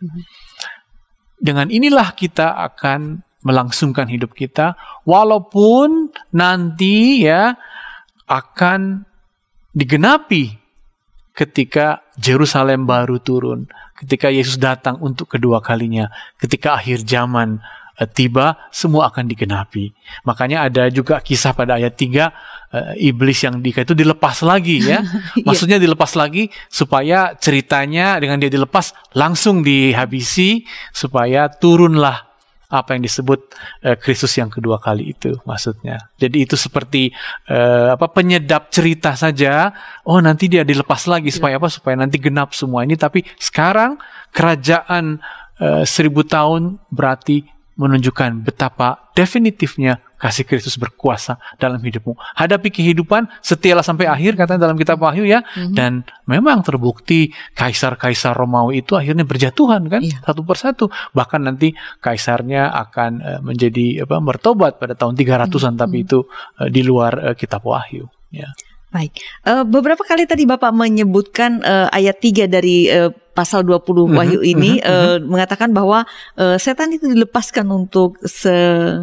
Dengan 1.37 1.69
inilah 1.69 2.17
kita 2.17 2.57
akan 2.65 3.21
melangsungkan 3.45 4.09
hidup 4.09 4.33
kita 4.33 4.73
walaupun 5.05 6.09
nanti 6.33 7.23
ya 7.29 7.53
akan 8.25 9.05
digenapi 9.77 10.57
ketika 11.37 12.01
Jerusalem 12.17 12.89
baru 12.89 13.21
turun, 13.21 13.69
ketika 14.01 14.33
Yesus 14.33 14.57
datang 14.57 14.97
untuk 14.97 15.29
kedua 15.29 15.61
kalinya, 15.61 16.09
ketika 16.41 16.73
akhir 16.73 17.05
zaman 17.05 17.61
tiba, 18.05 18.69
semua 18.69 19.09
akan 19.09 19.25
digenapi. 19.25 19.89
Makanya 20.21 20.69
ada 20.69 20.85
juga 20.93 21.17
kisah 21.17 21.57
pada 21.57 21.81
ayat 21.81 21.97
3, 21.97 22.05
uh, 22.05 22.29
eh, 22.93 23.09
iblis 23.09 23.41
yang 23.41 23.57
di 23.57 23.73
itu 23.73 23.95
dilepas 23.97 24.45
lagi 24.45 24.85
ya. 24.85 25.01
Iya. 25.37 25.45
Maksudnya 25.45 25.77
dilepas 25.77 26.17
lagi 26.17 26.49
supaya 26.69 27.33
ceritanya 27.37 28.17
dengan 28.17 28.41
dia 28.41 28.49
dilepas 28.49 28.93
langsung 29.13 29.61
dihabisi 29.61 30.65
supaya 30.89 31.49
turunlah 31.49 32.25
apa 32.67 32.97
yang 32.97 33.03
disebut 33.07 33.39
uh, 33.87 33.95
Kristus 33.95 34.35
yang 34.35 34.51
kedua 34.51 34.77
kali 34.81 35.15
itu 35.15 35.39
maksudnya. 35.47 36.11
Jadi 36.19 36.43
itu 36.43 36.59
seperti 36.59 37.15
uh, 37.47 37.95
apa 37.95 38.11
penyedap 38.11 38.67
cerita 38.73 39.15
saja. 39.15 39.71
Oh 40.03 40.19
nanti 40.19 40.51
dia 40.51 40.67
dilepas 40.67 41.07
lagi 41.07 41.31
supaya 41.31 41.55
iya. 41.55 41.61
apa? 41.63 41.69
Supaya 41.71 41.95
nanti 41.95 42.19
genap 42.19 42.51
semua 42.51 42.83
ini. 42.83 42.99
Tapi 42.99 43.23
sekarang 43.39 43.95
kerajaan 44.35 45.23
uh, 45.63 45.83
seribu 45.87 46.27
tahun 46.27 46.81
berarti 46.91 47.56
menunjukkan 47.77 48.41
betapa 48.41 49.13
definitifnya 49.13 50.01
kasih 50.17 50.49
Kristus 50.49 50.75
berkuasa 50.81 51.37
dalam 51.61 51.77
hidupmu. 51.77 52.17
Hadapi 52.17 52.73
kehidupan, 52.73 53.29
setialah 53.39 53.85
sampai 53.85 54.09
akhir 54.09 54.33
katanya 54.33 54.65
dalam 54.65 54.77
kitab 54.77 54.97
Wahyu 54.97 55.29
ya. 55.29 55.45
Mm-hmm. 55.45 55.77
Dan 55.77 56.01
memang 56.25 56.65
terbukti 56.65 57.29
kaisar-kaisar 57.53 58.33
Romawi 58.33 58.81
itu 58.81 58.97
akhirnya 58.97 59.23
berjatuhan 59.23 59.85
kan 59.87 60.01
yeah. 60.01 60.17
satu 60.25 60.41
persatu. 60.41 60.85
Bahkan 61.13 61.45
nanti 61.45 61.77
kaisarnya 62.01 62.73
akan 62.73 63.11
uh, 63.21 63.39
menjadi 63.45 64.09
apa 64.09 64.17
bertobat 64.19 64.81
pada 64.81 64.97
tahun 64.97 65.13
300-an 65.13 65.47
mm-hmm. 65.47 65.77
tapi 65.77 65.97
itu 66.01 66.25
uh, 66.59 66.67
di 66.67 66.81
luar 66.81 67.13
uh, 67.31 67.35
kitab 67.37 67.61
Wahyu 67.61 68.09
ya. 68.33 68.49
Baik. 68.87 69.19
Uh, 69.43 69.67
beberapa 69.67 69.99
kali 69.99 70.23
tadi 70.23 70.47
Bapak 70.47 70.71
menyebutkan 70.71 71.59
uh, 71.59 71.91
ayat 71.91 72.23
3 72.23 72.47
dari 72.47 72.87
uh, 72.87 73.11
pasal 73.35 73.67
20 73.67 73.83
mm-hmm, 73.83 74.15
Wahyu 74.15 74.39
ini 74.41 74.79
mm-hmm, 74.79 74.87
uh, 74.87 75.17
mengatakan 75.27 75.75
bahwa 75.75 76.07
uh, 76.39 76.55
setan 76.55 76.95
itu 76.95 77.05
dilepaskan 77.05 77.67
untuk 77.67 78.15
se 78.23 78.49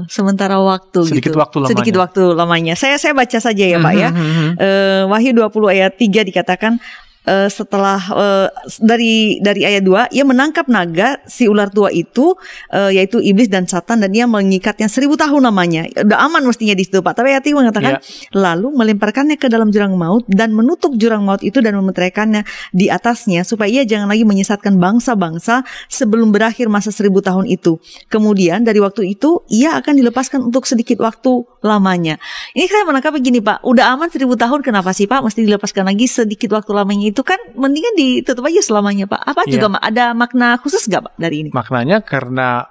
sementara 0.09 0.57
waktu 0.59 1.05
sedikit 1.05 1.37
gitu. 1.37 1.39
waktu 1.39 1.57
lamanya. 1.61 1.71
Sedikit 1.77 1.95
waktu 2.01 2.23
lamanya. 2.33 2.75
Saya 2.75 2.97
saya 2.97 3.13
baca 3.13 3.39
saja 3.39 3.65
ya, 3.69 3.79
Pak 3.79 3.95
ya. 3.95 4.09
Uh, 4.57 5.03
Wahyu 5.13 5.37
20 5.37 5.53
ayat 5.77 5.93
3 6.01 6.33
dikatakan 6.33 6.81
uh, 7.29 7.49
setelah 7.49 8.01
uh, 8.13 8.49
dari 8.81 9.41
dari 9.41 9.65
ayat 9.65 9.83
2 9.85 10.17
ia 10.17 10.25
menangkap 10.25 10.69
naga 10.69 11.21
si 11.29 11.49
ular 11.49 11.69
tua 11.73 11.93
itu 11.93 12.37
uh, 12.73 12.91
yaitu 12.93 13.21
iblis 13.21 13.49
dan 13.49 13.69
satan 13.69 14.05
dan 14.05 14.11
dia 14.13 14.25
mengikatnya 14.29 14.89
seribu 14.89 15.17
tahun 15.17 15.45
namanya 15.49 15.89
udah 15.93 16.19
aman 16.29 16.45
mestinya 16.45 16.77
di 16.77 16.85
situ 16.85 17.01
Pak. 17.01 17.15
Tapi 17.17 17.35
ayat 17.35 17.45
mengatakan 17.51 18.01
yeah. 18.01 18.35
lalu 18.35 18.73
melemparkannya 18.75 19.37
ke 19.39 19.47
dalam 19.49 19.71
jurang 19.71 19.95
maut 19.95 20.25
dan 20.27 20.53
menutup 20.53 20.97
jurang 20.97 21.23
maut 21.25 21.41
itu 21.41 21.61
dan 21.61 21.77
memeteraikannya 21.79 22.43
di 22.75 22.89
atasnya 22.89 23.47
supaya 23.47 23.71
ia 23.81 23.85
jangan 23.87 24.11
lagi 24.11 24.27
menyesatkan 24.27 24.77
bangsa-bangsa 24.77 25.63
sebelum 25.87 26.35
berakhir 26.35 26.67
masa 26.69 26.91
seribu 26.91 27.25
tahun 27.25 27.49
itu. 27.49 27.79
Kemudian 28.11 28.67
dari 28.67 28.83
waktu 28.83 29.15
itu 29.15 29.45
ia 29.49 29.79
akan 29.79 29.95
dilepaskan 29.99 30.41
untuk 30.45 30.67
sedikit 30.67 31.01
waktu 31.01 31.45
lamanya 31.65 32.21
ini 32.53 32.69
saya 32.69 32.85
menangkap 32.85 33.17
begini 33.17 33.41
Pak 33.41 33.65
udah 33.65 33.97
aman 33.97 34.13
seribu 34.13 34.37
tahun 34.37 34.61
kenapa 34.61 34.93
sih 34.93 35.09
Pak 35.09 35.25
mesti 35.25 35.49
dilepaskan 35.49 35.89
lagi 35.89 36.05
sedikit 36.05 36.53
waktu 36.53 36.71
lamanya 36.77 37.09
itu 37.09 37.25
kan 37.25 37.41
mendingan 37.57 37.97
ditutup 37.97 38.45
aja 38.45 38.61
selamanya 38.61 39.09
Pak. 39.09 39.21
Apa 39.25 39.49
juga 39.49 39.73
ya. 39.73 39.81
ada 39.81 40.05
makna 40.13 40.61
khusus 40.61 40.85
gak 40.85 41.09
Pak 41.09 41.15
dari 41.17 41.47
ini? 41.47 41.51
Maknanya 41.51 42.05
karena 42.05 42.69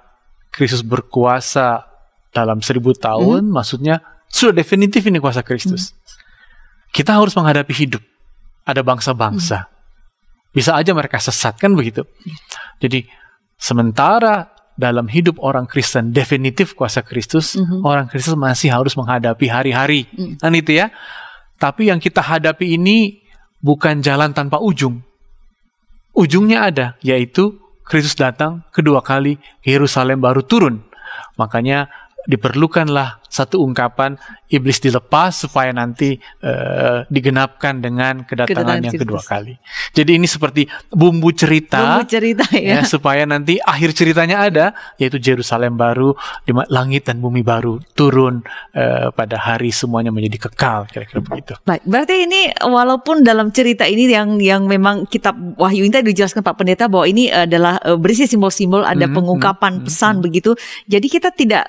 Kristus 0.54 0.86
berkuasa 0.86 1.82
dalam 2.30 2.62
seribu 2.62 2.94
tahun, 2.94 3.50
hmm. 3.50 3.54
maksudnya 3.54 3.98
sudah 4.30 4.54
definitif 4.54 5.02
ini 5.06 5.18
kuasa 5.18 5.42
Kristus. 5.42 5.90
Hmm. 5.90 5.98
Kita 6.94 7.18
harus 7.18 7.34
menghadapi 7.34 7.74
hidup. 7.74 8.02
Ada 8.62 8.86
bangsa-bangsa. 8.86 9.66
Hmm. 9.66 9.72
Bisa 10.54 10.78
aja 10.78 10.94
mereka 10.94 11.18
sesat 11.18 11.58
kan 11.58 11.74
begitu. 11.74 12.06
Jadi 12.78 13.02
sementara 13.58 14.53
dalam 14.74 15.06
hidup 15.06 15.38
orang 15.38 15.70
Kristen 15.70 16.10
definitif 16.10 16.74
kuasa 16.74 17.00
Kristus, 17.06 17.54
-hmm. 17.54 17.86
orang 17.86 18.10
Kristen 18.10 18.38
masih 18.38 18.74
harus 18.74 18.98
menghadapi 18.98 19.46
hari-hari. 19.46 20.10
Mm. 20.10 20.42
Kan 20.42 20.52
itu 20.54 20.74
ya. 20.74 20.90
Tapi 21.58 21.88
yang 21.88 22.02
kita 22.02 22.20
hadapi 22.20 22.74
ini 22.74 23.22
bukan 23.62 24.02
jalan 24.04 24.34
tanpa 24.34 24.60
ujung. 24.60 25.00
Ujungnya 26.14 26.68
ada, 26.68 26.86
yaitu 27.00 27.56
Kristus 27.86 28.14
datang 28.14 28.66
kedua 28.74 29.00
kali, 29.00 29.38
Yerusalem 29.64 30.20
baru 30.20 30.44
turun. 30.44 30.84
Makanya 31.40 31.88
diperlukanlah 32.28 33.23
satu 33.34 33.66
ungkapan 33.66 34.14
iblis 34.46 34.78
dilepas 34.78 35.34
supaya 35.34 35.74
nanti 35.74 36.14
uh, 36.46 37.02
digenapkan 37.10 37.82
dengan 37.82 38.22
kedatangan, 38.22 38.78
yang 38.78 38.94
kedua 38.94 39.18
kali. 39.18 39.58
Jadi 39.90 40.22
ini 40.22 40.30
seperti 40.30 40.70
bumbu 40.94 41.34
cerita, 41.34 41.98
bumbu 41.98 42.06
cerita 42.06 42.46
ya. 42.54 42.78
ya 42.78 42.80
supaya 42.86 43.26
nanti 43.26 43.58
akhir 43.58 43.90
ceritanya 43.98 44.46
ada 44.46 44.66
yaitu 45.02 45.18
Yerusalem 45.18 45.74
baru, 45.74 46.14
di 46.46 46.54
langit 46.70 47.10
dan 47.10 47.18
bumi 47.18 47.42
baru 47.42 47.82
turun 47.98 48.46
uh, 48.78 49.10
pada 49.10 49.34
hari 49.42 49.74
semuanya 49.74 50.14
menjadi 50.14 50.46
kekal 50.46 50.86
kira-kira 50.86 51.18
begitu. 51.18 51.58
Baik, 51.66 51.82
berarti 51.82 52.14
ini 52.30 52.54
walaupun 52.62 53.26
dalam 53.26 53.50
cerita 53.50 53.82
ini 53.82 54.06
yang 54.06 54.38
yang 54.38 54.62
memang 54.70 55.10
kitab 55.10 55.34
Wahyu 55.58 55.82
ini 55.82 55.90
tadi 55.90 56.14
dijelaskan 56.14 56.46
Pak 56.46 56.54
Pendeta 56.62 56.86
bahwa 56.86 57.10
ini 57.10 57.34
adalah 57.34 57.82
uh, 57.82 57.98
berisi 57.98 58.30
simbol-simbol 58.30 58.86
ada 58.86 59.10
hmm, 59.10 59.16
pengungkapan 59.18 59.82
hmm, 59.82 59.84
pesan 59.90 60.14
hmm, 60.20 60.24
begitu. 60.30 60.50
Jadi 60.86 61.06
kita 61.10 61.34
tidak 61.34 61.64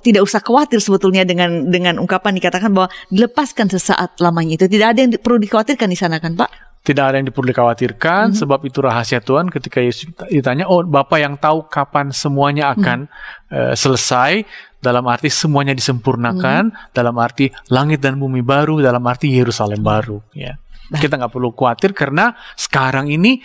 tidak 0.00 0.22
usah 0.24 0.40
khawatir 0.40 0.78
sebetulnya 0.78 1.09
dengan 1.10 1.26
dengan 1.26 1.50
dengan 1.66 1.94
ungkapan 1.98 2.38
dikatakan 2.38 2.70
bahwa 2.70 2.88
dilepaskan 3.10 3.68
sesaat 3.68 4.16
lamanya 4.22 4.56
itu 4.56 4.66
tidak 4.70 4.96
ada 4.96 5.00
yang 5.02 5.10
perlu 5.18 5.38
dikhawatirkan 5.42 5.88
di 5.90 5.98
sana 5.98 6.22
kan 6.22 6.38
Pak? 6.38 6.70
Tidak 6.80 7.04
ada 7.04 7.20
yang 7.20 7.28
perlu 7.28 7.52
dikhawatirkan 7.52 8.30
mm 8.30 8.32
-hmm. 8.32 8.40
sebab 8.40 8.60
itu 8.64 8.78
rahasia 8.80 9.20
Tuhan 9.20 9.52
ketika 9.52 9.84
Yesus 9.84 10.08
ditanya 10.32 10.64
oh 10.64 10.80
Bapak 10.80 11.18
yang 11.20 11.36
tahu 11.36 11.68
kapan 11.68 12.08
semuanya 12.08 12.72
akan 12.72 13.04
mm 13.04 13.10
-hmm. 13.10 13.52
uh, 13.52 13.74
selesai 13.76 14.48
dalam 14.80 15.04
arti 15.04 15.28
semuanya 15.28 15.76
disempurnakan 15.76 16.72
mm 16.72 16.72
-hmm. 16.72 16.94
dalam 16.96 17.14
arti 17.20 17.52
langit 17.68 18.00
dan 18.00 18.16
bumi 18.16 18.40
baru 18.40 18.80
dalam 18.80 19.04
arti 19.04 19.28
Yerusalem 19.28 19.84
baru 19.84 20.24
ya. 20.32 20.56
Nah. 20.88 20.98
Kita 20.98 21.20
nggak 21.20 21.30
perlu 21.30 21.52
khawatir 21.52 21.92
karena 21.92 22.32
sekarang 22.56 23.12
ini 23.12 23.44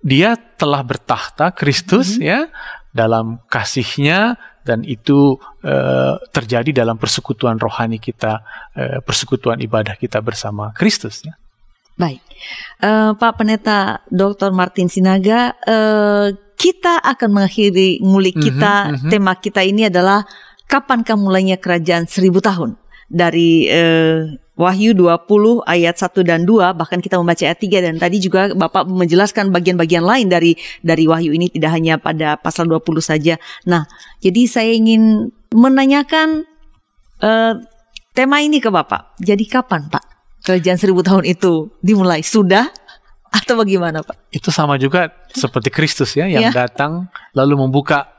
dia 0.00 0.38
telah 0.38 0.86
bertahta 0.86 1.50
Kristus 1.50 2.16
mm 2.16 2.22
-hmm. 2.22 2.30
ya 2.30 2.40
dalam 2.96 3.44
kasihnya 3.52 4.40
dan 4.66 4.82
itu 4.82 5.38
uh, 5.62 6.18
terjadi 6.34 6.82
dalam 6.82 6.98
persekutuan 6.98 7.54
rohani 7.62 8.02
kita, 8.02 8.42
uh, 8.74 8.98
persekutuan 9.06 9.62
ibadah 9.62 9.94
kita 9.94 10.18
bersama 10.18 10.74
Kristus. 10.74 11.22
Ya. 11.22 11.38
Baik, 11.94 12.20
uh, 12.82 13.14
Pak 13.14 13.32
Pendeta 13.38 14.02
Dr. 14.10 14.50
Martin 14.50 14.90
Sinaga, 14.90 15.54
uh, 15.64 16.34
kita 16.58 16.98
akan 16.98 17.40
mengakhiri 17.40 18.02
ngulik 18.02 18.36
mhm, 18.36 18.42
kita. 18.42 18.74
Mm 18.90 18.94
-hmm, 18.98 19.10
Tema 19.14 19.32
kita 19.38 19.62
ini 19.62 19.86
adalah 19.86 20.26
kapan 20.66 21.06
mulainya 21.14 21.56
kerajaan 21.62 22.10
seribu 22.10 22.42
tahun 22.42 22.74
dari 23.06 23.70
uh, 23.70 24.34
Wahyu 24.56 24.96
20 24.96 25.68
ayat 25.68 26.00
1 26.00 26.16
dan 26.24 26.48
2 26.48 26.72
bahkan 26.72 26.98
kita 27.04 27.20
membaca 27.20 27.44
ayat 27.44 27.60
3 27.60 27.84
dan 27.84 27.94
tadi 28.00 28.16
juga 28.18 28.56
Bapak 28.56 28.88
menjelaskan 28.88 29.52
bagian-bagian 29.52 30.00
lain 30.00 30.32
dari 30.32 30.56
dari 30.80 31.04
Wahyu 31.04 31.36
ini 31.36 31.52
tidak 31.52 31.76
hanya 31.76 32.00
pada 32.00 32.40
pasal 32.40 32.64
20 32.64 32.80
saja. 33.04 33.36
Nah, 33.68 33.84
jadi 34.24 34.48
saya 34.48 34.72
ingin 34.72 35.28
menanyakan 35.52 36.48
uh, 37.20 37.60
tema 38.16 38.40
ini 38.40 38.64
ke 38.64 38.72
Bapak. 38.72 39.20
Jadi 39.20 39.44
kapan 39.44 39.92
Pak 39.92 40.16
kerajaan 40.46 40.78
seribu 40.78 41.02
tahun 41.02 41.26
itu 41.26 41.74
dimulai? 41.82 42.22
Sudah 42.22 42.70
atau 43.34 43.58
bagaimana 43.58 44.06
Pak? 44.06 44.30
Itu 44.30 44.54
sama 44.54 44.78
juga 44.78 45.10
seperti 45.34 45.74
Kristus 45.74 46.14
ya 46.14 46.30
yang 46.30 46.48
ya. 46.48 46.52
datang 46.54 47.10
lalu 47.34 47.66
membuka 47.66 48.15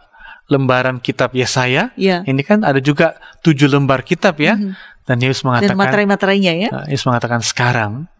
lembaran 0.48 1.04
kitab 1.04 1.36
Yesaya. 1.36 1.92
Ya. 2.00 2.24
Ini 2.24 2.42
kan 2.44 2.64
ada 2.64 2.80
juga 2.80 3.20
tujuh 3.44 3.68
lembar 3.68 4.04
kitab 4.04 4.40
ya. 4.40 4.56
Mm 4.56 4.74
-hmm 4.74 4.96
dan 5.08 5.24
Yesus 5.24 5.48
mengatakan 5.48 5.72
Dan 5.72 5.80
materai-materainya 5.80 6.54
ya. 6.68 6.70
Yesus 6.92 7.08
mengatakan 7.08 7.40
sekarang 7.40 8.12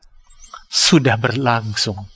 sudah 0.72 1.20
berlangsung. 1.20 2.08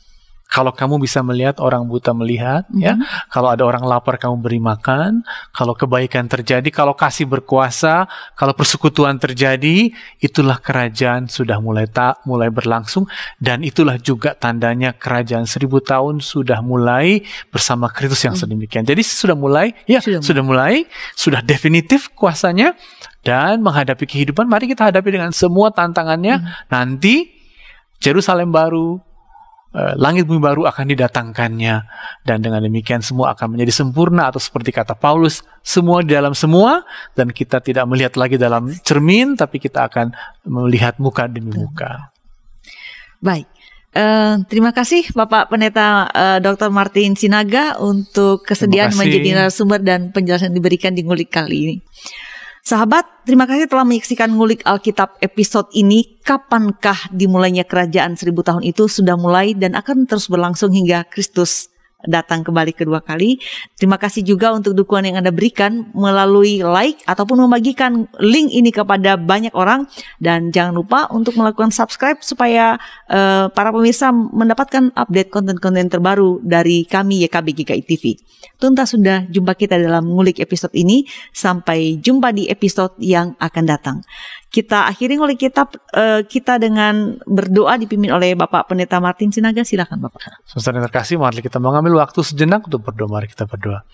Kalau 0.51 0.75
kamu 0.75 0.99
bisa 0.99 1.23
melihat 1.23 1.63
orang 1.63 1.87
buta 1.87 2.11
melihat, 2.11 2.67
mm 2.67 2.75
-hmm. 2.75 2.83
ya. 2.83 2.93
Kalau 3.31 3.47
ada 3.55 3.63
orang 3.63 3.87
lapar 3.87 4.19
kamu 4.19 4.43
beri 4.43 4.59
makan. 4.59 5.23
Kalau 5.55 5.71
kebaikan 5.71 6.27
terjadi, 6.27 6.67
kalau 6.67 6.91
kasih 6.91 7.23
berkuasa, 7.23 8.03
kalau 8.35 8.51
persekutuan 8.51 9.15
terjadi, 9.15 9.95
itulah 10.19 10.59
kerajaan 10.59 11.31
sudah 11.31 11.55
mulai 11.63 11.87
tak 11.87 12.19
mulai 12.27 12.51
berlangsung 12.51 13.07
dan 13.39 13.63
itulah 13.63 13.95
juga 13.95 14.35
tandanya 14.35 14.91
kerajaan 14.91 15.47
seribu 15.47 15.79
tahun 15.79 16.19
sudah 16.19 16.59
mulai 16.59 17.23
bersama 17.47 17.87
Kristus 17.87 18.19
yang 18.27 18.35
-hmm. 18.35 18.43
sedemikian. 18.43 18.83
Jadi 18.83 19.07
sudah 19.07 19.39
mulai, 19.39 19.71
ya 19.87 20.03
sudah, 20.03 20.19
sudah 20.19 20.43
mulai, 20.43 20.83
sudah 21.15 21.39
definitif 21.39 22.11
kuasanya 22.11 22.75
dan 23.23 23.63
menghadapi 23.63 24.03
kehidupan. 24.03 24.51
Mari 24.51 24.67
kita 24.67 24.91
hadapi 24.91 25.15
dengan 25.15 25.31
semua 25.31 25.71
tantangannya. 25.71 26.35
Mm 26.37 26.43
-hmm. 26.43 26.67
Nanti 26.67 27.15
Jerusalem 28.03 28.51
baru, 28.51 28.99
langit 29.71 30.27
bumi 30.27 30.43
baru 30.43 30.67
akan 30.67 30.83
didatangkannya 30.91 31.75
dan 32.27 32.37
dengan 32.43 32.59
demikian 32.59 32.99
semua 32.99 33.31
akan 33.31 33.55
menjadi 33.55 33.83
sempurna 33.83 34.27
atau 34.27 34.39
seperti 34.43 34.75
kata 34.75 34.99
Paulus 34.99 35.47
semua 35.63 36.03
di 36.03 36.11
dalam 36.11 36.35
semua 36.35 36.83
dan 37.15 37.31
kita 37.31 37.63
tidak 37.63 37.87
melihat 37.87 38.19
lagi 38.19 38.35
dalam 38.35 38.67
cermin 38.83 39.39
tapi 39.39 39.63
kita 39.63 39.87
akan 39.87 40.11
melihat 40.43 40.99
muka 40.99 41.31
demi 41.31 41.55
muka. 41.55 42.11
Baik. 43.23 43.47
Uh, 43.91 44.39
terima 44.47 44.71
kasih 44.71 45.03
Bapak 45.11 45.51
Pendeta 45.51 46.07
uh, 46.07 46.39
Dr. 46.39 46.71
Martin 46.71 47.11
Sinaga 47.19 47.75
untuk 47.75 48.47
kesediaan 48.47 48.95
menjadi 48.95 49.35
narasumber 49.35 49.83
dan 49.83 50.15
penjelasan 50.15 50.55
diberikan 50.55 50.95
di 50.95 51.03
ngulik 51.03 51.27
kali 51.27 51.57
ini. 51.67 51.75
Sahabat, 52.61 53.25
terima 53.25 53.49
kasih 53.49 53.65
telah 53.65 53.81
menyaksikan 53.81 54.29
ngulik 54.37 54.61
Alkitab 54.61 55.17
episode 55.17 55.73
ini. 55.73 56.21
Kapankah 56.21 57.09
dimulainya 57.09 57.65
kerajaan 57.65 58.13
seribu 58.13 58.45
tahun 58.45 58.61
itu 58.61 58.85
sudah 58.85 59.17
mulai 59.17 59.57
dan 59.57 59.73
akan 59.73 60.05
terus 60.05 60.29
berlangsung 60.29 60.69
hingga 60.69 61.09
Kristus 61.09 61.70
datang 62.05 62.45
kembali 62.45 62.73
kedua 62.73 63.01
kali. 63.01 63.37
Terima 63.77 63.97
kasih 63.97 64.25
juga 64.25 64.53
untuk 64.53 64.73
dukungan 64.77 65.11
yang 65.11 65.17
Anda 65.21 65.33
berikan 65.33 65.89
melalui 65.93 66.61
like 66.61 67.01
ataupun 67.05 67.45
membagikan 67.45 68.09
link 68.21 68.53
ini 68.53 68.69
kepada 68.69 69.17
banyak 69.17 69.53
orang 69.53 69.85
dan 70.21 70.49
jangan 70.49 70.77
lupa 70.77 71.09
untuk 71.09 71.37
melakukan 71.37 71.69
subscribe 71.73 72.21
supaya 72.21 72.77
uh, 73.09 73.49
para 73.51 73.73
pemirsa 73.73 74.13
mendapatkan 74.13 74.93
update 74.95 75.29
konten-konten 75.33 75.89
terbaru 75.89 76.41
dari 76.41 76.85
kami 76.85 77.25
YKB 77.25 77.47
GKI 77.63 77.83
TV. 77.85 78.03
Tuntas 78.57 78.93
sudah 78.93 79.25
jumpa 79.29 79.57
kita 79.57 79.77
dalam 79.77 80.05
ngulik 80.05 80.41
episode 80.41 80.73
ini. 80.77 81.05
Sampai 81.33 81.97
jumpa 81.97 82.33
di 82.33 82.45
episode 82.49 82.93
yang 83.01 83.33
akan 83.37 83.63
datang. 83.65 83.97
Kita 84.51 84.91
akhiri 84.91 85.15
oleh 85.15 85.39
kitab 85.39 85.71
uh, 85.95 86.27
kita 86.27 86.59
dengan 86.59 87.15
berdoa 87.23 87.79
dipimpin 87.79 88.11
oleh 88.11 88.35
Bapak 88.35 88.67
Pendeta 88.67 88.99
Martin 88.99 89.31
Sinaga. 89.31 89.63
Silakan 89.63 90.03
Bapak. 90.03 90.43
Saudara 90.43 90.83
yang 90.83 90.91
terkasih, 90.91 91.15
mari 91.15 91.39
kita 91.39 91.55
mengambil 91.63 92.03
waktu 92.03 92.19
sejenak 92.19 92.67
untuk 92.67 92.83
berdoa. 92.83 93.07
Mari 93.07 93.31
kita 93.31 93.47
berdoa. 93.47 93.87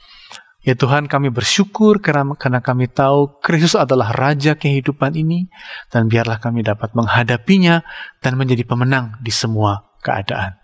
Ya 0.66 0.74
Tuhan 0.74 1.06
kami 1.06 1.30
bersyukur 1.30 2.02
karena, 2.02 2.34
karena 2.34 2.60
kami 2.60 2.90
tahu 2.90 3.38
Kristus 3.40 3.78
adalah 3.78 4.10
Raja 4.12 4.58
kehidupan 4.58 5.14
ini 5.14 5.46
dan 5.94 6.10
biarlah 6.10 6.42
kami 6.42 6.66
dapat 6.66 6.92
menghadapinya 6.98 7.86
dan 8.20 8.36
menjadi 8.36 8.66
pemenang 8.66 9.16
di 9.22 9.30
semua 9.30 9.94
keadaan. 10.02 10.58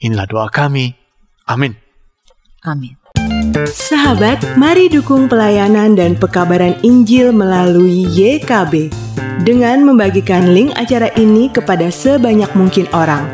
Inilah 0.00 0.26
doa 0.26 0.48
kami. 0.48 0.96
Amin. 1.44 1.76
Amin. 2.64 2.96
Sahabat, 3.68 4.42
mari 4.58 4.90
dukung 4.90 5.30
pelayanan 5.30 5.94
dan 5.94 6.18
pekabaran 6.18 6.74
Injil 6.82 7.30
melalui 7.30 8.08
YKB 8.16 8.90
dengan 9.42 9.84
membagikan 9.84 10.54
link 10.54 10.72
acara 10.78 11.10
ini 11.18 11.50
kepada 11.52 11.90
sebanyak 11.92 12.48
mungkin 12.56 12.88
orang. 12.96 13.28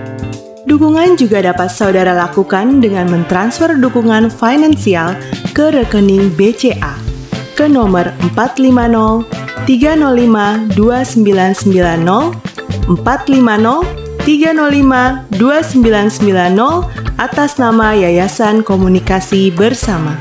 Dukungan 0.67 1.17
juga 1.19 1.43
dapat 1.43 1.69
saudara 1.69 2.15
lakukan 2.15 2.81
dengan 2.81 3.11
mentransfer 3.11 3.75
dukungan 3.77 4.31
finansial 4.31 5.17
ke 5.53 5.71
rekening 5.75 6.31
BCA 6.33 6.95
ke 7.59 7.69
nomor 7.69 8.09
450 8.33 9.27
305 9.69 10.73
2990 10.75 12.97
450 12.97 14.03
305 14.23 15.35
2990 15.35 17.19
atas 17.19 17.59
nama 17.59 17.91
Yayasan 17.95 18.63
Komunikasi 18.63 19.51
Bersama. 19.51 20.15